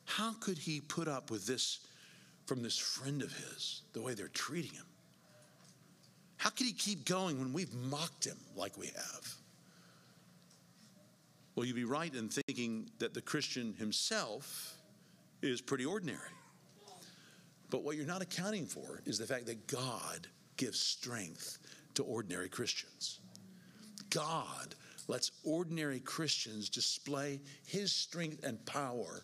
How 0.06 0.34
could 0.34 0.58
he 0.58 0.82
put 0.82 1.08
up 1.08 1.30
with 1.30 1.46
this 1.46 1.80
from 2.48 2.64
this 2.64 2.78
friend 2.78 3.22
of 3.22 3.32
his, 3.32 3.84
the 3.94 4.02
way 4.02 4.16
they're 4.16 4.30
treating 4.30 4.72
him? 4.72 4.86
How 6.38 6.50
could 6.50 6.66
he 6.68 6.74
keep 6.74 7.06
going 7.06 7.40
when 7.40 7.54
we've 7.54 7.74
mocked 7.74 8.26
him 8.26 8.38
like 8.56 8.78
we 8.78 8.88
have? 8.88 9.36
Well, 11.56 11.66
you'd 11.66 11.76
be 11.76 11.86
right 11.86 12.14
in 12.14 12.30
thinking 12.30 12.90
that 13.00 13.16
the 13.16 13.22
Christian 13.22 13.74
himself 13.74 14.76
is 15.42 15.60
pretty 15.60 15.86
ordinary. 15.86 16.20
But 17.70 17.84
what 17.84 17.98
you're 17.98 18.06
not 18.06 18.22
accounting 18.22 18.66
for 18.66 19.02
is 19.06 19.18
the 19.18 19.26
fact 19.26 19.48
that 19.48 19.68
God 19.68 20.28
gives 20.56 20.80
strength 20.80 21.58
to 21.96 22.04
ordinary 22.04 22.48
Christians. 22.48 23.20
God 24.10 24.76
lets 25.08 25.32
ordinary 25.44 26.00
Christians 26.00 26.70
display 26.70 27.40
his 27.66 27.92
strength 27.92 28.44
and 28.44 28.64
power 28.66 29.24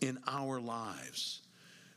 in 0.00 0.18
our 0.26 0.60
lives. 0.60 1.40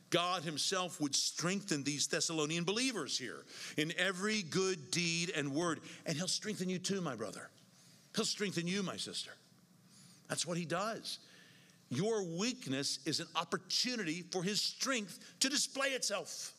God 0.09 0.43
Himself 0.43 1.01
would 1.01 1.15
strengthen 1.15 1.83
these 1.83 2.07
Thessalonian 2.07 2.63
believers 2.63 3.17
here 3.17 3.43
in 3.75 3.93
every 3.97 4.41
good 4.41 4.91
deed 4.91 5.31
and 5.35 5.53
word. 5.53 5.81
And 6.05 6.15
He'll 6.15 6.27
strengthen 6.27 6.69
you 6.69 6.79
too, 6.79 7.01
my 7.01 7.15
brother. 7.15 7.49
He'll 8.15 8.25
strengthen 8.25 8.67
you, 8.67 8.83
my 8.83 8.97
sister. 8.97 9.31
That's 10.29 10.45
what 10.45 10.57
He 10.57 10.65
does. 10.65 11.19
Your 11.89 12.23
weakness 12.23 12.99
is 13.05 13.19
an 13.19 13.27
opportunity 13.35 14.23
for 14.31 14.43
His 14.43 14.61
strength 14.61 15.19
to 15.39 15.49
display 15.49 15.89
itself. 15.89 16.53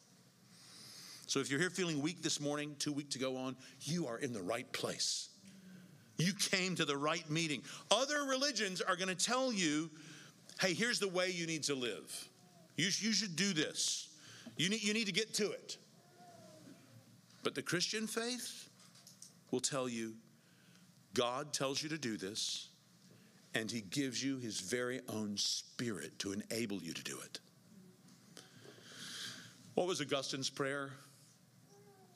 So 1.27 1.41
if 1.41 1.51
you're 1.51 1.61
here 1.61 1.69
feeling 1.69 2.01
weak 2.01 2.23
this 2.23 2.41
morning, 2.41 2.75
too 2.79 2.93
weak 2.93 3.11
to 3.11 3.19
go 3.19 3.37
on, 3.37 3.55
you 3.83 4.07
are 4.07 4.19
in 4.19 4.33
the 4.33 4.41
right 4.41 4.71
place. 4.73 5.29
You 6.17 6.33
came 6.33 6.75
to 6.77 6.85
the 6.85 6.97
right 6.97 7.29
meeting. 7.31 7.63
Other 7.91 8.25
religions 8.25 8.81
are 8.81 8.97
going 8.97 9.15
to 9.15 9.15
tell 9.15 9.53
you, 9.53 9.91
hey, 10.61 10.73
here's 10.73 10.99
the 10.99 11.09
way 11.09 11.31
you 11.31 11.47
need 11.47 11.63
to 11.65 11.75
live. 11.75 12.29
You, 12.79 12.85
you 12.85 13.13
should 13.13 13.37
do 13.37 13.53
this. 13.53 14.09
You 14.57 14.71
need, 14.71 14.83
you 14.83 14.95
need 14.95 15.07
to 15.07 15.13
get 15.13 15.35
to 15.35 15.51
it. 15.51 15.77
But 17.43 17.55
the 17.55 17.63
Christian 17.63 18.07
faith 18.07 18.71
will 19.51 19.61
tell 19.61 19.89
you 19.89 20.15
God 21.13 21.53
tells 21.53 21.83
you 21.83 21.89
to 21.89 21.99
do 21.99 22.17
this, 22.17 22.69
and 23.55 23.69
He 23.69 23.81
gives 23.81 24.23
you 24.23 24.39
His 24.39 24.61
very 24.61 25.01
own 25.09 25.37
Spirit 25.37 26.17
to 26.21 26.33
enable 26.33 26.79
you 26.79 26.93
to 26.93 27.03
do 27.03 27.19
it. 27.25 27.41
What 29.75 29.89
was 29.89 30.01
Augustine's 30.01 30.51
prayer? 30.51 30.91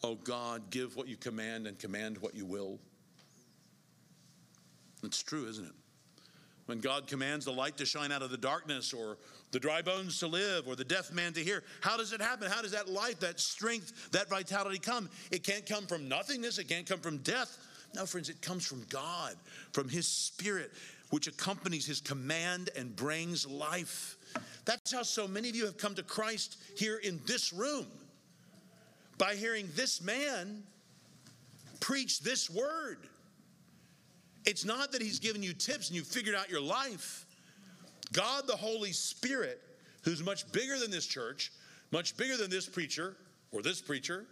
Oh 0.05 0.15
God, 0.15 0.71
give 0.71 0.95
what 0.95 1.09
you 1.09 1.17
command 1.17 1.67
and 1.67 1.77
command 1.79 2.19
what 2.19 2.37
you 2.37 2.45
will. 2.45 2.79
It's 5.03 5.23
true, 5.23 5.49
isn't 5.49 5.65
it? 5.65 5.75
When 6.67 6.79
God 6.79 7.09
commands 7.09 7.45
the 7.45 7.53
light 7.53 7.77
to 7.79 7.87
shine 7.87 8.13
out 8.13 8.23
of 8.23 8.31
the 8.31 8.37
darkness, 8.37 8.93
or 8.93 9.19
the 9.53 9.61
dry 9.61 9.83
bones 9.83 10.19
to 10.19 10.27
live, 10.27 10.67
or 10.67 10.75
the 10.75 10.85
deaf 10.85 11.13
man 11.13 11.33
to 11.35 11.41
hear, 11.41 11.63
how 11.81 11.97
does 11.97 12.13
it 12.13 12.21
happen? 12.21 12.51
How 12.51 12.63
does 12.63 12.73
that 12.73 12.89
life, 12.89 13.21
that 13.21 13.39
strength, 13.39 14.11
that 14.11 14.29
vitality 14.29 14.79
come? 14.79 15.09
It 15.31 15.45
can't 15.45 15.65
come 15.67 15.87
from 15.87 16.09
nothingness, 16.09 16.59
it 16.59 16.69
can't 16.69 16.87
come 16.87 17.01
from 17.01 17.19
death. 17.19 17.59
No, 17.95 18.07
friends, 18.07 18.31
it 18.31 18.41
comes 18.41 18.67
from 18.67 18.83
God, 18.89 19.35
from 19.73 19.89
His 19.89 20.09
Spirit, 20.09 20.73
which 21.11 21.27
accompanies 21.27 21.87
His 21.87 22.01
command 22.01 22.71
and 22.75 22.97
brings 22.97 23.47
life. 23.47 24.17
That's 24.65 24.93
how 24.93 25.03
so 25.03 25.29
many 25.29 25.51
of 25.51 25.55
you 25.55 25.67
have 25.67 25.77
come 25.77 25.95
to 25.97 26.03
Christ 26.03 26.57
here 26.77 26.97
in 26.97 27.21
this 27.27 27.53
room 27.53 27.87
by 29.19 29.35
hearing 29.35 29.69
this 29.77 30.03
man 30.03 30.63
preach 31.81 32.21
this 32.21 32.49
word. 32.49 32.99
It's 34.45 34.65
not 34.65 34.93
that 34.93 35.03
he's 35.03 35.19
given 35.19 35.43
you 35.43 35.53
tips 35.53 35.89
and 35.89 35.97
you 35.97 36.03
figured 36.03 36.35
out 36.35 36.49
your 36.49 36.61
life. 36.61 37.27
God, 38.13 38.47
the 38.47 38.57
Holy 38.57 38.93
Spirit, 38.93 39.61
who's 40.05 40.23
much 40.23 40.51
bigger 40.53 40.79
than 40.79 40.91
this 40.91 41.07
church, 41.07 41.53
much 41.91 42.17
bigger 42.17 42.37
than 42.37 42.51
this 42.51 42.67
preacher 42.67 43.17
or 43.51 43.63
this 43.63 43.81
preacher, 43.81 44.27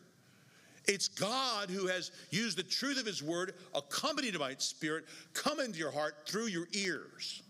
it's 0.87 1.09
God 1.09 1.71
who 1.71 1.87
has 1.87 2.11
used 2.31 2.57
the 2.57 2.63
truth 2.63 2.99
of 2.99 3.07
his 3.07 3.23
word, 3.23 3.55
accompanied 3.75 4.39
by 4.39 4.51
its 4.51 4.65
spirit, 4.65 5.05
come 5.35 5.61
into 5.61 5.79
your 5.79 5.91
heart 5.91 6.15
through 6.27 6.47
your 6.47 6.67
ears. 6.73 7.43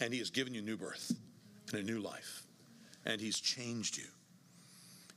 And 0.00 0.12
he 0.12 0.18
has 0.18 0.30
given 0.30 0.54
you 0.54 0.62
new 0.62 0.76
birth 0.76 1.12
and 1.72 1.80
a 1.80 1.82
new 1.82 1.98
life. 1.98 2.42
And 3.04 3.20
he's 3.20 3.40
changed 3.40 3.96
you. 3.96 4.04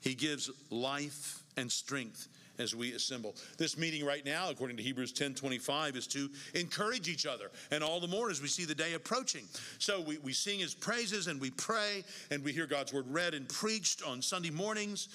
He 0.01 0.15
gives 0.15 0.49
life 0.69 1.43
and 1.55 1.71
strength 1.71 2.27
as 2.59 2.75
we 2.75 2.93
assemble. 2.93 3.35
This 3.57 3.77
meeting 3.77 4.05
right 4.05 4.25
now, 4.25 4.49
according 4.49 4.77
to 4.77 4.83
Hebrews 4.83 5.11
10 5.11 5.33
25, 5.35 5.95
is 5.95 6.07
to 6.07 6.29
encourage 6.53 7.09
each 7.09 7.25
other, 7.25 7.51
and 7.71 7.83
all 7.83 7.99
the 7.99 8.07
more 8.07 8.29
as 8.29 8.41
we 8.41 8.47
see 8.47 8.65
the 8.65 8.75
day 8.75 8.93
approaching. 8.93 9.45
So 9.79 10.01
we, 10.01 10.17
we 10.19 10.33
sing 10.33 10.59
his 10.59 10.73
praises 10.73 11.27
and 11.27 11.39
we 11.39 11.51
pray 11.51 12.03
and 12.31 12.43
we 12.43 12.53
hear 12.53 12.67
God's 12.67 12.93
word 12.93 13.05
read 13.09 13.33
and 13.33 13.47
preached 13.49 14.03
on 14.03 14.21
Sunday 14.21 14.51
mornings. 14.51 15.09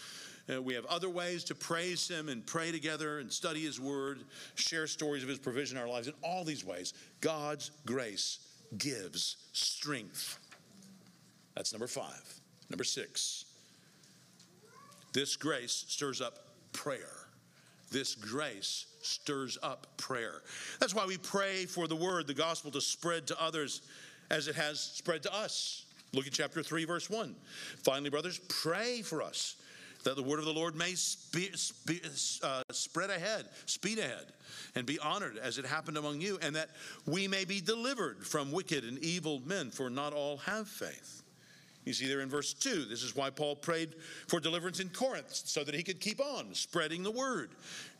Uh, 0.50 0.62
we 0.62 0.72
have 0.72 0.86
other 0.86 1.10
ways 1.10 1.44
to 1.44 1.54
praise 1.54 2.08
him 2.08 2.28
and 2.30 2.44
pray 2.46 2.72
together 2.72 3.18
and 3.18 3.30
study 3.30 3.62
his 3.62 3.78
word, 3.78 4.20
share 4.54 4.86
stories 4.86 5.22
of 5.22 5.28
his 5.28 5.38
provision 5.38 5.76
in 5.76 5.82
our 5.82 5.88
lives. 5.88 6.08
In 6.08 6.14
all 6.22 6.42
these 6.42 6.64
ways, 6.64 6.94
God's 7.20 7.70
grace 7.84 8.38
gives 8.78 9.36
strength. 9.52 10.38
That's 11.54 11.72
number 11.72 11.86
five. 11.86 12.22
Number 12.70 12.84
six, 12.84 13.44
This 15.12 15.36
grace 15.36 15.84
stirs 15.88 16.20
up 16.20 16.38
prayer. 16.72 17.17
This 17.90 18.14
grace 18.14 18.86
stirs 19.02 19.56
up 19.62 19.86
prayer. 19.96 20.42
That's 20.80 20.94
why 20.94 21.06
we 21.06 21.16
pray 21.16 21.64
for 21.64 21.86
the 21.86 21.96
word, 21.96 22.26
the 22.26 22.34
gospel, 22.34 22.70
to 22.72 22.80
spread 22.80 23.26
to 23.28 23.42
others 23.42 23.82
as 24.30 24.48
it 24.48 24.54
has 24.56 24.80
spread 24.80 25.22
to 25.22 25.34
us. 25.34 25.86
Look 26.12 26.26
at 26.26 26.32
chapter 26.32 26.62
3, 26.62 26.84
verse 26.84 27.08
1. 27.08 27.34
Finally, 27.82 28.10
brothers, 28.10 28.40
pray 28.48 29.02
for 29.02 29.22
us 29.22 29.56
that 30.04 30.16
the 30.16 30.22
word 30.22 30.38
of 30.38 30.44
the 30.44 30.52
Lord 30.52 30.74
may 30.76 30.94
spe- 30.94 31.54
spe- 31.54 32.42
uh, 32.42 32.62
spread 32.72 33.10
ahead, 33.10 33.46
speed 33.66 33.98
ahead, 33.98 34.32
and 34.74 34.86
be 34.86 34.98
honored 34.98 35.38
as 35.38 35.58
it 35.58 35.66
happened 35.66 35.96
among 35.96 36.20
you, 36.20 36.38
and 36.40 36.54
that 36.56 36.70
we 37.06 37.28
may 37.28 37.44
be 37.44 37.60
delivered 37.60 38.26
from 38.26 38.52
wicked 38.52 38.84
and 38.84 38.98
evil 38.98 39.42
men, 39.44 39.70
for 39.70 39.90
not 39.90 40.12
all 40.12 40.38
have 40.38 40.68
faith. 40.68 41.22
You 41.88 41.94
see 41.94 42.06
there 42.06 42.20
in 42.20 42.28
verse 42.28 42.52
2, 42.52 42.84
this 42.84 43.02
is 43.02 43.16
why 43.16 43.30
Paul 43.30 43.56
prayed 43.56 43.94
for 44.26 44.40
deliverance 44.40 44.78
in 44.78 44.90
Corinth, 44.90 45.32
so 45.32 45.64
that 45.64 45.74
he 45.74 45.82
could 45.82 46.00
keep 46.00 46.20
on 46.20 46.52
spreading 46.52 47.02
the 47.02 47.10
word. 47.10 47.52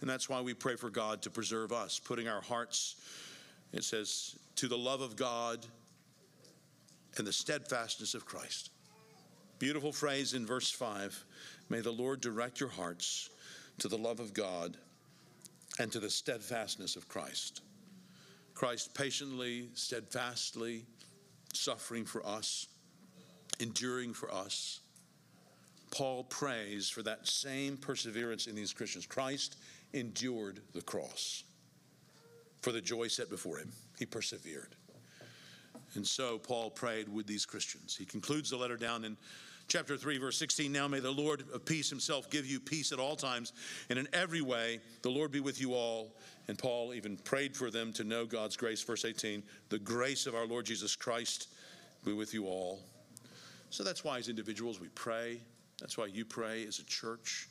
And 0.03 0.11
that's 0.11 0.29
why 0.29 0.43
we 0.43 0.53
pray 0.53 0.77
for 0.77 0.91
God 0.91 1.23
to 1.23 1.31
preserve 1.31 1.73
us, 1.73 1.99
putting 1.99 2.29
our 2.29 2.43
hearts, 2.43 2.97
it 3.73 3.85
says, 3.85 4.37
to 4.57 4.69
the 4.69 4.77
love 4.77 5.01
of 5.01 5.17
God 5.17 5.65
and 7.17 7.27
the 7.27 7.33
steadfastness 7.33 8.13
of 8.13 8.27
Christ. 8.27 8.69
Beautiful 9.59 9.93
phrase 9.93 10.35
in 10.35 10.45
verse 10.45 10.71
5 10.71 11.25
May 11.71 11.81
the 11.81 11.91
Lord 11.91 12.21
direct 12.21 12.61
your 12.61 12.69
hearts 12.69 13.31
to 13.79 13.89
the 13.89 13.97
love 13.97 14.21
of 14.21 14.35
God 14.35 14.77
and 15.79 15.91
to 15.93 15.99
the 15.99 16.11
steadfastness 16.11 16.95
of 16.95 17.09
Christ. 17.09 17.63
Christ 18.53 18.93
patiently, 18.93 19.71
steadfastly 19.73 20.85
suffering 21.55 22.05
for 22.05 22.25
us, 22.27 22.67
enduring 23.61 24.15
for 24.15 24.33
us. 24.33 24.81
Paul 25.91 26.25
prays 26.25 26.89
for 26.89 27.03
that 27.03 27.27
same 27.27 27.77
perseverance 27.77 28.47
in 28.47 28.55
these 28.55 28.73
Christians. 28.73 29.07
Christ 29.07 29.57
endured 29.93 30.61
the 30.75 30.83
cross 30.83 31.45
for 32.61 32.73
the 32.73 32.81
joy 32.81 33.09
set 33.09 33.31
before 33.31 33.59
him, 33.59 33.73
he 33.99 34.07
persevered. 34.07 34.75
And 35.95 36.07
so 36.07 36.39
Paul 36.39 36.71
prayed 36.71 37.09
with 37.09 37.27
these 37.27 37.47
Christians. 37.47 37.97
He 37.97 38.05
concludes 38.05 38.51
the 38.51 38.57
letter 38.57 38.77
down 38.77 39.05
in 39.05 39.17
chapter 39.69 39.97
3, 39.97 40.19
verse 40.19 40.37
16. 40.37 40.71
Now 40.71 40.87
may 40.87 41.01
the 41.01 41.11
Lord 41.11 41.45
of 41.55 41.65
peace 41.65 41.89
himself 41.89 42.31
give 42.31 42.47
you 42.47 42.61
peace 42.61 42.93
at 42.93 42.99
all 42.99 43.17
times 43.17 43.53
and 43.89 43.99
in 43.99 44.09
every 44.13 44.43
way. 44.43 44.81
The 45.03 45.11
Lord 45.11 45.33
be 45.33 45.41
with 45.41 45.61
you 45.61 45.75
all. 45.75 46.15
And 46.49 46.59
Paul 46.59 46.95
even 46.95 47.17
prayed 47.17 47.57
for 47.57 47.71
them 47.71 47.93
to 47.95 48.05
know 48.05 48.27
God's 48.27 48.57
grace. 48.57 48.83
Verse 48.83 49.05
18 49.05 49.43
The 49.71 49.79
grace 49.79 50.27
of 50.27 50.35
our 50.35 50.47
Lord 50.47 50.67
Jesus 50.67 50.95
Christ 50.97 51.49
be 52.05 52.13
with 52.13 52.35
you 52.35 52.47
all. 52.47 52.81
So 53.71 53.85
that's 53.85 54.05
why, 54.05 54.19
as 54.19 54.29
individuals, 54.29 54.81
we 54.81 54.89
pray. 54.89 55.41
That's 55.81 55.97
why 55.97 56.07
you 56.07 56.25
pray 56.25 56.67
as 56.67 56.79
a 56.79 56.85
church. 56.85 57.49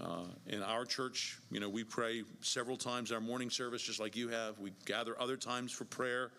Uh, 0.00 0.24
in 0.46 0.62
our 0.62 0.84
church, 0.84 1.38
you 1.50 1.60
know, 1.60 1.68
we 1.68 1.84
pray 1.84 2.22
several 2.40 2.76
times 2.76 3.12
our 3.12 3.20
morning 3.20 3.50
service, 3.50 3.82
just 3.82 4.00
like 4.00 4.16
you 4.16 4.28
have. 4.28 4.58
We 4.58 4.72
gather 4.86 5.20
other 5.20 5.36
times 5.36 5.72
for 5.72 5.84
prayer. 5.84 6.30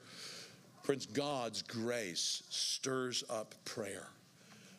Friends, 0.83 1.05
God's 1.05 1.61
grace 1.61 2.43
stirs 2.49 3.23
up 3.29 3.55
prayer. 3.63 4.07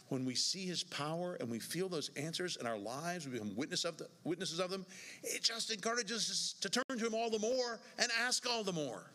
When 0.08 0.24
we 0.24 0.34
see 0.34 0.66
his 0.66 0.84
power 0.84 1.36
and 1.40 1.50
we 1.50 1.58
feel 1.58 1.88
those 1.88 2.10
answers 2.16 2.56
in 2.56 2.66
our 2.66 2.76
lives, 2.76 3.26
we 3.26 3.32
become 3.32 3.56
witness 3.56 3.84
of 3.84 3.96
the, 3.96 4.06
witnesses 4.22 4.60
of 4.60 4.70
them, 4.70 4.84
it 5.22 5.42
just 5.42 5.72
encourages 5.72 6.30
us 6.30 6.54
to 6.60 6.68
turn 6.68 6.98
to 6.98 7.06
him 7.06 7.14
all 7.14 7.30
the 7.30 7.38
more 7.38 7.80
and 7.98 8.10
ask 8.20 8.46
all 8.48 8.62
the 8.62 8.72
more. 8.72 9.10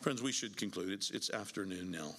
Friends, 0.00 0.20
we 0.20 0.32
should 0.32 0.56
conclude. 0.56 0.90
It's, 0.90 1.10
it's 1.10 1.30
afternoon 1.30 1.92
now. 1.92 2.12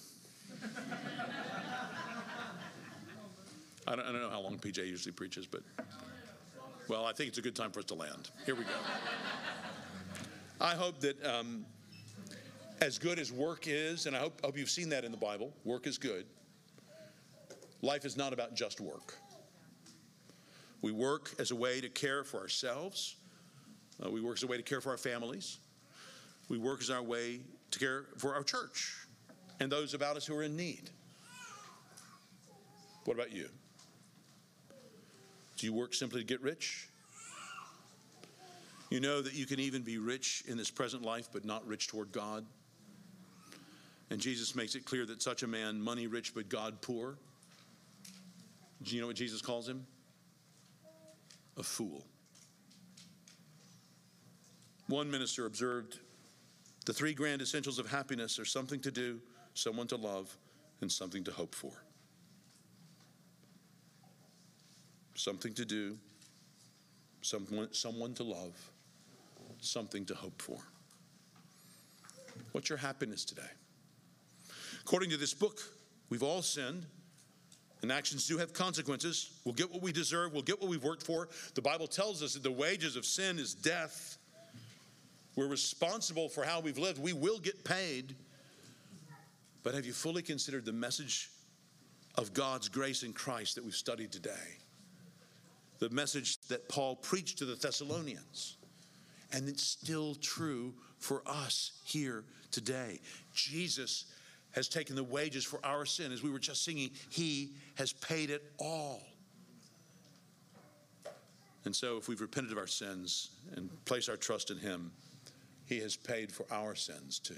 I 3.86 3.96
don't, 3.96 4.06
I 4.06 4.12
don't 4.12 4.22
know 4.22 4.30
how 4.30 4.40
long 4.40 4.58
PJ 4.58 4.78
usually 4.78 5.12
preaches, 5.12 5.46
but 5.46 5.62
well, 6.88 7.04
I 7.04 7.12
think 7.12 7.28
it's 7.28 7.38
a 7.38 7.42
good 7.42 7.56
time 7.56 7.70
for 7.70 7.80
us 7.80 7.86
to 7.86 7.94
land. 7.94 8.30
Here 8.46 8.54
we 8.54 8.64
go. 8.64 8.70
I 10.60 10.74
hope 10.74 11.00
that 11.00 11.24
um, 11.24 11.66
as 12.80 12.98
good 12.98 13.18
as 13.18 13.30
work 13.30 13.64
is, 13.66 14.06
and 14.06 14.16
I 14.16 14.20
hope, 14.20 14.40
hope 14.42 14.56
you've 14.56 14.70
seen 14.70 14.88
that 14.90 15.04
in 15.04 15.10
the 15.10 15.18
Bible, 15.18 15.52
work 15.64 15.86
is 15.86 15.98
good. 15.98 16.26
Life 17.82 18.04
is 18.04 18.16
not 18.16 18.32
about 18.32 18.54
just 18.54 18.80
work. 18.80 19.18
We 20.80 20.92
work 20.92 21.34
as 21.38 21.50
a 21.50 21.56
way 21.56 21.80
to 21.80 21.88
care 21.88 22.24
for 22.24 22.40
ourselves. 22.40 23.16
Uh, 24.04 24.10
we 24.10 24.20
work 24.20 24.36
as 24.36 24.42
a 24.42 24.46
way 24.46 24.56
to 24.56 24.62
care 24.62 24.80
for 24.80 24.90
our 24.90 24.98
families. 24.98 25.58
We 26.48 26.58
work 26.58 26.80
as 26.80 26.90
our 26.90 27.02
way 27.02 27.40
to 27.70 27.78
care 27.78 28.06
for 28.16 28.34
our 28.34 28.42
church 28.42 29.03
and 29.60 29.70
those 29.70 29.94
about 29.94 30.16
us 30.16 30.26
who 30.26 30.36
are 30.36 30.42
in 30.42 30.56
need. 30.56 30.90
What 33.04 33.14
about 33.14 33.32
you? 33.32 33.48
Do 35.56 35.66
you 35.66 35.72
work 35.72 35.94
simply 35.94 36.20
to 36.20 36.26
get 36.26 36.40
rich? 36.40 36.88
You 38.90 39.00
know 39.00 39.22
that 39.22 39.34
you 39.34 39.46
can 39.46 39.60
even 39.60 39.82
be 39.82 39.98
rich 39.98 40.44
in 40.46 40.56
this 40.56 40.70
present 40.70 41.02
life, 41.02 41.28
but 41.32 41.44
not 41.44 41.66
rich 41.66 41.88
toward 41.88 42.12
God. 42.12 42.44
And 44.10 44.20
Jesus 44.20 44.54
makes 44.54 44.74
it 44.74 44.84
clear 44.84 45.06
that 45.06 45.22
such 45.22 45.42
a 45.42 45.46
man, 45.46 45.80
money 45.80 46.06
rich 46.06 46.34
but 46.34 46.48
God 46.48 46.80
poor, 46.80 47.16
do 48.82 48.94
you 48.94 49.00
know 49.00 49.06
what 49.06 49.16
Jesus 49.16 49.40
calls 49.40 49.68
him? 49.68 49.86
A 51.56 51.62
fool. 51.62 52.04
One 54.88 55.10
minister 55.10 55.46
observed 55.46 55.98
the 56.84 56.92
three 56.92 57.14
grand 57.14 57.40
essentials 57.40 57.78
of 57.78 57.90
happiness 57.90 58.38
are 58.38 58.44
something 58.44 58.80
to 58.80 58.90
do, 58.90 59.20
someone 59.54 59.86
to 59.88 59.96
love, 59.96 60.36
and 60.80 60.90
something 60.90 61.24
to 61.24 61.30
hope 61.30 61.54
for. 61.54 61.72
Something 65.14 65.54
to 65.54 65.64
do, 65.64 65.96
someone, 67.22 67.72
someone 67.72 68.14
to 68.14 68.24
love, 68.24 68.70
something 69.60 70.04
to 70.06 70.14
hope 70.14 70.42
for. 70.42 70.58
What's 72.52 72.68
your 72.68 72.78
happiness 72.78 73.24
today? 73.24 73.42
According 74.80 75.10
to 75.10 75.16
this 75.16 75.32
book, 75.32 75.60
we've 76.10 76.22
all 76.22 76.42
sinned, 76.42 76.84
and 77.80 77.92
actions 77.92 78.26
do 78.26 78.38
have 78.38 78.52
consequences. 78.52 79.40
We'll 79.44 79.54
get 79.54 79.72
what 79.72 79.82
we 79.82 79.92
deserve, 79.92 80.32
we'll 80.32 80.42
get 80.42 80.60
what 80.60 80.68
we've 80.68 80.84
worked 80.84 81.04
for. 81.04 81.28
The 81.54 81.62
Bible 81.62 81.86
tells 81.86 82.22
us 82.22 82.34
that 82.34 82.42
the 82.42 82.50
wages 82.50 82.96
of 82.96 83.04
sin 83.04 83.38
is 83.38 83.54
death. 83.54 84.18
We're 85.36 85.48
responsible 85.48 86.28
for 86.28 86.44
how 86.44 86.60
we've 86.60 86.78
lived, 86.78 87.00
we 87.00 87.12
will 87.12 87.38
get 87.38 87.64
paid. 87.64 88.16
But 89.64 89.74
have 89.74 89.86
you 89.86 89.94
fully 89.94 90.22
considered 90.22 90.64
the 90.64 90.72
message 90.72 91.30
of 92.16 92.32
God's 92.32 92.68
grace 92.68 93.02
in 93.02 93.12
Christ 93.12 93.56
that 93.56 93.64
we've 93.64 93.74
studied 93.74 94.12
today? 94.12 94.58
The 95.78 95.88
message 95.88 96.38
that 96.48 96.68
Paul 96.68 96.94
preached 96.94 97.38
to 97.38 97.46
the 97.46 97.56
Thessalonians. 97.56 98.58
And 99.32 99.48
it's 99.48 99.64
still 99.64 100.14
true 100.16 100.74
for 100.98 101.22
us 101.26 101.72
here 101.82 102.24
today. 102.52 103.00
Jesus 103.32 104.04
has 104.52 104.68
taken 104.68 104.94
the 104.94 105.02
wages 105.02 105.44
for 105.44 105.58
our 105.64 105.84
sin. 105.84 106.12
As 106.12 106.22
we 106.22 106.30
were 106.30 106.38
just 106.38 106.62
singing, 106.62 106.90
He 107.08 107.54
has 107.76 107.92
paid 107.94 108.30
it 108.30 108.52
all. 108.58 109.02
And 111.64 111.74
so, 111.74 111.96
if 111.96 112.06
we've 112.08 112.20
repented 112.20 112.52
of 112.52 112.58
our 112.58 112.66
sins 112.66 113.30
and 113.56 113.70
placed 113.86 114.10
our 114.10 114.16
trust 114.16 114.50
in 114.50 114.58
Him, 114.58 114.92
He 115.66 115.80
has 115.80 115.96
paid 115.96 116.30
for 116.30 116.44
our 116.52 116.74
sins 116.74 117.18
too. 117.18 117.34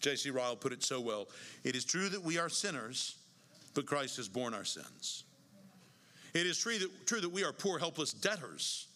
J.C. 0.00 0.30
Ryle 0.30 0.56
put 0.56 0.72
it 0.72 0.82
so 0.82 1.00
well 1.00 1.28
It 1.64 1.74
is 1.74 1.84
true 1.84 2.08
that 2.08 2.22
we 2.22 2.38
are 2.38 2.48
sinners, 2.48 3.16
but 3.74 3.86
Christ 3.86 4.16
has 4.16 4.28
borne 4.28 4.54
our 4.54 4.64
sins. 4.64 5.24
It 6.34 6.46
is 6.46 6.58
true 6.58 6.78
that, 6.78 7.06
true 7.06 7.20
that 7.20 7.28
we 7.30 7.44
are 7.44 7.52
poor, 7.52 7.78
helpless 7.78 8.12
debtors, 8.12 8.86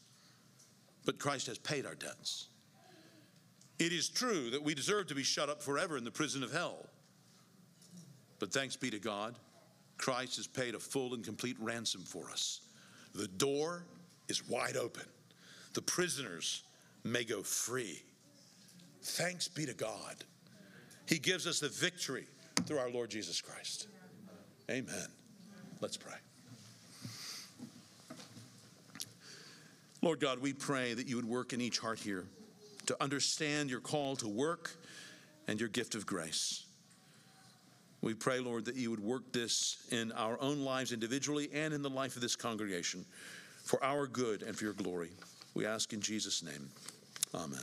but 1.04 1.18
Christ 1.18 1.46
has 1.46 1.58
paid 1.58 1.86
our 1.86 1.94
debts. 1.94 2.48
It 3.78 3.92
is 3.92 4.08
true 4.08 4.50
that 4.50 4.62
we 4.62 4.74
deserve 4.74 5.08
to 5.08 5.14
be 5.14 5.22
shut 5.22 5.48
up 5.48 5.62
forever 5.62 5.96
in 5.96 6.04
the 6.04 6.10
prison 6.10 6.42
of 6.42 6.52
hell. 6.52 6.86
But 8.38 8.52
thanks 8.52 8.76
be 8.76 8.90
to 8.90 8.98
God, 8.98 9.34
Christ 9.98 10.36
has 10.36 10.46
paid 10.46 10.74
a 10.74 10.78
full 10.78 11.14
and 11.14 11.24
complete 11.24 11.56
ransom 11.58 12.02
for 12.02 12.30
us. 12.30 12.60
The 13.14 13.28
door 13.28 13.84
is 14.28 14.48
wide 14.48 14.76
open. 14.76 15.04
The 15.74 15.82
prisoners 15.82 16.62
may 17.04 17.24
go 17.24 17.42
free. 17.42 18.02
Thanks 19.02 19.48
be 19.48 19.66
to 19.66 19.74
God. 19.74 20.24
He 21.06 21.18
gives 21.18 21.46
us 21.46 21.60
the 21.60 21.68
victory 21.68 22.26
through 22.64 22.78
our 22.78 22.90
Lord 22.90 23.10
Jesus 23.10 23.40
Christ. 23.40 23.88
Amen. 24.70 25.06
Let's 25.80 25.96
pray. 25.96 26.14
Lord 30.00 30.20
God, 30.20 30.40
we 30.40 30.52
pray 30.52 30.94
that 30.94 31.06
you 31.06 31.16
would 31.16 31.24
work 31.24 31.52
in 31.52 31.60
each 31.60 31.78
heart 31.78 31.98
here 31.98 32.24
to 32.86 32.96
understand 33.00 33.70
your 33.70 33.80
call 33.80 34.16
to 34.16 34.28
work 34.28 34.76
and 35.46 35.60
your 35.60 35.68
gift 35.68 35.94
of 35.94 36.06
grace. 36.06 36.64
We 38.00 38.14
pray, 38.14 38.40
Lord, 38.40 38.64
that 38.64 38.74
you 38.74 38.90
would 38.90 39.00
work 39.00 39.32
this 39.32 39.76
in 39.92 40.10
our 40.12 40.40
own 40.40 40.60
lives 40.64 40.92
individually 40.92 41.48
and 41.54 41.72
in 41.72 41.82
the 41.82 41.90
life 41.90 42.16
of 42.16 42.22
this 42.22 42.34
congregation 42.34 43.04
for 43.64 43.82
our 43.84 44.08
good 44.08 44.42
and 44.42 44.56
for 44.56 44.64
your 44.64 44.72
glory. 44.72 45.10
We 45.54 45.66
ask 45.66 45.92
in 45.92 46.00
Jesus' 46.00 46.42
name. 46.42 46.68
Amen. 47.32 47.60